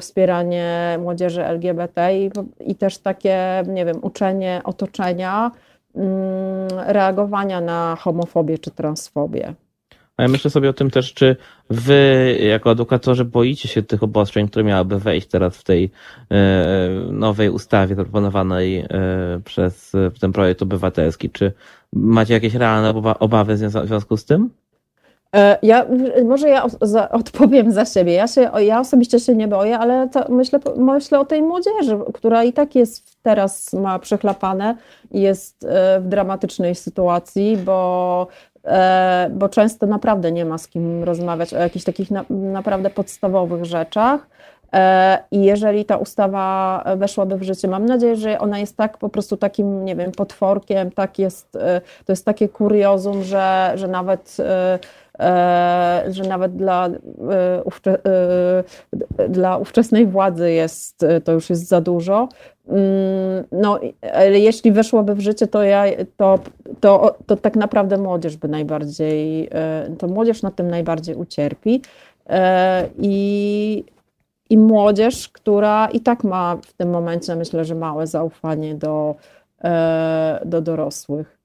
wspieranie 0.00 0.98
młodzieży 1.00 1.44
LGBT 1.44 2.18
i, 2.18 2.30
i 2.60 2.74
też 2.74 2.98
takie, 2.98 3.62
nie 3.66 3.84
wiem, 3.84 3.98
uczenie 4.02 4.60
otoczenia, 4.64 5.50
mm, 5.94 6.68
reagowania 6.86 7.60
na 7.60 7.96
homofobię 7.96 8.58
czy 8.58 8.70
transfobię. 8.70 9.54
A 10.16 10.22
ja 10.22 10.28
myślę 10.28 10.50
sobie 10.50 10.68
o 10.70 10.72
tym 10.72 10.90
też, 10.90 11.14
czy 11.14 11.36
wy 11.70 12.38
jako 12.40 12.70
edukatorzy 12.70 13.24
boicie 13.24 13.68
się 13.68 13.82
tych 13.82 14.02
obostrzeń, 14.02 14.48
które 14.48 14.64
miałyby 14.64 14.98
wejść 14.98 15.28
teraz 15.28 15.56
w 15.56 15.64
tej 15.64 15.90
e, 16.30 16.88
nowej 17.10 17.50
ustawie 17.50 17.94
zaproponowanej 17.94 18.78
e, 18.78 18.86
przez 19.44 19.92
ten 20.20 20.32
projekt 20.32 20.62
obywatelski. 20.62 21.30
Czy 21.30 21.52
macie 21.92 22.34
jakieś 22.34 22.54
realne 22.54 23.14
obawy 23.18 23.54
w 23.54 23.86
związku 23.86 24.16
z 24.16 24.24
tym? 24.24 24.50
E, 25.36 25.58
ja, 25.62 25.86
może 26.24 26.48
ja 26.48 26.66
odpowiem 27.10 27.72
za 27.72 27.84
siebie. 27.84 28.12
Ja, 28.12 28.26
się, 28.26 28.50
ja 28.58 28.80
osobiście 28.80 29.20
się 29.20 29.34
nie 29.34 29.48
boję, 29.48 29.78
ale 29.78 30.08
myślę, 30.28 30.60
myślę 30.76 31.20
o 31.20 31.24
tej 31.24 31.42
młodzieży, 31.42 31.98
która 32.14 32.44
i 32.44 32.52
tak 32.52 32.74
jest 32.74 33.22
teraz 33.22 33.72
ma 33.72 33.98
przechlapane 33.98 34.76
i 35.10 35.20
jest 35.20 35.66
w 36.00 36.08
dramatycznej 36.08 36.74
sytuacji, 36.74 37.56
bo 37.56 38.28
bo 39.30 39.48
często 39.48 39.86
naprawdę 39.86 40.32
nie 40.32 40.44
ma 40.44 40.58
z 40.58 40.68
kim 40.68 41.04
rozmawiać 41.04 41.54
o 41.54 41.58
jakichś 41.58 41.84
takich 41.84 42.10
na, 42.10 42.24
naprawdę 42.30 42.90
podstawowych 42.90 43.64
rzeczach. 43.64 44.26
E, 44.72 45.18
I 45.30 45.44
jeżeli 45.44 45.84
ta 45.84 45.96
ustawa 45.96 46.84
weszłaby 46.96 47.36
w 47.36 47.42
życie, 47.42 47.68
mam 47.68 47.86
nadzieję, 47.86 48.16
że 48.16 48.38
ona 48.38 48.58
jest 48.58 48.76
tak 48.76 48.98
po 48.98 49.08
prostu 49.08 49.36
takim, 49.36 49.84
nie 49.84 49.96
wiem, 49.96 50.12
potworkiem, 50.12 50.90
tak 50.90 51.18
jest, 51.18 51.56
e, 51.56 51.80
to 52.04 52.12
jest 52.12 52.24
takie 52.24 52.48
kuriozum, 52.48 53.22
że, 53.22 53.72
że 53.74 53.88
nawet 53.88 54.36
że 56.08 56.24
nawet 56.28 56.56
dla, 56.56 56.88
ówcze, 57.64 57.98
dla 59.28 59.56
ówczesnej 59.56 60.06
władzy 60.06 60.52
jest, 60.52 61.06
to 61.24 61.32
już 61.32 61.50
jest 61.50 61.68
za 61.68 61.80
dużo. 61.80 62.28
Mm, 62.68 63.44
no, 63.52 63.80
jeśli 64.30 64.72
weszłoby 64.72 65.14
w 65.14 65.20
życie, 65.20 65.46
to, 65.46 65.62
ja, 65.62 65.84
to, 66.16 66.38
to, 66.80 67.16
to 67.26 67.36
tak 67.36 67.56
naprawdę 67.56 67.98
młodzież 67.98 68.36
by 68.36 68.48
najbardziej, 68.48 69.48
e, 69.52 69.96
to 69.98 70.08
młodzież 70.08 70.42
na 70.42 70.50
tym 70.50 70.70
najbardziej 70.70 71.14
ucierpi. 71.14 71.82
E, 72.26 72.88
I, 72.98 73.84
I 74.50 74.58
młodzież, 74.58 75.28
która 75.28 75.88
i 75.92 76.00
tak 76.00 76.24
ma 76.24 76.56
w 76.66 76.72
tym 76.72 76.90
momencie, 76.90 77.36
myślę, 77.36 77.64
że 77.64 77.74
małe 77.74 78.06
zaufanie 78.06 78.74
do, 78.74 79.14
e, 79.64 80.40
do 80.44 80.60
dorosłych. 80.60 81.43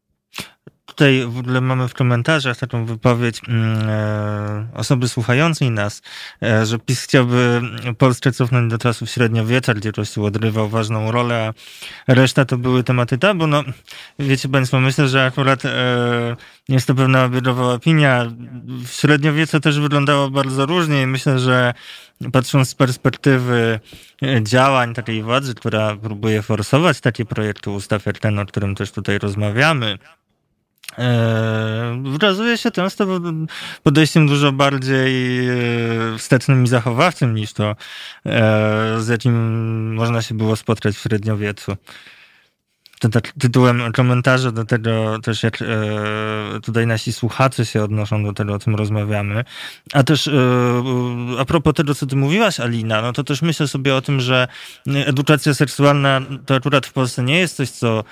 Tutaj 0.99 1.25
w 1.25 1.39
ogóle 1.39 1.61
mamy 1.61 1.87
w 1.87 1.93
komentarzach 1.93 2.57
taką 2.57 2.85
wypowiedź 2.85 3.41
mm, 3.47 3.89
e, 3.89 4.67
osoby 4.73 5.09
słuchającej 5.09 5.71
nas, 5.71 6.01
e, 6.43 6.65
że 6.65 6.79
PiS 6.79 7.03
chciałby 7.03 7.61
Polskę 7.97 8.31
cofnąć 8.31 8.71
do 8.71 8.77
czasów 8.77 9.09
średniowiecza, 9.09 9.73
gdzie 9.73 9.91
Kościół 9.91 10.25
odgrywał 10.25 10.69
ważną 10.69 11.11
rolę, 11.11 11.53
a 12.07 12.13
reszta 12.13 12.45
to 12.45 12.57
były 12.57 12.83
tematy 12.83 13.17
tabu. 13.17 13.47
No, 13.47 13.63
wiecie 14.19 14.49
Państwo, 14.49 14.79
myślę, 14.79 15.07
że 15.07 15.25
akurat 15.25 15.65
e, 15.65 16.35
jest 16.69 16.87
to 16.87 16.95
pewna 16.95 17.23
obiegowa 17.23 17.73
opinia. 17.73 18.25
W 18.85 18.87
średniowieczu 18.87 19.59
też 19.59 19.79
wyglądało 19.79 20.29
bardzo 20.29 20.65
różnie 20.65 21.01
i 21.01 21.07
myślę, 21.07 21.39
że 21.39 21.73
patrząc 22.31 22.69
z 22.69 22.75
perspektywy 22.75 23.79
e, 24.23 24.43
działań 24.43 24.93
takiej 24.93 25.23
władzy, 25.23 25.55
która 25.55 25.95
próbuje 25.95 26.41
forsować 26.41 27.01
takie 27.01 27.25
projekty 27.25 27.69
ustaw 27.69 28.05
jak 28.05 28.19
ten, 28.19 28.39
o 28.39 28.45
którym 28.45 28.75
też 28.75 28.91
tutaj 28.91 29.19
rozmawiamy, 29.19 29.97
Wrazuje 32.03 32.57
się 32.57 32.71
często 32.71 33.07
podejściem 33.83 34.27
dużo 34.27 34.51
bardziej 34.51 35.39
e, 35.49 35.53
wstecznym 36.17 36.63
i 36.63 36.67
zachowawczym 36.67 37.35
niż 37.35 37.53
to, 37.53 37.75
e, 38.25 38.95
z 38.99 39.07
jakim 39.07 39.93
można 39.93 40.21
się 40.21 40.35
było 40.35 40.55
spotkać 40.55 40.95
w 40.95 40.99
średniowieczu. 40.99 41.77
Tytułem 43.39 43.91
komentarza 43.91 44.51
do 44.51 44.65
tego 44.65 45.19
też 45.19 45.43
jak 45.43 45.63
tutaj 46.63 46.87
nasi 46.87 47.13
słuchacze 47.13 47.65
się 47.65 47.83
odnoszą 47.83 48.23
do 48.23 48.33
tego, 48.33 48.53
o 48.53 48.59
czym 48.59 48.75
rozmawiamy. 48.75 49.43
A 49.93 50.03
też 50.03 50.29
a 51.39 51.45
propos 51.45 51.73
tego, 51.73 51.95
co 51.95 52.05
ty 52.05 52.15
mówiłaś, 52.15 52.59
Alina, 52.59 53.01
no 53.01 53.13
to 53.13 53.23
też 53.23 53.41
myślę 53.41 53.67
sobie 53.67 53.95
o 53.95 54.01
tym, 54.01 54.19
że 54.19 54.47
edukacja 54.87 55.53
seksualna 55.53 56.21
to 56.45 56.55
akurat 56.55 56.85
w 56.85 56.93
Polsce 56.93 57.23
nie 57.23 57.39
jest 57.39 57.55
coś, 57.55 57.69
co 57.69 58.03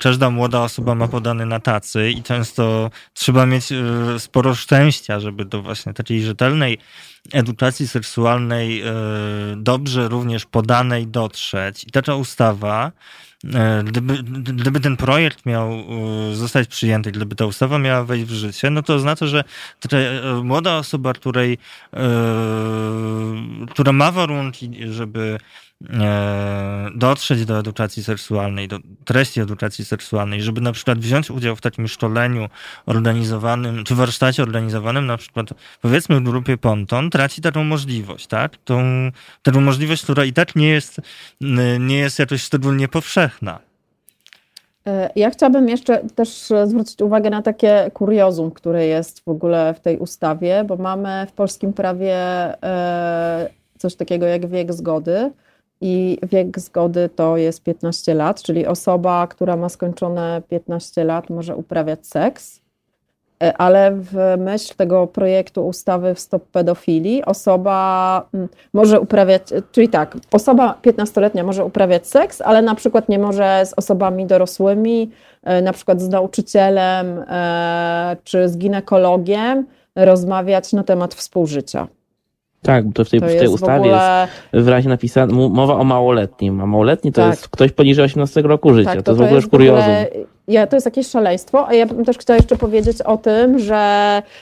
każda 0.00 0.30
młoda 0.30 0.60
osoba 0.60 0.94
ma 0.94 1.08
podane 1.08 1.46
na 1.46 1.60
tacy 1.60 2.10
i 2.10 2.22
często 2.22 2.90
trzeba 3.14 3.46
mieć 3.46 3.64
sporo 4.18 4.54
szczęścia, 4.54 5.20
żeby 5.20 5.44
do 5.44 5.62
właśnie 5.62 5.94
takiej 5.94 6.22
rzetelnej 6.22 6.78
edukacji 7.32 7.88
seksualnej 7.88 8.82
e, 8.82 8.92
dobrze 9.56 10.08
również 10.08 10.46
podanej 10.46 11.06
dotrzeć. 11.06 11.84
I 11.84 11.90
taka 11.90 12.14
ustawa, 12.14 12.86
e, 12.86 13.29
gdyby, 13.84 14.22
gdyby 14.42 14.80
ten 14.80 14.96
projekt 14.96 15.46
miał 15.46 15.72
e, 15.72 16.34
zostać 16.34 16.68
przyjęty, 16.68 17.12
gdyby 17.12 17.36
ta 17.36 17.46
ustawa 17.46 17.78
miała 17.78 18.04
wejść 18.04 18.26
w 18.26 18.32
życie, 18.32 18.70
no 18.70 18.82
to 18.82 18.94
oznacza, 18.94 19.26
że 19.26 19.44
taka 19.80 19.96
młoda 20.44 20.76
osoba, 20.76 21.12
której, 21.12 21.58
która 23.70 23.92
ma 23.92 24.12
warunki, 24.12 24.70
żeby 24.90 25.38
E, 25.38 25.69
dotrzeć 26.94 27.44
do 27.44 27.58
edukacji 27.58 28.04
seksualnej, 28.04 28.68
do 28.68 28.78
treści 29.04 29.40
edukacji 29.40 29.84
seksualnej, 29.84 30.42
żeby 30.42 30.60
na 30.60 30.72
przykład 30.72 30.98
wziąć 30.98 31.30
udział 31.30 31.56
w 31.56 31.60
takim 31.60 31.88
szkoleniu 31.88 32.48
organizowanym, 32.86 33.84
czy 33.84 33.94
warsztacie 33.94 34.42
organizowanym, 34.42 35.06
na 35.06 35.16
przykład 35.16 35.46
powiedzmy 35.82 36.20
w 36.20 36.22
grupie 36.22 36.56
Ponton, 36.56 37.10
traci 37.10 37.42
taką 37.42 37.64
możliwość, 37.64 38.26
tak? 38.26 38.56
Tą, 38.64 38.82
taką 39.42 39.60
możliwość, 39.60 40.02
która 40.02 40.24
i 40.24 40.32
tak 40.32 40.56
nie 40.56 40.68
jest, 40.68 41.00
nie 41.80 41.98
jest 41.98 42.18
jakoś 42.18 42.42
szczególnie 42.42 42.88
powszechna. 42.88 43.58
E, 44.86 45.10
ja 45.16 45.30
chciałabym 45.30 45.68
jeszcze 45.68 46.02
też 46.14 46.52
zwrócić 46.64 47.02
uwagę 47.02 47.30
na 47.30 47.42
takie 47.42 47.90
kuriozum, 47.94 48.50
które 48.50 48.86
jest 48.86 49.24
w 49.24 49.28
ogóle 49.28 49.74
w 49.74 49.80
tej 49.80 49.98
ustawie, 49.98 50.64
bo 50.66 50.76
mamy 50.76 51.26
w 51.28 51.32
polskim 51.32 51.72
prawie 51.72 52.16
e, 52.62 53.50
coś 53.78 53.94
takiego 53.94 54.26
jak 54.26 54.46
wiek 54.46 54.72
zgody, 54.72 55.30
i 55.80 56.18
wiek 56.22 56.60
zgody 56.60 57.08
to 57.16 57.36
jest 57.36 57.62
15 57.62 58.14
lat, 58.14 58.42
czyli 58.42 58.66
osoba, 58.66 59.26
która 59.26 59.56
ma 59.56 59.68
skończone 59.68 60.42
15 60.48 61.04
lat, 61.04 61.30
może 61.30 61.56
uprawiać 61.56 62.06
seks, 62.06 62.60
e, 63.42 63.56
ale 63.56 63.92
w 63.94 64.36
myśl 64.38 64.74
tego 64.76 65.06
projektu 65.06 65.66
ustawy 65.66 66.14
w 66.14 66.20
Stop 66.20 66.44
Pedofilii 66.44 67.24
osoba 67.24 68.28
mm, 68.34 68.48
może 68.72 69.00
uprawiać, 69.00 69.42
czyli 69.72 69.88
tak, 69.88 70.16
osoba 70.32 70.78
15-letnia 70.82 71.44
może 71.44 71.64
uprawiać 71.64 72.06
seks, 72.06 72.40
ale 72.40 72.62
na 72.62 72.74
przykład 72.74 73.08
nie 73.08 73.18
może 73.18 73.62
z 73.66 73.74
osobami 73.76 74.26
dorosłymi, 74.26 75.10
e, 75.42 75.62
na 75.62 75.72
przykład 75.72 76.00
z 76.00 76.08
nauczycielem 76.08 77.24
e, 77.28 78.16
czy 78.24 78.48
z 78.48 78.58
ginekologiem 78.58 79.66
rozmawiać 79.96 80.72
na 80.72 80.84
temat 80.84 81.14
współżycia. 81.14 81.86
Tak, 82.62 82.86
bo 82.86 82.92
to 82.92 83.04
w 83.04 83.10
tej, 83.10 83.20
to 83.20 83.26
w 83.26 83.28
tej 83.28 83.40
jest 83.40 83.54
ustawie 83.54 83.78
w 83.78 83.82
ogóle... 83.82 84.28
jest 84.52 84.64
wyraźnie 84.64 84.88
napisane, 84.88 85.32
mowa 85.32 85.74
o 85.74 85.84
małoletnim, 85.84 86.60
a 86.60 86.66
małoletni 86.66 87.12
to 87.12 87.20
tak. 87.20 87.30
jest 87.30 87.48
ktoś 87.48 87.72
poniżej 87.72 88.04
18 88.04 88.42
roku 88.42 88.74
życia. 88.74 88.90
Tak, 88.90 88.98
to, 88.98 89.02
to, 89.02 89.10
jest 89.10 89.18
w 89.18 89.24
ogóle 89.24 89.36
już 89.36 89.48
kuriozum. 89.48 89.94
Ja, 90.48 90.66
to 90.66 90.76
jest 90.76 90.86
jakieś 90.86 91.08
szaleństwo, 91.08 91.68
a 91.68 91.74
ja 91.74 91.86
bym 91.86 92.04
też 92.04 92.18
chciała 92.18 92.36
jeszcze 92.36 92.56
powiedzieć 92.56 93.02
o 93.02 93.16
tym, 93.16 93.58
że 93.58 93.76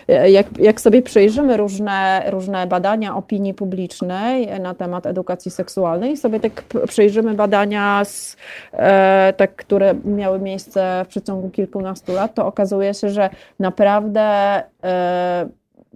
e, 0.08 0.30
jak, 0.30 0.46
jak 0.58 0.80
sobie 0.80 1.02
przejrzymy 1.02 1.56
różne, 1.56 2.22
różne 2.30 2.66
badania 2.66 3.16
opinii 3.16 3.54
publicznej 3.54 4.60
na 4.60 4.74
temat 4.74 5.06
edukacji 5.06 5.50
seksualnej, 5.50 6.16
sobie 6.16 6.40
tak 6.40 6.62
przejrzymy 6.88 7.34
badania, 7.34 8.04
z, 8.04 8.36
e, 8.72 9.32
tak, 9.36 9.56
które 9.56 9.94
miały 10.04 10.38
miejsce 10.38 11.02
w 11.04 11.08
przeciągu 11.08 11.50
kilkunastu 11.50 12.12
lat, 12.12 12.34
to 12.34 12.46
okazuje 12.46 12.94
się, 12.94 13.10
że 13.10 13.30
naprawdę 13.58 14.62
e, 14.84 15.48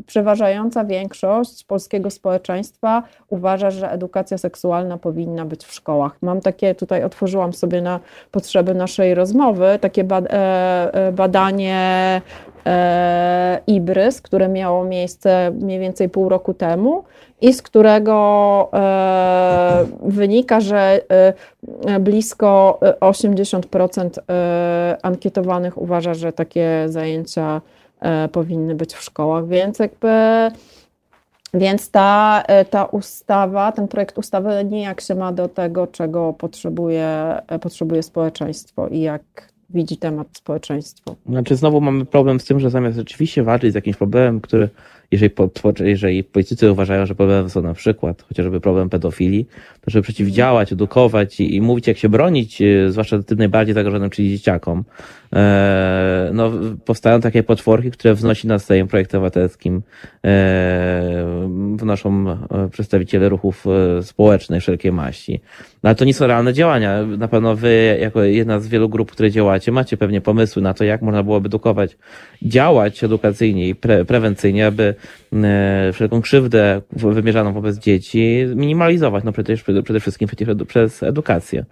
przeważająca 0.07 0.84
większość 0.84 1.64
polskiego 1.64 2.11
społeczeństwa 2.11 3.03
uważa, 3.28 3.70
że 3.70 3.90
edukacja 3.90 4.38
seksualna 4.38 4.99
powinna 4.99 5.45
być 5.45 5.64
w 5.64 5.74
szkołach. 5.74 6.16
Mam 6.22 6.40
takie, 6.40 6.74
tutaj 6.74 7.05
otworzyłam 7.05 7.53
sobie 7.53 7.82
na 7.82 8.01
potrzeby 8.30 8.74
naszej 8.74 9.14
rozmowy, 9.14 9.78
takie 9.80 10.03
e, 10.03 10.95
e, 10.95 11.12
badanie 11.12 12.20
e, 12.66 13.61
IBRYS, 13.66 14.20
które 14.20 14.49
miało 14.49 14.84
miejsce 14.84 15.51
mniej 15.61 15.78
więcej 15.78 16.09
pół 16.09 16.28
roku 16.28 16.55
temu 16.55 17.05
i 17.40 17.53
z 17.53 17.62
którego 17.62 18.70
wynika, 20.03 20.61
że 20.61 21.01
blisko 22.01 22.80
80% 23.01 24.11
ankietowanych 25.03 25.78
uważa, 25.78 26.14
że 26.14 26.32
takie 26.32 26.84
zajęcia 26.86 27.61
E, 27.61 27.81
powinny 28.32 28.74
być 28.74 28.94
w 28.94 29.03
szkołach, 29.03 29.48
więc 29.48 29.78
jakby 29.78 30.09
więc 31.55 31.90
ta, 31.90 32.42
e, 32.46 32.64
ta 32.64 32.84
ustawa, 32.84 33.72
ten 33.72 33.88
projekt 33.88 34.18
ustawy 34.18 34.64
nijak 34.70 35.00
się 35.00 35.14
ma 35.14 35.32
do 35.32 35.48
tego, 35.48 35.86
czego 35.86 36.32
potrzebuje, 36.32 37.07
e, 37.46 37.59
potrzebuje 37.59 38.03
społeczeństwo 38.03 38.88
i 38.88 39.00
jak 39.00 39.53
widzi 39.70 39.96
temat 39.96 40.26
społeczeństwo. 40.32 41.16
Znaczy 41.26 41.57
znowu 41.57 41.80
mamy 41.80 42.05
problem 42.05 42.40
z 42.40 42.44
tym, 42.44 42.61
że 42.61 42.70
zamiast 42.70 42.96
rzeczywiście 42.96 43.42
walczyć 43.42 43.72
z 43.72 43.74
jakimś 43.74 43.96
problemem, 43.96 44.40
który 44.40 44.68
jeżeli, 45.12 45.34
jeżeli 45.80 46.24
politycy 46.24 46.72
uważają, 46.72 47.06
że 47.06 47.14
problemem 47.14 47.50
są 47.50 47.62
na 47.62 47.74
przykład 47.74 48.22
chociażby 48.22 48.60
problem 48.60 48.90
pedofilii, 48.90 49.46
to 49.80 49.90
żeby 49.90 50.02
przeciwdziałać, 50.02 50.72
edukować 50.72 51.40
i, 51.40 51.54
i 51.54 51.60
mówić, 51.60 51.86
jak 51.86 51.98
się 51.98 52.08
bronić, 52.08 52.62
zwłaszcza 52.88 53.22
tym 53.22 53.38
najbardziej 53.38 53.74
zagrożonym, 53.74 54.10
czyli 54.10 54.30
dzieciakom, 54.30 54.84
E, 55.36 56.30
no, 56.32 56.50
powstają 56.84 57.20
takie 57.20 57.42
potworki, 57.42 57.90
które 57.90 58.14
wnosi 58.14 58.46
na 58.46 58.58
Sejm 58.58 58.88
projekt 58.88 59.14
obywatelskim, 59.14 59.82
e, 60.24 61.46
wnoszą 61.76 62.30
e, 62.30 62.68
przedstawiciele 62.68 63.28
ruchów 63.28 63.64
społecznych 64.02 64.62
wszelkiej 64.62 64.92
maści. 64.92 65.40
No, 65.82 65.88
ale 65.88 65.94
to 65.94 66.04
nie 66.04 66.14
są 66.14 66.26
realne 66.26 66.52
działania. 66.52 67.02
Na 67.02 67.28
pewno 67.28 67.56
wy, 67.56 67.98
jako 68.00 68.22
jedna 68.22 68.60
z 68.60 68.68
wielu 68.68 68.88
grup, 68.88 69.12
które 69.12 69.30
działacie, 69.30 69.72
macie 69.72 69.96
pewnie 69.96 70.20
pomysły 70.20 70.62
na 70.62 70.74
to, 70.74 70.84
jak 70.84 71.02
można 71.02 71.22
byłoby 71.22 71.46
edukować, 71.46 71.96
działać 72.42 73.04
edukacyjnie 73.04 73.68
i 73.68 73.74
pre, 73.74 74.04
prewencyjnie, 74.04 74.66
aby 74.66 74.94
wszelką 75.92 76.22
krzywdę 76.22 76.82
wymierzaną 76.92 77.52
wobec 77.52 77.78
dzieci 77.78 78.46
minimalizować, 78.54 79.24
no 79.24 79.32
przecież 79.32 79.62
przede 79.84 80.00
wszystkim 80.00 80.28
przecież 80.28 80.48
przez 80.68 81.02
edukację. 81.02 81.64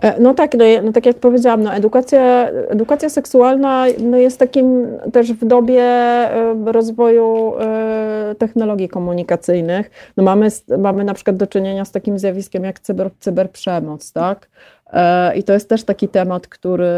E, 0.00 0.20
no 0.20 0.34
tak, 0.34 0.54
no, 0.54 0.64
no, 0.82 0.92
tak 0.92 1.06
jak 1.06 1.18
powiedziałam, 1.18 1.62
no 1.62 1.74
edukacja, 1.74 2.48
edukacja 2.48 3.08
seksualna 3.08 3.84
no 3.98 4.16
jest 4.16 4.38
takim 4.38 4.86
też 5.12 5.32
w 5.32 5.44
dobie 5.44 5.82
e, 5.82 6.54
rozwoju 6.72 7.54
e, 7.60 8.34
technologii 8.38 8.88
komunikacyjnych. 8.88 9.90
No 10.16 10.22
mamy, 10.22 10.48
mamy 10.78 11.04
na 11.04 11.14
przykład 11.14 11.36
do 11.36 11.46
czynienia 11.46 11.84
z 11.84 11.92
takim 11.92 12.18
zjawiskiem 12.18 12.64
jak 12.64 12.80
cyber, 12.80 13.10
cyberprzemoc, 13.20 14.12
tak? 14.12 14.48
E, 14.92 15.36
I 15.36 15.42
to 15.42 15.52
jest 15.52 15.68
też 15.68 15.84
taki 15.84 16.08
temat, 16.08 16.46
który, 16.48 16.92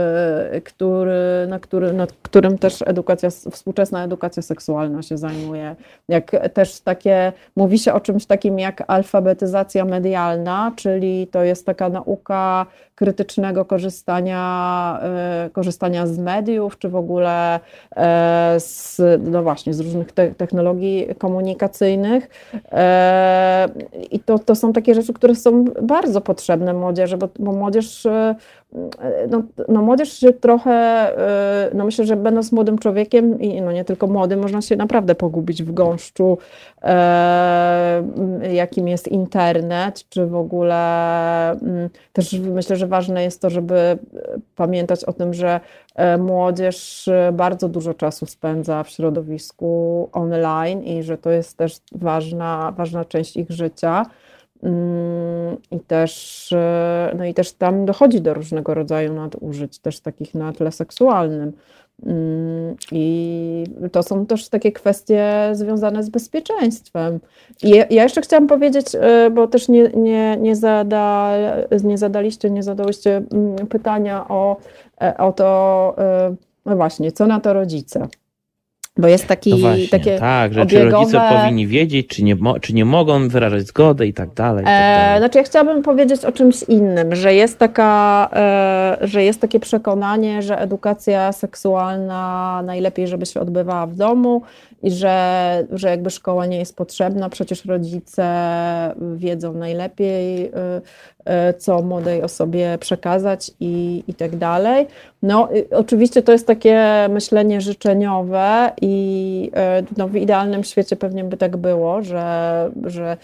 który, 0.64 1.47
na 1.49 1.59
który, 1.59 1.93
nad 1.93 2.12
którym 2.12 2.59
też 2.59 2.82
edukacja, 2.86 3.30
współczesna 3.30 4.05
edukacja 4.05 4.43
seksualna 4.43 5.03
się 5.03 5.18
zajmuje. 5.18 5.76
Jak 6.09 6.30
też 6.55 6.80
takie, 6.80 7.32
mówi 7.57 7.78
się 7.78 7.93
o 7.93 8.01
czymś 8.01 8.26
takim 8.26 8.59
jak 8.59 8.82
alfabetyzacja 8.86 9.84
medialna, 9.84 10.72
czyli 10.76 11.26
to 11.26 11.43
jest 11.43 11.66
taka 11.66 11.88
nauka 11.88 12.66
krytycznego 12.95 13.64
korzystania, 13.64 14.99
e, 15.03 15.51
korzystania 15.53 16.07
z 16.07 16.18
mediów, 16.18 16.78
czy 16.78 16.88
w 16.88 16.97
ogóle 16.97 17.61
e, 17.97 18.55
z, 18.59 19.01
no 19.30 19.43
właśnie, 19.43 19.74
z 19.74 19.80
różnych 19.80 20.12
te 20.12 20.34
technologii 20.34 21.09
komunikacyjnych. 21.18 22.28
I 24.11 24.20
to, 24.20 24.38
to 24.38 24.55
są 24.55 24.72
takie 24.72 24.95
rzeczy, 24.95 25.12
które 25.12 25.34
są 25.34 25.64
bardzo 25.82 26.20
potrzebne 26.20 26.74
młodzieży, 26.74 27.16
bo, 27.16 27.28
bo 27.38 27.53
młodzież 27.53 27.81
no, 29.30 29.42
no 29.68 29.82
młodzież 29.82 30.12
się 30.12 30.32
trochę, 30.32 31.10
y, 31.70 31.74
no 31.74 31.84
myślę, 31.84 32.04
że 32.04 32.16
będąc 32.16 32.52
młodym 32.52 32.78
człowiekiem 32.78 33.40
i 33.40 33.62
no 33.62 33.72
nie 33.72 33.84
tylko 33.84 34.06
młodym, 34.06 34.40
można 34.40 34.62
się 34.62 34.76
naprawdę 34.76 35.14
pogubić 35.14 35.62
w 35.62 35.72
gąszczu, 35.72 36.38
e, 36.82 38.02
jakim 38.52 38.88
jest 38.88 39.08
internet, 39.08 40.08
czy 40.08 40.26
w 40.26 40.34
ogóle 40.34 41.50
mm, 41.50 41.90
też 42.12 42.32
myślę, 42.32 42.76
że 42.76 42.86
ważne 42.86 43.22
jest 43.22 43.40
to, 43.40 43.50
żeby 43.50 43.98
pamiętać 44.56 45.04
o 45.04 45.12
tym, 45.12 45.34
że 45.34 45.60
e, 45.94 46.18
młodzież 46.18 47.08
bardzo 47.32 47.68
dużo 47.68 47.94
czasu 47.94 48.26
spędza 48.26 48.82
w 48.82 48.90
środowisku 48.90 50.08
online 50.12 50.82
i 50.82 51.02
że 51.02 51.18
to 51.18 51.30
jest 51.30 51.56
też 51.56 51.76
ważna, 51.92 52.72
ważna 52.76 53.04
część 53.04 53.36
ich 53.36 53.50
życia. 53.50 54.06
Mm, 54.62 55.56
I 55.70 55.80
też, 55.80 56.52
e, 56.52 57.14
no 57.18 57.24
i 57.24 57.34
też 57.34 57.52
tam 57.52 57.86
dochodzi 57.86 58.20
do 58.20 58.34
różnego 58.34 58.74
rodzaju 58.74 59.12
nadużyć, 59.12 59.78
też 59.78 60.00
takich 60.00 60.34
na 60.34 60.52
tle 60.52 60.72
seksualnym. 60.72 61.52
Mm, 62.06 62.76
I 62.92 63.64
to 63.92 64.02
są 64.02 64.26
też 64.26 64.48
takie 64.48 64.72
kwestie 64.72 65.50
związane 65.52 66.02
z 66.02 66.10
bezpieczeństwem. 66.10 67.20
I 67.62 67.70
ja 67.70 68.02
jeszcze 68.02 68.20
chciałam 68.20 68.46
powiedzieć, 68.46 68.94
y, 68.94 69.30
bo 69.30 69.47
też 69.47 69.68
nie, 69.68 69.82
nie, 69.82 70.36
nie, 70.36 70.56
nie 71.82 71.98
zadaliście, 71.98 72.51
nie 72.51 72.62
zadałyście 72.62 73.16
mm, 73.16 73.66
pytania 73.66 74.28
o, 74.28 74.56
e, 75.02 75.16
o 75.16 75.32
to, 75.32 75.97
no 76.66 76.76
właśnie, 76.76 77.12
co 77.12 77.26
na 77.26 77.40
to 77.40 77.52
rodzice. 77.52 78.09
Bo 78.97 79.09
jest 79.09 79.27
taki, 79.27 79.51
no 79.51 79.56
właśnie, 79.56 79.89
takie 79.89 80.19
Tak, 80.19 80.55
że 80.55 80.62
obiegowe... 80.62 80.90
czy 80.90 80.90
rodzice 80.90 81.20
powinni 81.31 81.66
wiedzieć, 81.66 82.06
czy 82.06 82.24
nie, 82.24 82.36
czy 82.60 82.74
nie 82.74 82.85
mogą 82.85 83.28
wyrażać 83.28 83.62
zgody 83.62 84.06
i 84.06 84.14
tak 84.14 84.35
dalej. 84.35 84.62
I 84.62 84.66
tak 84.66 84.74
dalej. 84.74 85.16
E, 85.16 85.19
znaczy 85.19 85.39
ja 85.39 85.44
chciałabym 85.44 85.82
powiedzieć 85.82 86.24
o 86.24 86.32
czymś 86.32 86.62
innym, 86.62 87.14
że 87.14 87.35
jest, 87.35 87.59
taka, 87.59 88.28
e, 88.32 88.98
że 89.01 89.24
jest 89.24 89.40
takie 89.40 89.60
przekonanie, 89.60 90.43
że 90.43 90.59
edukacja 90.59 91.32
seksualna 91.32 92.62
najlepiej, 92.64 93.09
żeby 93.09 93.27
się 93.27 93.40
odbywała 93.40 93.86
w 93.86 93.94
domu 93.94 94.43
i 94.82 94.90
że, 94.90 95.66
że 95.72 95.90
jakby 95.90 96.10
szkoła 96.10 96.46
nie 96.46 96.59
jest 96.59 96.76
potrzebna, 96.76 97.28
przecież 97.28 97.64
rodzice 97.64 98.24
wiedzą 99.16 99.52
najlepiej, 99.52 100.46
y, 100.46 100.50
y, 101.50 101.54
co 101.59 101.82
młodej 101.82 102.22
osobie 102.22 102.78
przekazać 102.80 103.50
i, 103.60 104.04
i 104.09 104.14
tak 104.14 104.36
dalej. 104.36 104.86
No, 105.22 105.48
oczywiście 105.70 106.22
to 106.22 106.32
jest 106.32 106.46
takie 106.46 107.06
myślenie 107.10 107.60
życzeniowe 107.60 108.72
i 108.80 109.50
y, 109.80 109.86
no, 109.96 110.09
w 110.09 110.16
idealnym 110.16 110.64
świecie 110.64 110.96
pewnie 110.96 111.24
by 111.24 111.36
tak 111.36 111.56
było, 111.56 112.02
że, 112.02 112.70
że, 112.84 113.16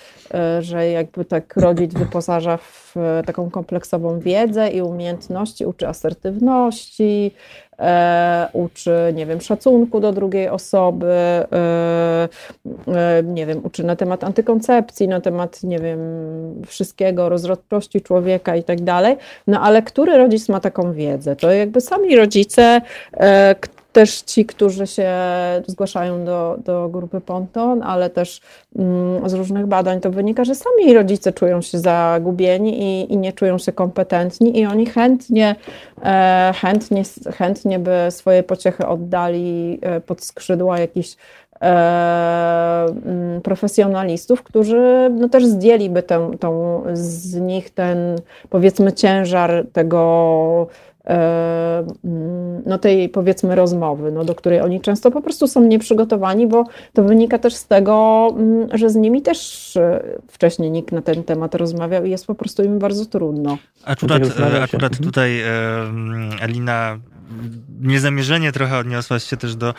że 0.60 0.90
jakby 0.90 1.24
tak 1.24 1.56
rodzic 1.56 1.94
wyposaża 1.94 2.56
w 2.56 2.94
taką 3.26 3.51
kompleksową 3.51 4.18
wiedzę 4.20 4.70
i 4.70 4.82
umiejętności, 4.82 5.66
uczy 5.66 5.89
asertywności, 5.89 7.32
uczy, 8.52 9.12
nie 9.14 9.26
wiem, 9.26 9.40
szacunku 9.40 10.00
do 10.00 10.12
drugiej 10.12 10.48
osoby, 10.48 11.06
e, 11.06 11.48
e, 12.88 13.22
nie 13.22 13.46
wiem, 13.46 13.60
uczy 13.64 13.84
na 13.84 13.96
temat 13.96 14.24
antykoncepcji, 14.24 15.09
na 15.09 15.20
temat, 15.20 15.62
nie 15.62 15.78
wiem, 15.78 15.98
wszystkiego, 16.66 17.28
rozrodczości 17.28 18.00
człowieka 18.00 18.56
i 18.56 18.64
tak 18.64 18.80
dalej. 18.80 19.16
No 19.46 19.60
ale 19.60 19.82
który 19.82 20.18
rodzic 20.18 20.48
ma 20.48 20.60
taką 20.60 20.92
wiedzę? 20.92 21.36
To 21.36 21.50
jakby 21.50 21.80
sami 21.80 22.16
rodzice, 22.16 22.80
e, 23.16 23.55
też 23.99 24.23
ci, 24.23 24.47
którzy 24.47 24.87
się 24.87 25.12
zgłaszają 25.66 26.25
do, 26.25 26.59
do 26.65 26.89
grupy 26.89 27.20
Ponton, 27.20 27.83
ale 27.83 28.11
też 28.11 28.41
mm, 28.77 29.29
z 29.29 29.33
różnych 29.33 29.66
badań 29.66 30.01
to 30.01 30.11
wynika, 30.11 30.45
że 30.45 30.55
sami 30.55 30.95
rodzice 30.95 31.33
czują 31.33 31.62
się 31.62 31.79
zagubieni 31.79 32.83
i, 32.83 33.12
i 33.12 33.16
nie 33.16 33.33
czują 33.33 33.59
się 33.59 33.73
kompetentni 33.73 34.61
i 34.61 34.66
oni 34.66 34.87
chętnie, 34.87 35.57
e, 36.05 36.53
chętnie, 36.61 37.03
chętnie 37.37 37.79
by 37.79 38.07
swoje 38.11 38.43
pociechy 38.43 38.87
oddali 38.87 39.79
e, 39.83 40.01
pod 40.01 40.25
skrzydła 40.25 40.79
jakichś 40.79 41.16
e, 41.61 41.66
mm, 43.07 43.41
profesjonalistów, 43.41 44.43
którzy 44.43 45.11
no, 45.11 45.29
też 45.29 45.47
zdjęliby 45.47 46.03
tę, 46.03 46.31
tą, 46.41 46.83
z 46.93 47.35
nich 47.35 47.70
ten 47.70 47.99
powiedzmy 48.51 48.93
ciężar 48.93 49.65
tego 49.73 50.66
no 52.66 52.78
tej 52.78 53.09
powiedzmy 53.09 53.55
rozmowy, 53.55 54.12
no 54.12 54.24
do 54.24 54.35
której 54.35 54.60
oni 54.60 54.80
często 54.80 55.10
po 55.10 55.22
prostu 55.22 55.47
są 55.47 55.62
nieprzygotowani, 55.62 56.47
bo 56.47 56.64
to 56.93 57.05
wynika 57.05 57.39
też 57.39 57.55
z 57.55 57.66
tego, 57.66 58.28
mm, 58.36 58.68
że 58.78 58.90
z 58.90 58.97
nimi 58.97 59.22
też 59.22 59.76
e, 59.76 60.02
wcześniej 60.28 60.70
nikt 60.70 60.93
na 60.93 61.02
ten 61.02 61.24
temat 61.24 61.55
rozmawiał 61.55 62.05
i 62.05 62.10
jest 62.10 62.26
po 62.26 62.35
prostu 62.35 62.62
im 62.62 62.78
bardzo 62.78 63.06
trudno. 63.06 63.59
Akurat, 63.85 64.22
akurat 64.62 64.93
mhm. 64.93 65.05
tutaj 65.05 65.43
Alina 66.43 66.98
niezamierzenie 67.80 68.52
trochę 68.52 68.78
odniosłaś 68.78 69.24
się 69.24 69.36
też 69.36 69.56
do 69.56 69.74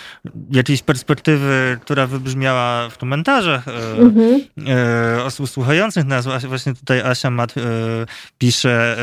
jakiejś 0.52 0.82
perspektywy, 0.82 1.78
która 1.82 2.08
wybrzmiała 2.08 2.90
w 2.90 2.98
komentarzach 2.98 3.66
mm-hmm. 3.66 4.40
e, 4.68 5.24
osób 5.24 5.50
słuchających 5.50 6.06
nas. 6.06 6.28
Właśnie 6.48 6.74
tutaj 6.74 7.02
Asia 7.02 7.30
Mat 7.30 7.58
e, 7.58 7.62
pisze 8.38 8.98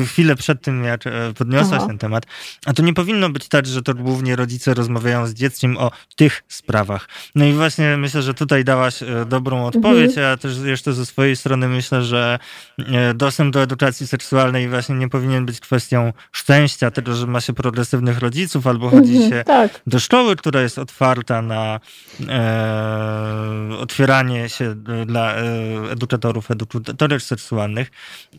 e, 0.00 0.04
chwilę 0.04 0.36
przed 0.36 0.62
tym, 0.62 0.84
jak 0.84 1.06
e, 1.06 1.10
podniosłaś 1.38 1.78
Aha. 1.78 1.86
ten 1.86 1.98
temat. 1.98 2.26
A 2.66 2.72
to 2.72 2.82
nie 2.82 2.94
powinno 2.94 3.30
być 3.30 3.48
tak, 3.48 3.66
że 3.66 3.82
to 3.82 3.94
głównie 3.94 4.36
rodzice 4.36 4.74
rozmawiają 4.74 5.26
z 5.26 5.34
dzieckiem 5.34 5.78
o 5.78 5.90
tych 6.16 6.42
sprawach. 6.48 7.08
No 7.34 7.44
i 7.44 7.52
właśnie 7.52 7.96
myślę, 7.96 8.22
że 8.22 8.34
tutaj 8.34 8.64
dałaś 8.64 9.02
e, 9.02 9.24
dobrą 9.28 9.66
odpowiedź. 9.66 10.12
Mm-hmm. 10.12 10.20
Ja 10.20 10.36
też 10.36 10.58
jeszcze 10.58 10.92
ze 10.92 11.06
swojej 11.06 11.36
strony 11.36 11.68
myślę, 11.68 12.02
że 12.02 12.38
e, 12.78 13.14
dostęp 13.14 13.54
do 13.54 13.62
edukacji 13.62 14.06
seksualnej 14.06 14.68
właśnie 14.68 14.94
nie 14.94 15.08
powinien 15.08 15.46
być 15.46 15.60
kwestią 15.60 16.12
szczęścia, 16.32 16.90
tego, 16.90 17.14
że 17.14 17.26
ma 17.26 17.40
się 17.40 17.52
progresywnych 17.72 18.18
rodziców, 18.18 18.66
albo 18.66 18.90
chodzi 18.90 19.12
mhm, 19.12 19.30
się 19.30 19.44
tak. 19.44 19.80
do 19.86 19.98
szkoły, 19.98 20.36
która 20.36 20.62
jest 20.62 20.78
otwarta 20.78 21.42
na 21.42 21.80
e, 22.28 23.78
otwieranie 23.78 24.48
się 24.48 24.74
dla 25.06 25.34
e, 25.34 25.42
edukatorów, 25.90 26.50
edukatorek 26.50 27.22
seksualnych. 27.22 27.90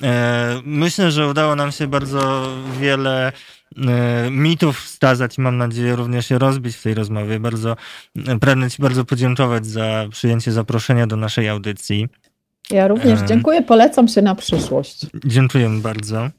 E, 0.03 0.61
myślę, 0.65 1.11
że 1.11 1.27
udało 1.27 1.55
nam 1.55 1.71
się 1.71 1.87
bardzo 1.87 2.47
wiele 2.79 3.31
e, 3.77 4.31
mitów 4.31 4.79
wskazać 4.79 5.37
i 5.37 5.41
mam 5.41 5.57
nadzieję 5.57 5.95
również 5.95 6.29
je 6.29 6.37
rozbić 6.39 6.75
w 6.75 6.83
tej 6.83 6.93
rozmowie. 6.93 7.39
Bardzo 7.39 7.75
e, 8.27 8.39
pragnę 8.39 8.71
Ci 8.71 8.81
bardzo 8.81 9.05
podziękować 9.05 9.65
za 9.65 10.05
przyjęcie 10.11 10.51
zaproszenia 10.51 11.07
do 11.07 11.15
naszej 11.15 11.49
audycji. 11.49 12.07
Ja 12.71 12.87
również 12.87 13.21
e, 13.21 13.25
dziękuję, 13.25 13.61
polecam 13.61 14.07
się 14.07 14.21
na 14.21 14.35
przyszłość. 14.35 15.05
Dziękujemy 15.25 15.81
bardzo. 15.81 16.29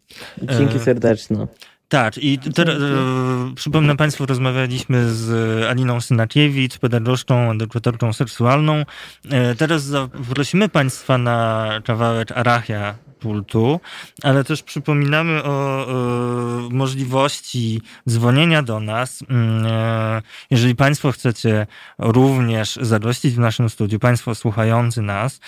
Dzięki 0.43 0.79
serdeczne. 0.79 1.47
Tak, 1.89 2.19
i 2.19 2.39
teraz 2.39 2.77
e, 2.77 3.55
przypomnę 3.55 3.97
Państwu, 3.97 4.27
rozmawialiśmy 4.27 5.15
z 5.15 5.63
Aliną 5.65 6.01
Synakiewicz, 6.01 6.79
pedagogzką, 6.79 7.51
edukatorką 7.51 8.13
seksualną. 8.13 8.85
E, 9.31 9.55
teraz 9.55 9.83
zaprosimy 9.83 10.69
Państwa 10.69 11.19
na 11.19 11.69
kawałek 11.85 12.33
Arachia 12.33 12.95
pultu, 13.25 13.81
ale 14.23 14.45
też 14.45 14.63
przypominamy 14.63 15.43
o, 15.45 15.87
o 15.87 16.69
możliwości 16.71 17.81
dzwonienia 18.09 18.63
do 18.63 18.81
nas. 18.81 19.25
Mm, 19.29 19.67
e, 19.67 20.23
jeżeli 20.51 20.75
Państwo 20.75 21.13
chcecie 21.13 21.67
również 21.99 22.79
zagościć 22.83 23.35
w 23.35 23.39
naszym 23.39 23.71
studiu, 23.71 23.99
Państwo 23.99 24.35
słuchający 24.35 25.03
nas, 25.03 25.41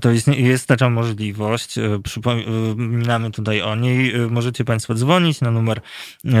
to 0.00 0.10
jest, 0.10 0.28
jest 0.28 0.68
taka 0.68 0.90
możliwość. 0.90 1.78
E, 1.78 1.98
przypominamy 2.02 3.30
tutaj 3.30 3.62
o 3.62 3.74
niej. 3.74 4.14
E, 4.14 4.26
możecie 4.26 4.64
Państwo 4.64 4.94
dzwonić 4.94 5.40
na 5.40 5.50
numer 5.50 5.80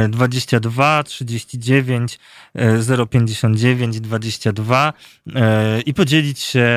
22 0.08 1.02
39 1.04 2.18
059 3.10 4.00
22 4.00 4.92
i 5.86 5.94
podzielić 5.94 6.40
się 6.40 6.68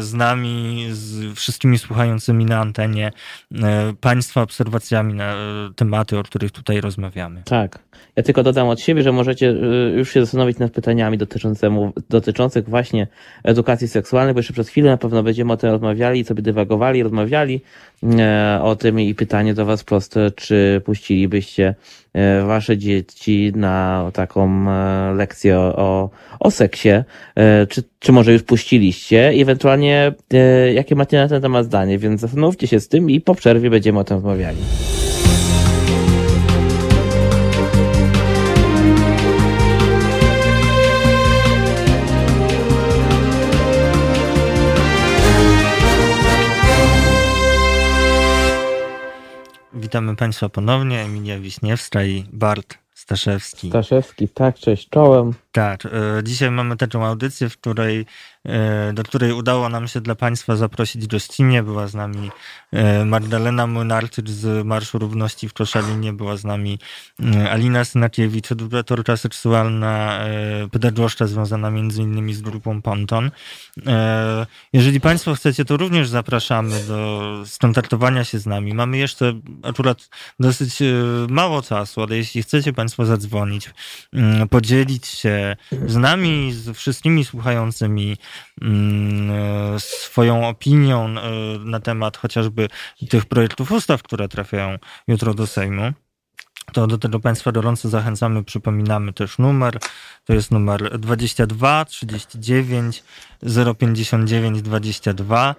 z 0.00 0.12
nami, 0.14 0.86
z 0.90 1.34
wszystkimi 1.38 1.78
słuchającymi 1.78 2.44
na 2.44 2.60
antenie 2.60 3.04
E, 3.04 3.12
państwa 4.00 4.42
obserwacjami 4.42 5.14
na 5.14 5.32
e, 5.34 5.36
tematy, 5.76 6.18
o 6.18 6.22
których 6.22 6.50
tutaj 6.52 6.80
rozmawiamy. 6.80 7.42
Tak. 7.44 7.78
Ja 8.16 8.22
tylko 8.22 8.42
dodam 8.42 8.68
od 8.68 8.80
siebie, 8.80 9.02
że 9.02 9.12
możecie 9.12 9.48
e, 9.48 9.90
już 9.90 10.12
się 10.12 10.20
zastanowić 10.20 10.58
nad 10.58 10.72
pytaniami 10.72 11.18
dotyczących 12.10 12.68
właśnie 12.68 13.06
edukacji 13.44 13.88
seksualnej, 13.88 14.34
bo 14.34 14.38
jeszcze 14.38 14.52
przez 14.52 14.68
chwilę 14.68 14.90
na 14.90 14.96
pewno 14.96 15.22
będziemy 15.22 15.52
o 15.52 15.56
tym 15.56 15.70
rozmawiali 15.70 16.24
sobie 16.24 16.42
dywagowali, 16.42 17.02
rozmawiali 17.02 17.60
o 18.62 18.76
tym 18.76 19.00
i 19.00 19.14
pytanie 19.14 19.54
do 19.54 19.64
Was 19.64 19.84
proste, 19.84 20.30
czy 20.30 20.82
puścilibyście 20.84 21.74
E, 22.14 22.42
wasze 22.42 22.78
dzieci 22.78 23.52
na 23.56 24.10
taką 24.12 24.70
e, 24.70 25.14
lekcję 25.14 25.58
o, 25.58 26.10
o 26.40 26.50
seksie? 26.50 26.88
E, 26.88 27.66
czy, 27.66 27.82
czy 27.98 28.12
może 28.12 28.32
już 28.32 28.42
puściliście? 28.42 29.34
I 29.34 29.42
ewentualnie 29.42 30.12
jakie 30.74 30.94
macie 30.94 31.16
na 31.16 31.28
ten 31.28 31.42
temat 31.42 31.64
zdanie? 31.64 31.98
Więc 31.98 32.20
zastanówcie 32.20 32.66
się 32.66 32.80
z 32.80 32.88
tym 32.88 33.10
i 33.10 33.20
po 33.20 33.34
przerwie 33.34 33.70
będziemy 33.70 33.98
o 33.98 34.04
tym 34.04 34.16
rozmawiali. 34.16 34.58
Witamy 49.94 50.16
Państwa 50.16 50.48
ponownie. 50.48 51.00
Emilia 51.00 51.38
Wiśniewska 51.38 52.04
i 52.04 52.24
Bart 52.32 52.78
Staszewski. 52.94 53.68
Staszewski, 53.68 54.28
tak, 54.28 54.58
cześć, 54.58 54.88
czołem. 54.88 55.34
Tak, 55.52 55.86
e, 55.86 55.90
dzisiaj 56.24 56.50
mamy 56.50 56.76
taką 56.76 57.06
audycję, 57.06 57.48
w 57.48 57.58
której 57.58 58.06
do 58.94 59.02
której 59.02 59.32
udało 59.32 59.68
nam 59.68 59.88
się 59.88 60.00
dla 60.00 60.14
Państwa 60.14 60.56
zaprosić 60.56 61.06
gościnnie. 61.06 61.62
Była 61.62 61.86
z 61.86 61.94
nami 61.94 62.30
Magdalena 63.04 63.66
Młynarczyk 63.66 64.30
z 64.30 64.66
Marszu 64.66 64.98
Równości 64.98 65.48
w 65.48 65.52
Koszalinie, 65.52 66.12
była 66.12 66.36
z 66.36 66.44
nami 66.44 66.78
Alina 67.50 67.84
Synakiewicz, 67.84 68.52
edukatorka 68.52 69.16
seksualna, 69.16 70.20
pedagogzka 70.72 71.26
związana 71.26 71.70
między 71.70 72.02
innymi 72.02 72.34
z 72.34 72.40
grupą 72.40 72.82
Ponton. 72.82 73.30
Jeżeli 74.72 75.00
Państwo 75.00 75.34
chcecie, 75.34 75.64
to 75.64 75.76
również 75.76 76.08
zapraszamy 76.08 76.84
do 76.88 77.42
skontaktowania 77.46 78.24
się 78.24 78.38
z 78.38 78.46
nami. 78.46 78.74
Mamy 78.74 78.98
jeszcze 78.98 79.40
akurat 79.62 80.08
dosyć 80.40 80.78
mało 81.28 81.62
czasu, 81.62 82.02
ale 82.02 82.16
jeśli 82.16 82.42
chcecie 82.42 82.72
Państwo 82.72 83.06
zadzwonić, 83.06 83.70
mm, 84.12 84.48
podzielić 84.48 85.06
się 85.06 85.56
z 85.86 85.96
nami, 85.96 86.52
z 86.52 86.76
wszystkimi 86.76 87.24
słuchającymi 87.24 88.16
swoją 89.78 90.48
opinią 90.48 91.04
e, 91.08 91.20
na 91.58 91.80
temat 91.80 92.16
chociażby 92.16 92.68
tych 93.10 93.26
projektów 93.26 93.72
ustaw, 93.72 94.02
które 94.02 94.28
trafiają 94.28 94.78
jutro 95.08 95.34
do 95.34 95.46
Sejmu, 95.46 95.92
to 96.72 96.86
do 96.86 96.98
tego 96.98 97.20
Państwa 97.20 97.52
gorąco 97.52 97.88
zachęcamy. 97.88 98.44
Przypominamy 98.44 99.12
też 99.12 99.38
numer. 99.38 99.78
To 100.24 100.32
jest 100.34 100.50
numer 100.50 100.98
22 100.98 101.84
39 101.84 103.04
059 103.78 104.62
22. 104.62 105.54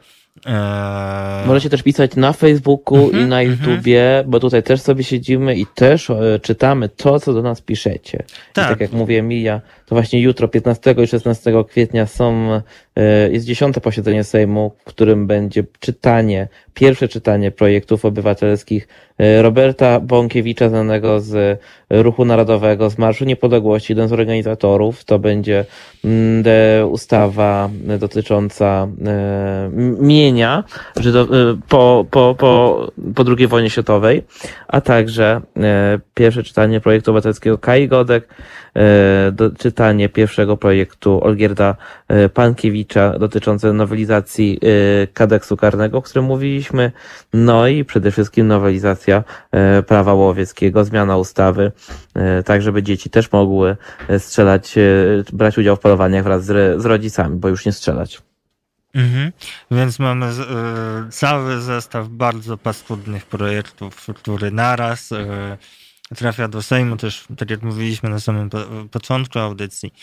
Eee... 0.46 1.48
Możecie 1.48 1.70
też 1.70 1.84
pisać 1.84 2.16
na 2.16 2.34
Facebooku 2.34 2.98
mm 2.98 3.10
-hmm, 3.10 3.22
i 3.22 3.26
na 3.26 3.42
mhm. 3.42 3.52
YouTubie, 3.52 4.20
mm 4.20 4.26
-hmm. 4.26 4.30
bo 4.30 4.40
tutaj 4.40 4.64
też 4.64 4.82
sobie 4.82 5.04
siedzimy 5.04 5.56
i 5.56 5.66
też 5.76 6.10
e, 6.10 6.40
czytamy 6.40 6.90
to, 6.90 7.20
co 7.20 7.34
do 7.34 7.42
nas 7.42 7.62
piszecie. 7.62 8.24
Tak, 8.54 8.66
I 8.66 8.70
tak 8.70 8.82
jak 8.82 8.92
mówię 8.92 9.22
Mija, 9.22 9.62
to 9.86 9.96
właśnie 9.96 10.22
jutro, 10.22 10.48
15 10.48 10.96
i 11.04 11.08
16 11.08 11.64
kwietnia 11.70 12.06
są, 12.06 12.62
e, 12.96 13.32
jest 13.32 13.46
dziesiąte 13.46 13.82
posiedzenie 13.82 14.24
Sejmu, 14.24 14.72
w 14.80 14.84
którym 14.84 15.28
będzie 15.28 15.64
czytanie, 15.80 16.48
pierwsze 16.76 17.08
czytanie 17.08 17.52
projektów 17.52 18.06
obywatelskich 18.06 18.88
e, 19.18 19.42
Roberta 19.42 20.00
Bąkiewicza, 20.00 20.70
znanego 20.70 21.20
z 21.20 21.62
Ruchu 21.90 22.26
Narodowego, 22.26 22.90
z 22.90 22.98
Marszu 22.98 23.26
Niepodległości, 23.26 23.94
jeden 23.94 24.08
z 24.08 24.14
organizatorów. 24.14 25.04
To 25.04 25.20
będzie 25.20 25.66
mm, 26.06 26.44
ustawa 26.90 27.70
dotycząca 28.00 28.88
e, 29.06 29.70
mienia 30.00 30.64
po, 31.70 32.06
po, 32.12 32.36
po, 32.38 32.92
po 33.16 33.24
II 33.38 33.48
wojnie 33.48 33.70
światowej, 33.70 34.24
a 34.68 34.82
także 34.82 35.42
pierwsze 36.16 36.44
czytanie 36.44 36.82
projektu 36.82 37.12
obywatelskiego 37.12 37.58
Kai 37.58 37.88
Godek, 37.88 38.28
do, 39.32 39.52
czytanie 39.52 40.10
pierwszego 40.10 40.58
projektu 40.58 41.24
Olgierda 41.24 41.76
e, 42.08 42.30
Pankiewicza 42.30 43.20
dotyczące 43.20 43.74
nowelizacji 43.74 44.60
e, 45.04 45.08
kodeksu 45.08 45.58
karnego, 45.58 45.98
o 45.98 46.02
którym 46.02 46.26
mówiliśmy, 46.26 46.92
no 47.34 47.68
i 47.68 47.86
przede 47.86 48.12
wszystkim 48.12 48.48
nowelizacja 48.48 49.24
e, 49.52 49.84
prawa 49.84 50.14
łowieckiego, 50.14 50.86
zmiana 50.86 51.18
ustawy, 51.18 51.72
tak 52.46 52.62
żeby 52.62 52.84
dzieci 52.84 53.10
też 53.10 53.32
mogły 53.32 53.78
strzelać, 54.18 54.76
brać 55.34 55.58
udział 55.58 55.76
w 55.76 55.80
polowaniach 55.80 56.24
wraz 56.24 56.46
z, 56.46 56.82
z 56.82 56.86
rodzicami, 56.86 57.38
bo 57.38 57.50
już 57.50 57.66
nie 57.66 57.72
strzelać. 57.72 58.22
Mhm. 58.94 59.32
Więc 59.72 60.00
mamy 60.00 60.26
cały 61.12 61.62
zestaw 61.62 62.08
bardzo 62.08 62.58
paskudnych 62.58 63.26
projektów, 63.26 64.08
który 64.16 64.52
naraz 64.52 65.10
trafia 66.16 66.48
do 66.48 66.62
Sejmu 66.62 66.98
też, 66.98 67.26
tak 67.38 67.50
jak 67.50 67.64
mówiliśmy 67.64 68.10
na 68.10 68.20
samym 68.20 68.50
początku 68.92 69.40
audycji, 69.40 69.94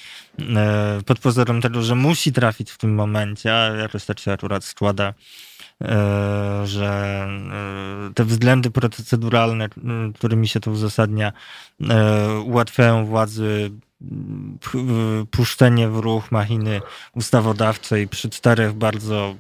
e, 0.57 1.01
pod 1.07 1.19
pozorem 1.19 1.61
tego, 1.61 1.83
że 1.83 1.95
musi 1.95 2.33
trafić 2.33 2.71
w 2.71 2.79
tym 2.79 2.95
momencie, 2.95 3.55
a 3.55 3.77
jakoś 3.77 4.05
tak 4.05 4.21
się 4.21 4.33
akurat 4.33 4.65
składa, 4.65 5.15
e, 5.81 6.63
że 6.65 7.27
e, 8.09 8.15
te 8.15 8.25
względy 8.25 8.71
proceduralne, 8.71 9.69
którymi 10.15 10.49
się 10.49 10.61
to 10.61 10.71
uzasadnia, 10.71 11.33
ułatwiają 12.45 13.07
władzy 13.07 13.71
puszczenie 15.31 15.89
w 15.89 15.99
ruch 15.99 16.33
machiny 16.33 16.81
ustawodawczej 17.15 18.09
przy 18.09 18.31
czterech 18.31 18.73
bardzo 18.73 19.35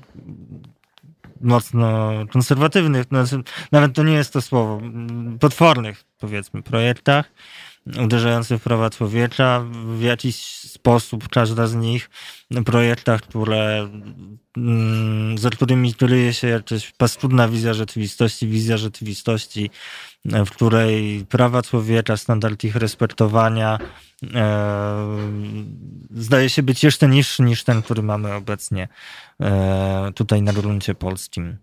mocno 1.43 2.13
konserwatywnych, 2.33 3.05
znaczy, 3.05 3.43
nawet 3.73 3.95
to 3.95 4.03
nie 4.03 4.15
jest 4.15 4.33
to 4.33 4.43
słowo, 4.43 4.81
potwornych 5.41 6.05
powiedzmy 6.19 6.63
projektach 6.63 7.33
uderzających 8.05 8.61
w 8.61 8.65
prawa 8.65 8.91
człowieka, 8.91 9.65
w 9.97 10.03
jakiś 10.03 10.37
sposób 10.47 11.29
każda 11.29 11.67
z 11.67 11.75
nich 11.75 12.11
projektach, 12.65 13.21
które 13.21 13.89
mm, 14.57 15.39
za 15.39 15.51
którymi 15.51 15.95
kryje 15.95 16.35
się 16.35 16.49
jakaś 16.49 16.93
paskudna 16.93 17.49
wizja 17.49 17.75
rzeczywistości, 17.75 18.49
wizja 18.49 18.77
rzeczywistości, 18.77 19.71
w 20.25 20.51
której 20.51 21.27
prawa 21.29 21.63
człowieka, 21.63 22.17
standard 22.17 22.65
ich 22.65 22.77
respektowania 22.77 23.79
e, 24.35 25.07
zdaje 26.11 26.49
się 26.49 26.63
być 26.63 26.85
jeszcze 26.85 27.09
niższy 27.09 27.43
niż 27.43 27.65
ten, 27.65 27.83
który 27.83 28.03
mamy 28.03 28.35
obecnie 28.35 28.89
e, 29.41 30.13
tutaj 30.15 30.43
na 30.43 30.53
gruncie 30.53 30.95
polskim. 30.95 31.57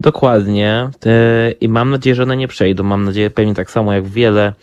Dokładnie. 0.00 0.90
E, 1.06 1.50
I 1.50 1.68
mam 1.68 1.90
nadzieję, 1.90 2.16
że 2.16 2.22
one 2.22 2.36
nie 2.36 2.48
przejdą. 2.48 2.82
Mam 2.82 3.04
nadzieję, 3.04 3.30
pewnie 3.30 3.54
tak 3.54 3.70
samo 3.70 3.92
jak 3.92 4.08
wiele 4.08 4.46
e, 4.46 4.54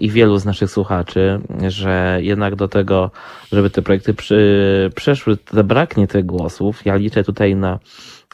i 0.00 0.10
wielu 0.10 0.38
z 0.38 0.44
naszych 0.44 0.70
słuchaczy, 0.70 1.40
że 1.68 2.18
jednak 2.22 2.56
do 2.56 2.68
tego, 2.68 3.10
żeby 3.52 3.70
te 3.70 3.82
projekty 3.82 4.14
przy, 4.14 4.90
przeszły, 4.94 5.38
zabraknie 5.52 6.06
tych 6.06 6.26
głosów. 6.26 6.86
Ja 6.86 6.96
liczę 6.96 7.24
tutaj 7.24 7.56
na 7.56 7.78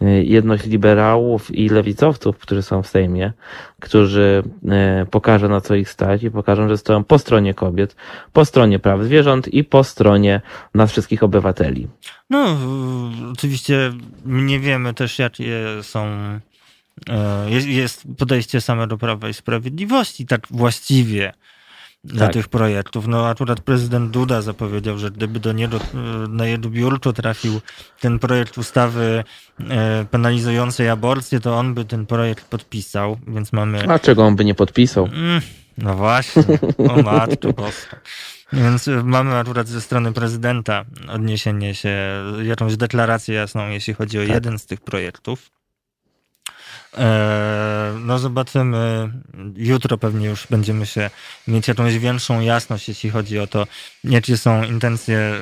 E, 0.02 0.24
jedność 0.24 0.66
liberałów 0.66 1.54
i 1.54 1.68
lewicowców, 1.68 2.38
którzy 2.38 2.62
są 2.62 2.82
w 2.82 2.86
Sejmie, 2.86 3.32
którzy 3.80 4.42
e, 4.68 5.06
pokażą 5.10 5.48
na 5.48 5.60
co 5.60 5.74
ich 5.74 5.90
stać 5.90 6.22
i 6.22 6.30
pokażą, 6.30 6.68
że 6.68 6.78
stoją 6.78 7.04
po 7.04 7.18
stronie 7.18 7.54
kobiet, 7.54 7.96
po 8.32 8.44
stronie 8.44 8.78
praw 8.78 9.02
zwierząt 9.02 9.48
i 9.48 9.64
po 9.64 9.84
stronie 9.84 10.40
nas 10.74 10.90
wszystkich 10.90 11.22
obywateli. 11.22 11.88
No, 12.30 12.58
oczywiście 13.32 13.92
nie 14.26 14.60
wiemy 14.60 14.94
też, 14.94 15.18
jakie 15.18 15.64
są 15.82 16.04
e, 16.04 16.40
jest 17.66 18.02
podejście 18.18 18.60
same 18.60 18.86
do 18.86 18.98
Prawa 18.98 19.28
i 19.28 19.34
Sprawiedliwości, 19.34 20.26
tak 20.26 20.46
właściwie 20.50 21.32
dla 22.04 22.26
tak. 22.26 22.32
tych 22.32 22.48
projektów. 22.48 23.06
No 23.06 23.28
akurat 23.28 23.60
prezydent 23.60 24.10
Duda 24.10 24.42
zapowiedział, 24.42 24.98
że 24.98 25.10
gdyby 25.10 25.40
do 25.40 25.52
niego 25.52 25.80
na 26.28 26.46
jego 26.46 26.68
biurko 26.68 27.12
trafił 27.12 27.60
ten 28.00 28.18
projekt 28.18 28.58
ustawy 28.58 29.24
e, 29.70 30.04
penalizującej 30.10 30.88
aborcję, 30.88 31.40
to 31.40 31.56
on 31.56 31.74
by 31.74 31.84
ten 31.84 32.06
projekt 32.06 32.48
podpisał, 32.48 33.18
więc 33.26 33.52
mamy... 33.52 33.88
A 33.88 33.98
czego 33.98 34.24
on 34.24 34.36
by 34.36 34.44
nie 34.44 34.54
podpisał? 34.54 35.04
Mm, 35.06 35.40
no 35.78 35.94
właśnie, 35.94 36.58
o 36.90 37.02
matko 37.02 37.52
boska. 37.52 37.96
Więc 38.52 38.86
mamy 39.04 39.36
akurat 39.36 39.68
ze 39.68 39.80
strony 39.80 40.12
prezydenta 40.12 40.84
odniesienie 41.08 41.74
się, 41.74 41.98
jakąś 42.42 42.76
deklarację 42.76 43.34
jasną, 43.34 43.68
jeśli 43.68 43.94
chodzi 43.94 44.18
o 44.18 44.22
tak. 44.22 44.30
jeden 44.30 44.58
z 44.58 44.66
tych 44.66 44.80
projektów. 44.80 45.55
E, 46.96 47.98
no 48.00 48.18
zobaczymy. 48.18 49.10
Jutro 49.56 49.98
pewnie 49.98 50.26
już 50.26 50.46
będziemy 50.50 50.86
się 50.86 51.10
mieć 51.48 51.68
jakąś 51.68 51.98
większą 51.98 52.40
jasność, 52.40 52.88
jeśli 52.88 53.10
chodzi 53.10 53.38
o 53.38 53.46
to, 53.46 53.66
jakie 54.04 54.36
są 54.36 54.64
intencje 54.64 55.34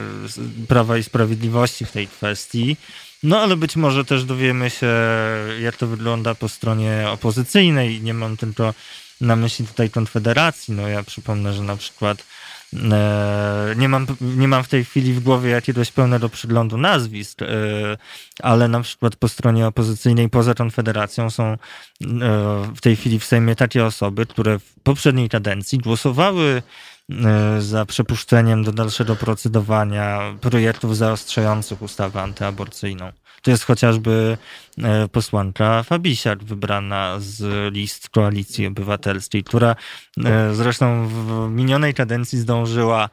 Prawa 0.69 0.99
i 0.99 1.03
Sprawiedliwości 1.03 1.85
w 1.85 1.93
tej 1.93 2.09
kwestii. 2.09 2.77
No 3.23 3.41
ale 3.41 3.57
być 3.57 3.77
może 3.77 4.05
też 4.05 4.25
dowiemy 4.25 4.71
się, 4.71 4.93
jak 5.61 5.77
to 5.77 5.87
wygląda 5.87 6.35
po 6.35 6.49
stronie 6.49 7.05
opozycyjnej. 7.09 8.03
Nie 8.03 8.15
mam 8.15 8.37
tylko 8.37 8.75
na 9.21 9.37
myśli 9.37 9.67
tutaj 9.67 9.91
Konfederacji. 9.91 10.75
No 10.75 10.89
ja 10.89 11.03
przypomnę, 11.03 11.53
że 11.53 11.63
na 11.63 11.77
przykład 11.77 12.25
nie 13.77 13.89
mam, 13.89 14.07
nie 14.21 14.49
mam 14.49 14.65
w 14.65 14.69
tej 14.69 14.85
chwili 14.85 15.13
w 15.13 15.21
głowie 15.21 15.51
jakiegoś 15.51 15.93
pełnego 15.93 16.29
przyglądu 16.29 16.77
nazwisk, 16.77 17.43
e, 17.43 17.47
ale 18.43 18.69
na 18.69 18.81
przykład 18.81 19.17
po 19.17 19.29
stronie 19.29 19.67
opozycyjnej 19.67 20.29
poza 20.29 20.55
Konfederacją 20.55 21.31
są 21.31 21.45
e, 21.45 21.57
w 22.75 22.81
tej 22.81 22.97
chwili 22.97 23.19
w 23.19 23.25
Sejmie 23.25 23.57
takie 23.57 23.85
osoby, 23.85 24.27
które 24.27 24.59
w 24.59 24.75
poprzedniej 24.83 25.29
kadencji 25.29 25.79
głosowały 25.79 26.63
za 27.59 27.87
przepuszczeniem 27.87 28.65
do 28.65 28.73
dalszego 28.73 29.17
procedowania 29.17 30.35
projektów 30.41 30.97
zaostrzających 30.97 31.83
ustawę 31.83 32.23
antyaborcyjną. 32.23 33.13
To 33.45 33.51
jest 33.51 33.65
chociażby 33.65 34.39
e, 34.79 35.09
posłanka 35.09 35.83
Fabisiak, 35.83 36.45
wybrana 36.45 37.17
z 37.19 37.43
list 37.75 38.09
Koalicji 38.09 38.67
Obywatelskiej, 38.67 39.45
która 39.45 39.77
e, 40.25 40.55
zresztą 40.55 41.09
w 41.09 41.51
minionej 41.51 41.95
kadencji 41.95 42.39
zdążyła 42.39 43.05
e, 43.05 43.09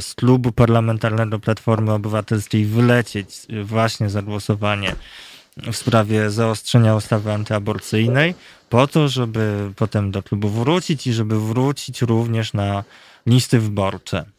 z 0.00 0.14
klubu 0.14 0.52
parlamentarnego 0.52 1.38
Platformy 1.38 1.92
Obywatelskiej 1.92 2.64
wylecieć 2.64 3.28
właśnie 3.64 4.10
za 4.10 4.22
głosowanie 4.22 4.96
w 5.56 5.76
sprawie 5.76 6.30
zaostrzenia 6.30 6.94
ustawy 6.94 7.32
antyaborcyjnej, 7.32 8.34
po 8.68 8.86
to, 8.86 9.08
żeby 9.08 9.72
potem 9.76 10.10
do 10.10 10.22
klubu 10.22 10.48
wrócić 10.48 11.06
i 11.06 11.12
żeby 11.12 11.40
wrócić 11.40 12.02
również 12.02 12.52
na 12.52 12.84
listy 13.26 13.60
wyborcze. 13.60 14.37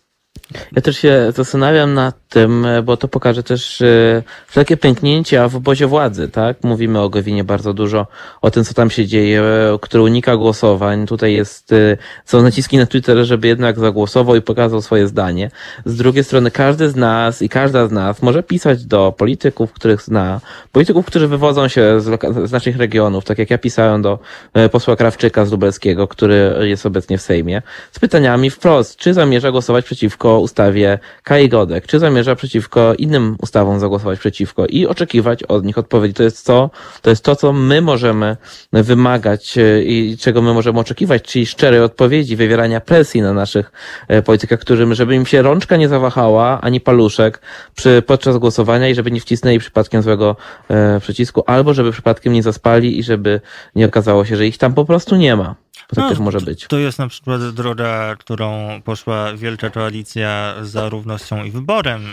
Ja 0.71 0.81
też 0.81 0.97
się 0.97 1.31
zastanawiam 1.35 1.93
nad 1.93 2.15
tym, 2.29 2.67
bo 2.83 2.97
to 2.97 3.07
pokaże 3.07 3.43
też 3.43 3.81
e, 3.81 4.23
wszelkie 4.47 4.77
pęknięcia 4.77 5.47
w 5.47 5.55
obozie 5.55 5.87
władzy, 5.87 6.29
tak? 6.29 6.63
Mówimy 6.63 6.99
o 6.99 7.09
Gowinie 7.09 7.43
bardzo 7.43 7.73
dużo, 7.73 8.07
o 8.41 8.51
tym, 8.51 8.63
co 8.63 8.73
tam 8.73 8.89
się 8.89 9.05
dzieje, 9.07 9.43
który 9.81 10.03
unika 10.03 10.37
głosowań. 10.37 11.07
Tutaj 11.07 11.33
jest, 11.33 11.73
e, 11.73 11.97
są 12.25 12.41
naciski 12.41 12.77
na 12.77 12.85
Twitterze, 12.85 13.25
żeby 13.25 13.47
jednak 13.47 13.79
zagłosował 13.79 14.35
i 14.35 14.41
pokazał 14.41 14.81
swoje 14.81 15.07
zdanie. 15.07 15.51
Z 15.85 15.95
drugiej 15.95 16.23
strony 16.23 16.51
każdy 16.51 16.89
z 16.89 16.95
nas 16.95 17.41
i 17.41 17.49
każda 17.49 17.87
z 17.87 17.91
nas 17.91 18.21
może 18.21 18.43
pisać 18.43 18.85
do 18.85 19.13
polityków, 19.17 19.73
których 19.73 20.01
zna, 20.01 20.41
polityków, 20.71 21.05
którzy 21.05 21.27
wywodzą 21.27 21.67
się 21.67 22.01
z, 22.01 22.21
z 22.49 22.51
naszych 22.51 22.77
regionów, 22.77 23.25
tak 23.25 23.37
jak 23.37 23.49
ja 23.49 23.57
pisałem 23.57 24.01
do 24.01 24.19
e, 24.53 24.69
posła 24.69 24.95
Krawczyka 24.95 25.45
z 25.45 25.51
Lubelskiego, 25.51 26.07
który 26.07 26.55
jest 26.61 26.85
obecnie 26.85 27.17
w 27.17 27.21
Sejmie, 27.21 27.61
z 27.91 27.99
pytaniami 27.99 28.49
wprost, 28.49 28.95
czy 28.95 29.13
zamierza 29.13 29.51
głosować 29.51 29.85
przeciwko 29.85 30.28
ustawie 30.37 30.99
Kai 31.23 31.49
Godek, 31.49 31.87
czy 31.87 31.99
zamierza 31.99 32.35
przeciwko 32.35 32.93
innym 32.93 33.35
ustawom 33.41 33.79
zagłosować 33.79 34.19
przeciwko 34.19 34.65
i 34.65 34.87
oczekiwać 34.87 35.43
od 35.43 35.65
nich 35.65 35.77
odpowiedzi. 35.77 36.13
To 36.13 36.23
jest 36.23 36.45
to, 36.45 36.69
to 37.01 37.09
jest 37.09 37.23
to, 37.23 37.35
co 37.35 37.53
my 37.53 37.81
możemy 37.81 38.37
wymagać 38.73 39.57
e, 39.57 39.83
i 39.83 40.17
czego 40.17 40.41
my 40.41 40.53
możemy 40.53 40.79
oczekiwać, 40.79 41.23
czyli 41.23 41.45
szczerej 41.45 41.81
odpowiedzi, 41.81 42.35
wywierania 42.35 42.81
presji 42.81 43.21
na 43.21 43.33
naszych 43.33 43.71
e, 44.07 44.21
politykach, 44.21 44.59
którym, 44.59 44.93
żeby 44.93 45.15
im 45.15 45.25
się 45.25 45.41
rączka 45.41 45.77
nie 45.77 45.89
zawahała, 45.89 46.61
ani 46.61 46.81
paluszek 46.81 47.41
przy, 47.75 48.03
podczas 48.07 48.37
głosowania 48.37 48.89
i 48.89 48.95
żeby 48.95 49.11
nie 49.11 49.21
wcisnęli 49.21 49.59
przypadkiem 49.59 50.01
złego 50.01 50.35
e, 50.69 50.99
przycisku, 50.99 51.43
albo 51.45 51.73
żeby 51.73 51.91
przypadkiem 51.91 52.33
nie 52.33 52.43
zaspali 52.43 52.99
i 52.99 53.03
żeby 53.03 53.41
nie 53.75 53.85
okazało 53.85 54.25
się, 54.25 54.37
że 54.37 54.47
ich 54.47 54.57
tam 54.57 54.73
po 54.73 54.85
prostu 54.85 55.15
nie 55.15 55.35
ma. 55.35 55.55
Bo 55.89 55.95
tak 55.95 56.03
no, 56.03 56.09
też 56.09 56.19
może 56.19 56.41
być. 56.41 56.67
To 56.67 56.77
jest 56.77 56.99
na 56.99 57.07
przykład 57.07 57.49
droga, 57.49 58.15
którą 58.15 58.81
poszła 58.81 59.33
Wielka 59.33 59.69
Koalicja 59.69 60.55
za 60.61 60.89
równością 60.89 61.43
i 61.43 61.51
wyborem, 61.51 62.03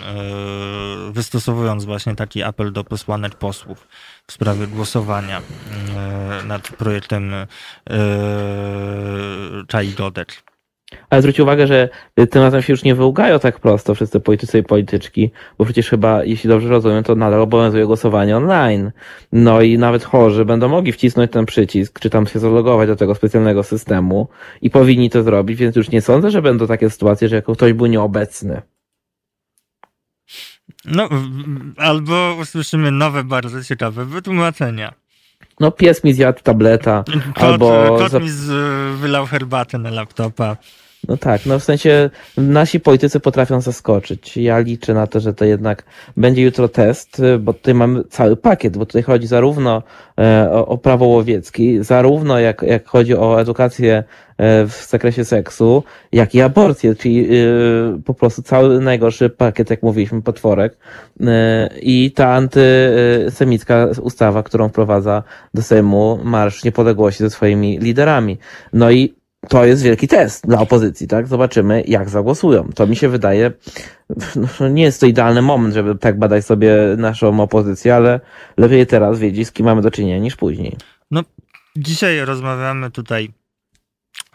yy, 1.06 1.12
wystosowując 1.12 1.84
właśnie 1.84 2.14
taki 2.14 2.43
apel 2.43 2.72
do 2.72 2.84
posłanek 2.84 3.34
posłów 3.34 3.88
w 4.26 4.32
sprawie 4.32 4.66
głosowania 4.66 5.40
yy, 6.40 6.47
nad 6.47 6.68
projektem 6.68 7.32
yy, 7.90 7.97
Czai. 9.68 9.94
Ale 11.11 11.23
zwróć 11.23 11.41
uwagę, 11.41 11.67
że 11.67 11.89
tym 12.31 12.43
razem 12.43 12.63
się 12.63 12.73
już 12.73 12.83
nie 12.85 12.95
wyłgają 12.95 13.39
tak 13.39 13.61
prosto 13.61 13.95
wszyscy 13.95 14.21
politycy 14.21 14.59
i 14.59 14.63
polityczki, 14.63 15.31
bo 15.59 15.65
przecież 15.65 15.91
chyba, 15.91 16.25
jeśli 16.25 16.49
dobrze 16.49 16.69
rozumiem, 16.69 17.05
to 17.05 17.15
nadal 17.15 17.41
obowiązuje 17.41 17.87
głosowanie 17.87 18.37
online. 18.37 18.93
No 19.33 19.63
i 19.63 19.79
nawet 19.79 20.05
chorzy 20.05 20.45
będą 20.45 20.69
mogli 20.69 20.93
wcisnąć 20.93 21.31
ten 21.31 21.47
przycisk, 21.47 22.01
czy 22.01 22.11
tam 22.11 22.27
się 22.27 22.39
zalogować 22.39 22.89
do 22.89 22.97
tego 22.97 23.15
specjalnego 23.15 23.63
systemu 23.63 24.29
i 24.63 24.71
powinni 24.71 25.11
to 25.11 25.23
zrobić, 25.23 25.59
więc 25.59 25.77
już 25.77 25.91
nie 25.91 26.03
sądzę, 26.03 26.31
że 26.31 26.43
będą 26.43 26.67
takie 26.67 26.91
sytuacje, 26.91 27.29
że 27.29 27.43
ktoś 27.43 27.73
był 27.73 27.87
nieobecny. 27.87 28.63
No, 30.85 31.09
albo 31.77 32.37
usłyszymy 32.41 32.91
nowe, 32.91 33.25
bardzo 33.25 33.65
ciekawe 33.65 34.05
wytłumaczenia. 34.05 34.95
No 35.61 35.70
pies 35.70 36.05
mi 36.05 36.15
zjadł 36.15 36.43
tableta, 36.43 37.05
kot, 37.35 37.45
albo... 37.45 37.99
Kot 37.99 38.23
mi 38.23 38.31
z, 38.31 38.47
wylał 39.01 39.27
herbatę 39.27 39.78
na 39.78 39.91
laptopa. 39.91 40.57
No 41.09 41.16
tak, 41.16 41.47
no 41.47 41.59
w 41.59 41.64
sensie 41.64 42.10
nasi 42.36 42.81
politycy 42.81 43.20
potrafią 43.20 43.60
zaskoczyć. 43.60 44.36
Ja 44.36 44.59
liczę 44.59 44.94
na 44.94 45.06
to, 45.06 45.20
że 45.20 45.35
to 45.35 45.44
jednak 45.44 45.85
będzie 46.16 46.43
jutro 46.43 46.68
test, 46.68 47.23
bo 47.40 47.52
tutaj 47.52 47.74
mamy 47.74 48.05
cały 48.05 48.36
pakiet, 48.36 48.77
bo 48.77 48.86
tutaj 48.86 49.02
chodzi 49.02 49.27
zarówno 49.27 49.82
e, 50.18 50.48
o, 50.52 50.66
o 50.66 50.78
prawo 50.78 51.06
łowieckie, 51.06 51.85
zarówno 51.85 52.39
jak, 52.39 52.62
jak 52.62 52.86
chodzi 52.86 53.16
o 53.16 53.40
edukację 53.40 54.05
e, 54.39 54.66
w 54.66 54.86
zakresie 54.89 55.24
seksu, 55.24 55.82
jak 56.12 56.35
i 56.35 56.40
aborcję, 56.40 56.94
czyli 56.94 57.28
e, 57.31 58.02
po 58.05 58.14
prostu 58.14 58.43
cały 58.43 58.81
najgorszy 58.81 59.31
pakiet, 59.31 59.70
jak 59.70 59.82
mówiliśmy, 59.82 60.23
potworek 60.23 60.78
i 61.82 62.12
ta 62.12 62.28
antysemicka 62.28 63.89
ustawa, 64.02 64.43
którą 64.43 64.68
wprowadza 64.68 65.23
do 65.55 65.62
Sejmu 65.62 66.18
Marsz 66.24 66.64
Niepodległości 66.64 67.23
ze 67.23 67.31
swoimi 67.31 67.78
liderami. 67.78 68.39
No 68.73 68.90
i 68.90 69.14
to 69.48 69.64
jest 69.64 69.82
wielki 69.82 70.09
test 70.09 70.47
dla 70.47 70.60
opozycji, 70.60 71.09
tak? 71.09 71.27
Zobaczymy, 71.27 71.82
jak 71.86 72.09
zagłosują. 72.09 72.68
To 72.74 72.86
mi 72.86 72.97
się 72.97 73.09
wydaje, 73.09 73.52
no 74.60 74.68
nie 74.68 74.82
jest 74.82 75.01
to 75.01 75.06
idealny 75.06 75.43
moment, 75.43 75.74
żeby 75.74 75.94
tak 75.94 76.18
badać 76.18 76.44
sobie 76.44 76.77
naszą 76.97 77.40
opozycję, 77.40 77.94
ale 77.94 78.20
lepiej 78.56 78.86
teraz 78.86 79.18
wiedzieć, 79.18 79.48
z 79.48 79.52
kim 79.52 79.66
mamy 79.66 79.82
do 79.82 79.90
czynienia 79.90 80.18
niż 80.18 80.36
później. 80.36 80.77
No, 81.10 81.23
dzisiaj 81.77 82.24
rozmawiamy 82.24 82.90
tutaj, 82.90 83.32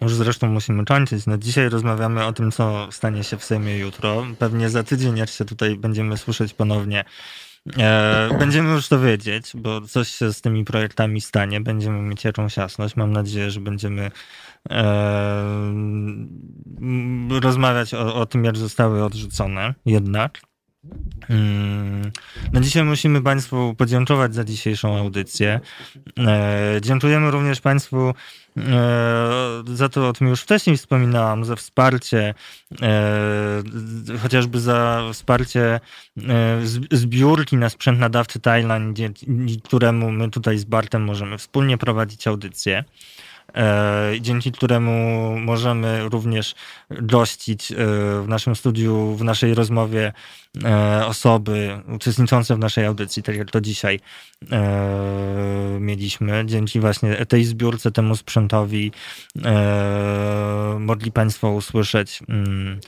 już 0.01 0.15
zresztą 0.15 0.47
musimy 0.47 0.85
kończyć, 0.85 1.25
no 1.25 1.37
dzisiaj 1.37 1.69
rozmawiamy 1.69 2.25
o 2.25 2.33
tym, 2.33 2.51
co 2.51 2.87
stanie 2.91 3.23
się 3.23 3.37
w 3.37 3.43
Sejmie 3.43 3.77
jutro. 3.77 4.25
Pewnie 4.39 4.69
za 4.69 4.83
tydzień, 4.83 5.27
się 5.27 5.45
tutaj 5.45 5.75
będziemy 5.75 6.17
słyszeć 6.17 6.53
ponownie, 6.53 7.05
E, 7.77 8.29
będziemy 8.39 8.71
już 8.73 8.87
to 8.87 8.99
wiedzieć, 8.99 9.51
bo 9.55 9.81
coś 9.81 10.07
się 10.07 10.33
z 10.33 10.41
tymi 10.41 10.65
projektami 10.65 11.21
stanie. 11.21 11.61
Będziemy 11.61 12.01
mieć 12.01 12.23
jakąś 12.23 12.57
jasność. 12.57 12.95
Mam 12.95 13.11
nadzieję, 13.11 13.51
że 13.51 13.59
będziemy 13.59 14.11
rozmawiać 17.41 17.93
o, 17.93 18.15
o 18.15 18.25
tym, 18.25 18.45
jak 18.45 18.57
zostały 18.57 19.03
odrzucone 19.03 19.73
jednak. 19.85 20.41
Mm. 21.29 22.11
No 22.53 22.61
dzisiaj 22.61 22.83
musimy 22.83 23.21
Państwu 23.21 23.75
podziękować 23.77 24.35
za 24.35 24.43
dzisiejszą 24.43 24.97
audycję. 24.97 25.59
E, 26.19 26.77
dziękujemy 26.81 27.31
również 27.31 27.61
Państwu 27.61 28.13
e, 28.57 28.63
za 29.65 29.89
to, 29.89 30.07
o 30.07 30.13
tym 30.13 30.27
już 30.27 30.41
wcześniej 30.41 30.77
wspominałam, 30.77 31.45
za 31.45 31.55
wsparcie, 31.55 32.33
e, 32.81 33.63
chociażby 34.21 34.59
za 34.59 35.03
wsparcie 35.13 35.79
zbiórki 36.91 37.57
na 37.57 37.69
sprzęt 37.69 37.99
nadawcy 37.99 38.39
dzięki 38.93 39.61
któremu 39.63 40.11
my 40.11 40.29
tutaj 40.29 40.57
z 40.57 40.63
Bartem 40.65 41.03
możemy 41.03 41.37
wspólnie 41.37 41.77
prowadzić 41.77 42.27
audycję. 42.27 42.83
E, 43.55 44.11
dzięki 44.21 44.51
któremu 44.51 45.35
możemy 45.39 46.09
również 46.09 46.55
gościć 46.89 47.71
e, 47.71 47.75
w 48.21 48.25
naszym 48.27 48.55
studiu, 48.55 49.15
w 49.15 49.23
naszej 49.23 49.53
rozmowie 49.53 50.13
e, 50.63 51.05
osoby 51.05 51.81
uczestniczące 51.95 52.55
w 52.55 52.59
naszej 52.59 52.85
audycji, 52.85 53.23
tak 53.23 53.35
jak 53.35 53.51
to 53.51 53.61
dzisiaj 53.61 53.99
mieliśmy. 55.79 56.43
Dzięki 56.45 56.79
właśnie 56.79 57.25
tej 57.25 57.43
zbiórce, 57.45 57.91
temu 57.91 58.15
sprzętowi 58.15 58.91
mogli 60.79 61.11
Państwo 61.11 61.51
usłyszeć 61.51 62.19
mm, 62.29 62.79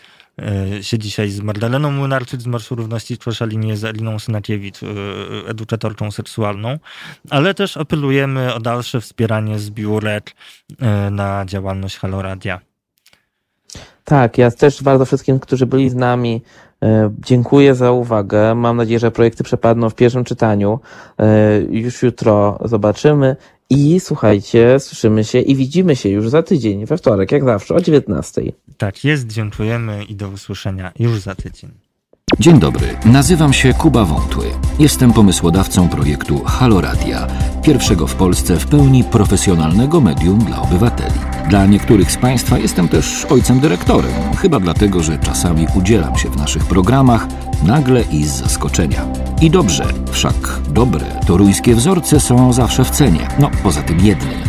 się 0.82 1.00
dzisiaj 1.00 1.30
z 1.30 1.42
Magdaleną 1.42 1.92
Młynarczyk 1.92 2.42
z 2.42 2.48
Marszu 2.48 2.76
Równości 2.76 3.18
Koszalinie, 3.18 3.78
z 3.78 3.84
Eliną 3.84 4.20
Synakiewicz, 4.20 4.84
e, 4.84 4.88
edukatorką 5.50 6.12
seksualną, 6.12 6.80
ale 7.30 7.54
też 7.54 7.78
apelujemy 7.78 8.54
o 8.54 8.60
dalsze 8.60 9.02
wspieranie 9.02 9.60
zbiórek 9.60 10.32
e, 10.80 11.10
na 11.10 11.46
działalność 11.46 11.98
Haloradia. 11.98 12.60
Tak, 14.04 14.38
ja 14.38 14.52
też 14.52 14.84
bardzo 14.84 15.06
wszystkim, 15.06 15.40
którzy 15.40 15.66
byli 15.66 15.90
z 15.90 15.96
nami, 15.96 16.42
dziękuję 17.20 17.76
za 17.76 17.92
uwagę. 17.92 18.56
Mam 18.56 18.78
nadzieję, 18.78 19.00
że 19.00 19.12
projekty 19.12 19.44
przepadną 19.44 19.90
w 19.90 19.96
pierwszym 19.96 20.24
czytaniu. 20.24 20.80
Już 21.70 22.04
jutro 22.04 22.60
zobaczymy. 22.66 23.36
I 23.74 24.00
słuchajcie, 24.00 24.80
słyszymy 24.80 25.24
się 25.24 25.40
i 25.40 25.56
widzimy 25.56 25.96
się 25.96 26.10
już 26.10 26.30
za 26.30 26.44
tydzień, 26.44 26.86
we 26.86 26.98
wtorek, 26.98 27.32
jak 27.32 27.44
zawsze, 27.44 27.76
o 27.76 27.82
19. 27.82 28.42
Tak 28.78 29.04
jest, 29.04 29.28
dziękujemy 29.28 30.04
i 30.04 30.16
do 30.16 30.30
usłyszenia 30.30 30.92
już 31.00 31.20
za 31.20 31.36
tydzień. 31.36 31.72
Dzień 32.40 32.60
dobry, 32.60 32.88
nazywam 33.06 33.54
się 33.54 33.74
Kuba 33.74 34.06
Wątły. 34.06 34.46
Jestem 34.80 35.14
pomysłodawcą 35.14 35.90
projektu 35.90 36.44
Haloradia, 36.46 37.28
pierwszego 37.64 38.08
w 38.08 38.16
Polsce 38.16 38.60
w 38.60 38.68
pełni 38.68 39.04
profesjonalnego 39.04 40.02
medium 40.02 40.40
dla 40.40 40.62
obywateli. 40.62 41.20
Dla 41.50 41.66
niektórych 41.66 42.12
z 42.12 42.18
Państwa 42.18 42.58
jestem 42.58 42.88
też 42.88 43.26
ojcem 43.26 43.60
dyrektorem, 43.60 44.12
chyba 44.38 44.60
dlatego, 44.60 45.04
że 45.04 45.18
czasami 45.18 45.68
udzielam 45.76 46.18
się 46.18 46.30
w 46.30 46.38
naszych 46.38 46.66
programach 46.66 47.28
nagle 47.64 48.02
i 48.02 48.24
z 48.26 48.32
zaskoczenia. 48.32 49.06
I 49.42 49.50
dobrze, 49.50 49.86
wszak 50.12 50.60
dobre 50.70 51.06
toruńskie 51.28 51.76
wzorce 51.76 52.20
są 52.20 52.54
zawsze 52.54 52.86
w 52.86 52.90
cenie, 52.90 53.28
no 53.40 53.50
poza 53.64 53.82
tym 53.82 54.06
jednym. 54.06 54.40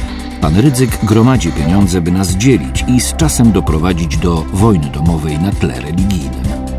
Pan 0.41 0.57
Rydzyk 0.57 0.99
gromadzi 1.03 1.53
pieniądze, 1.53 2.01
by 2.01 2.11
nas 2.11 2.31
dzielić 2.31 2.85
i 2.89 3.01
z 3.01 3.17
czasem 3.17 3.53
doprowadzić 3.53 4.17
do 4.17 4.45
wojny 4.53 4.87
domowej 4.87 5.39
na 5.39 5.53
tle 5.53 5.81
religijnym. 5.81 6.64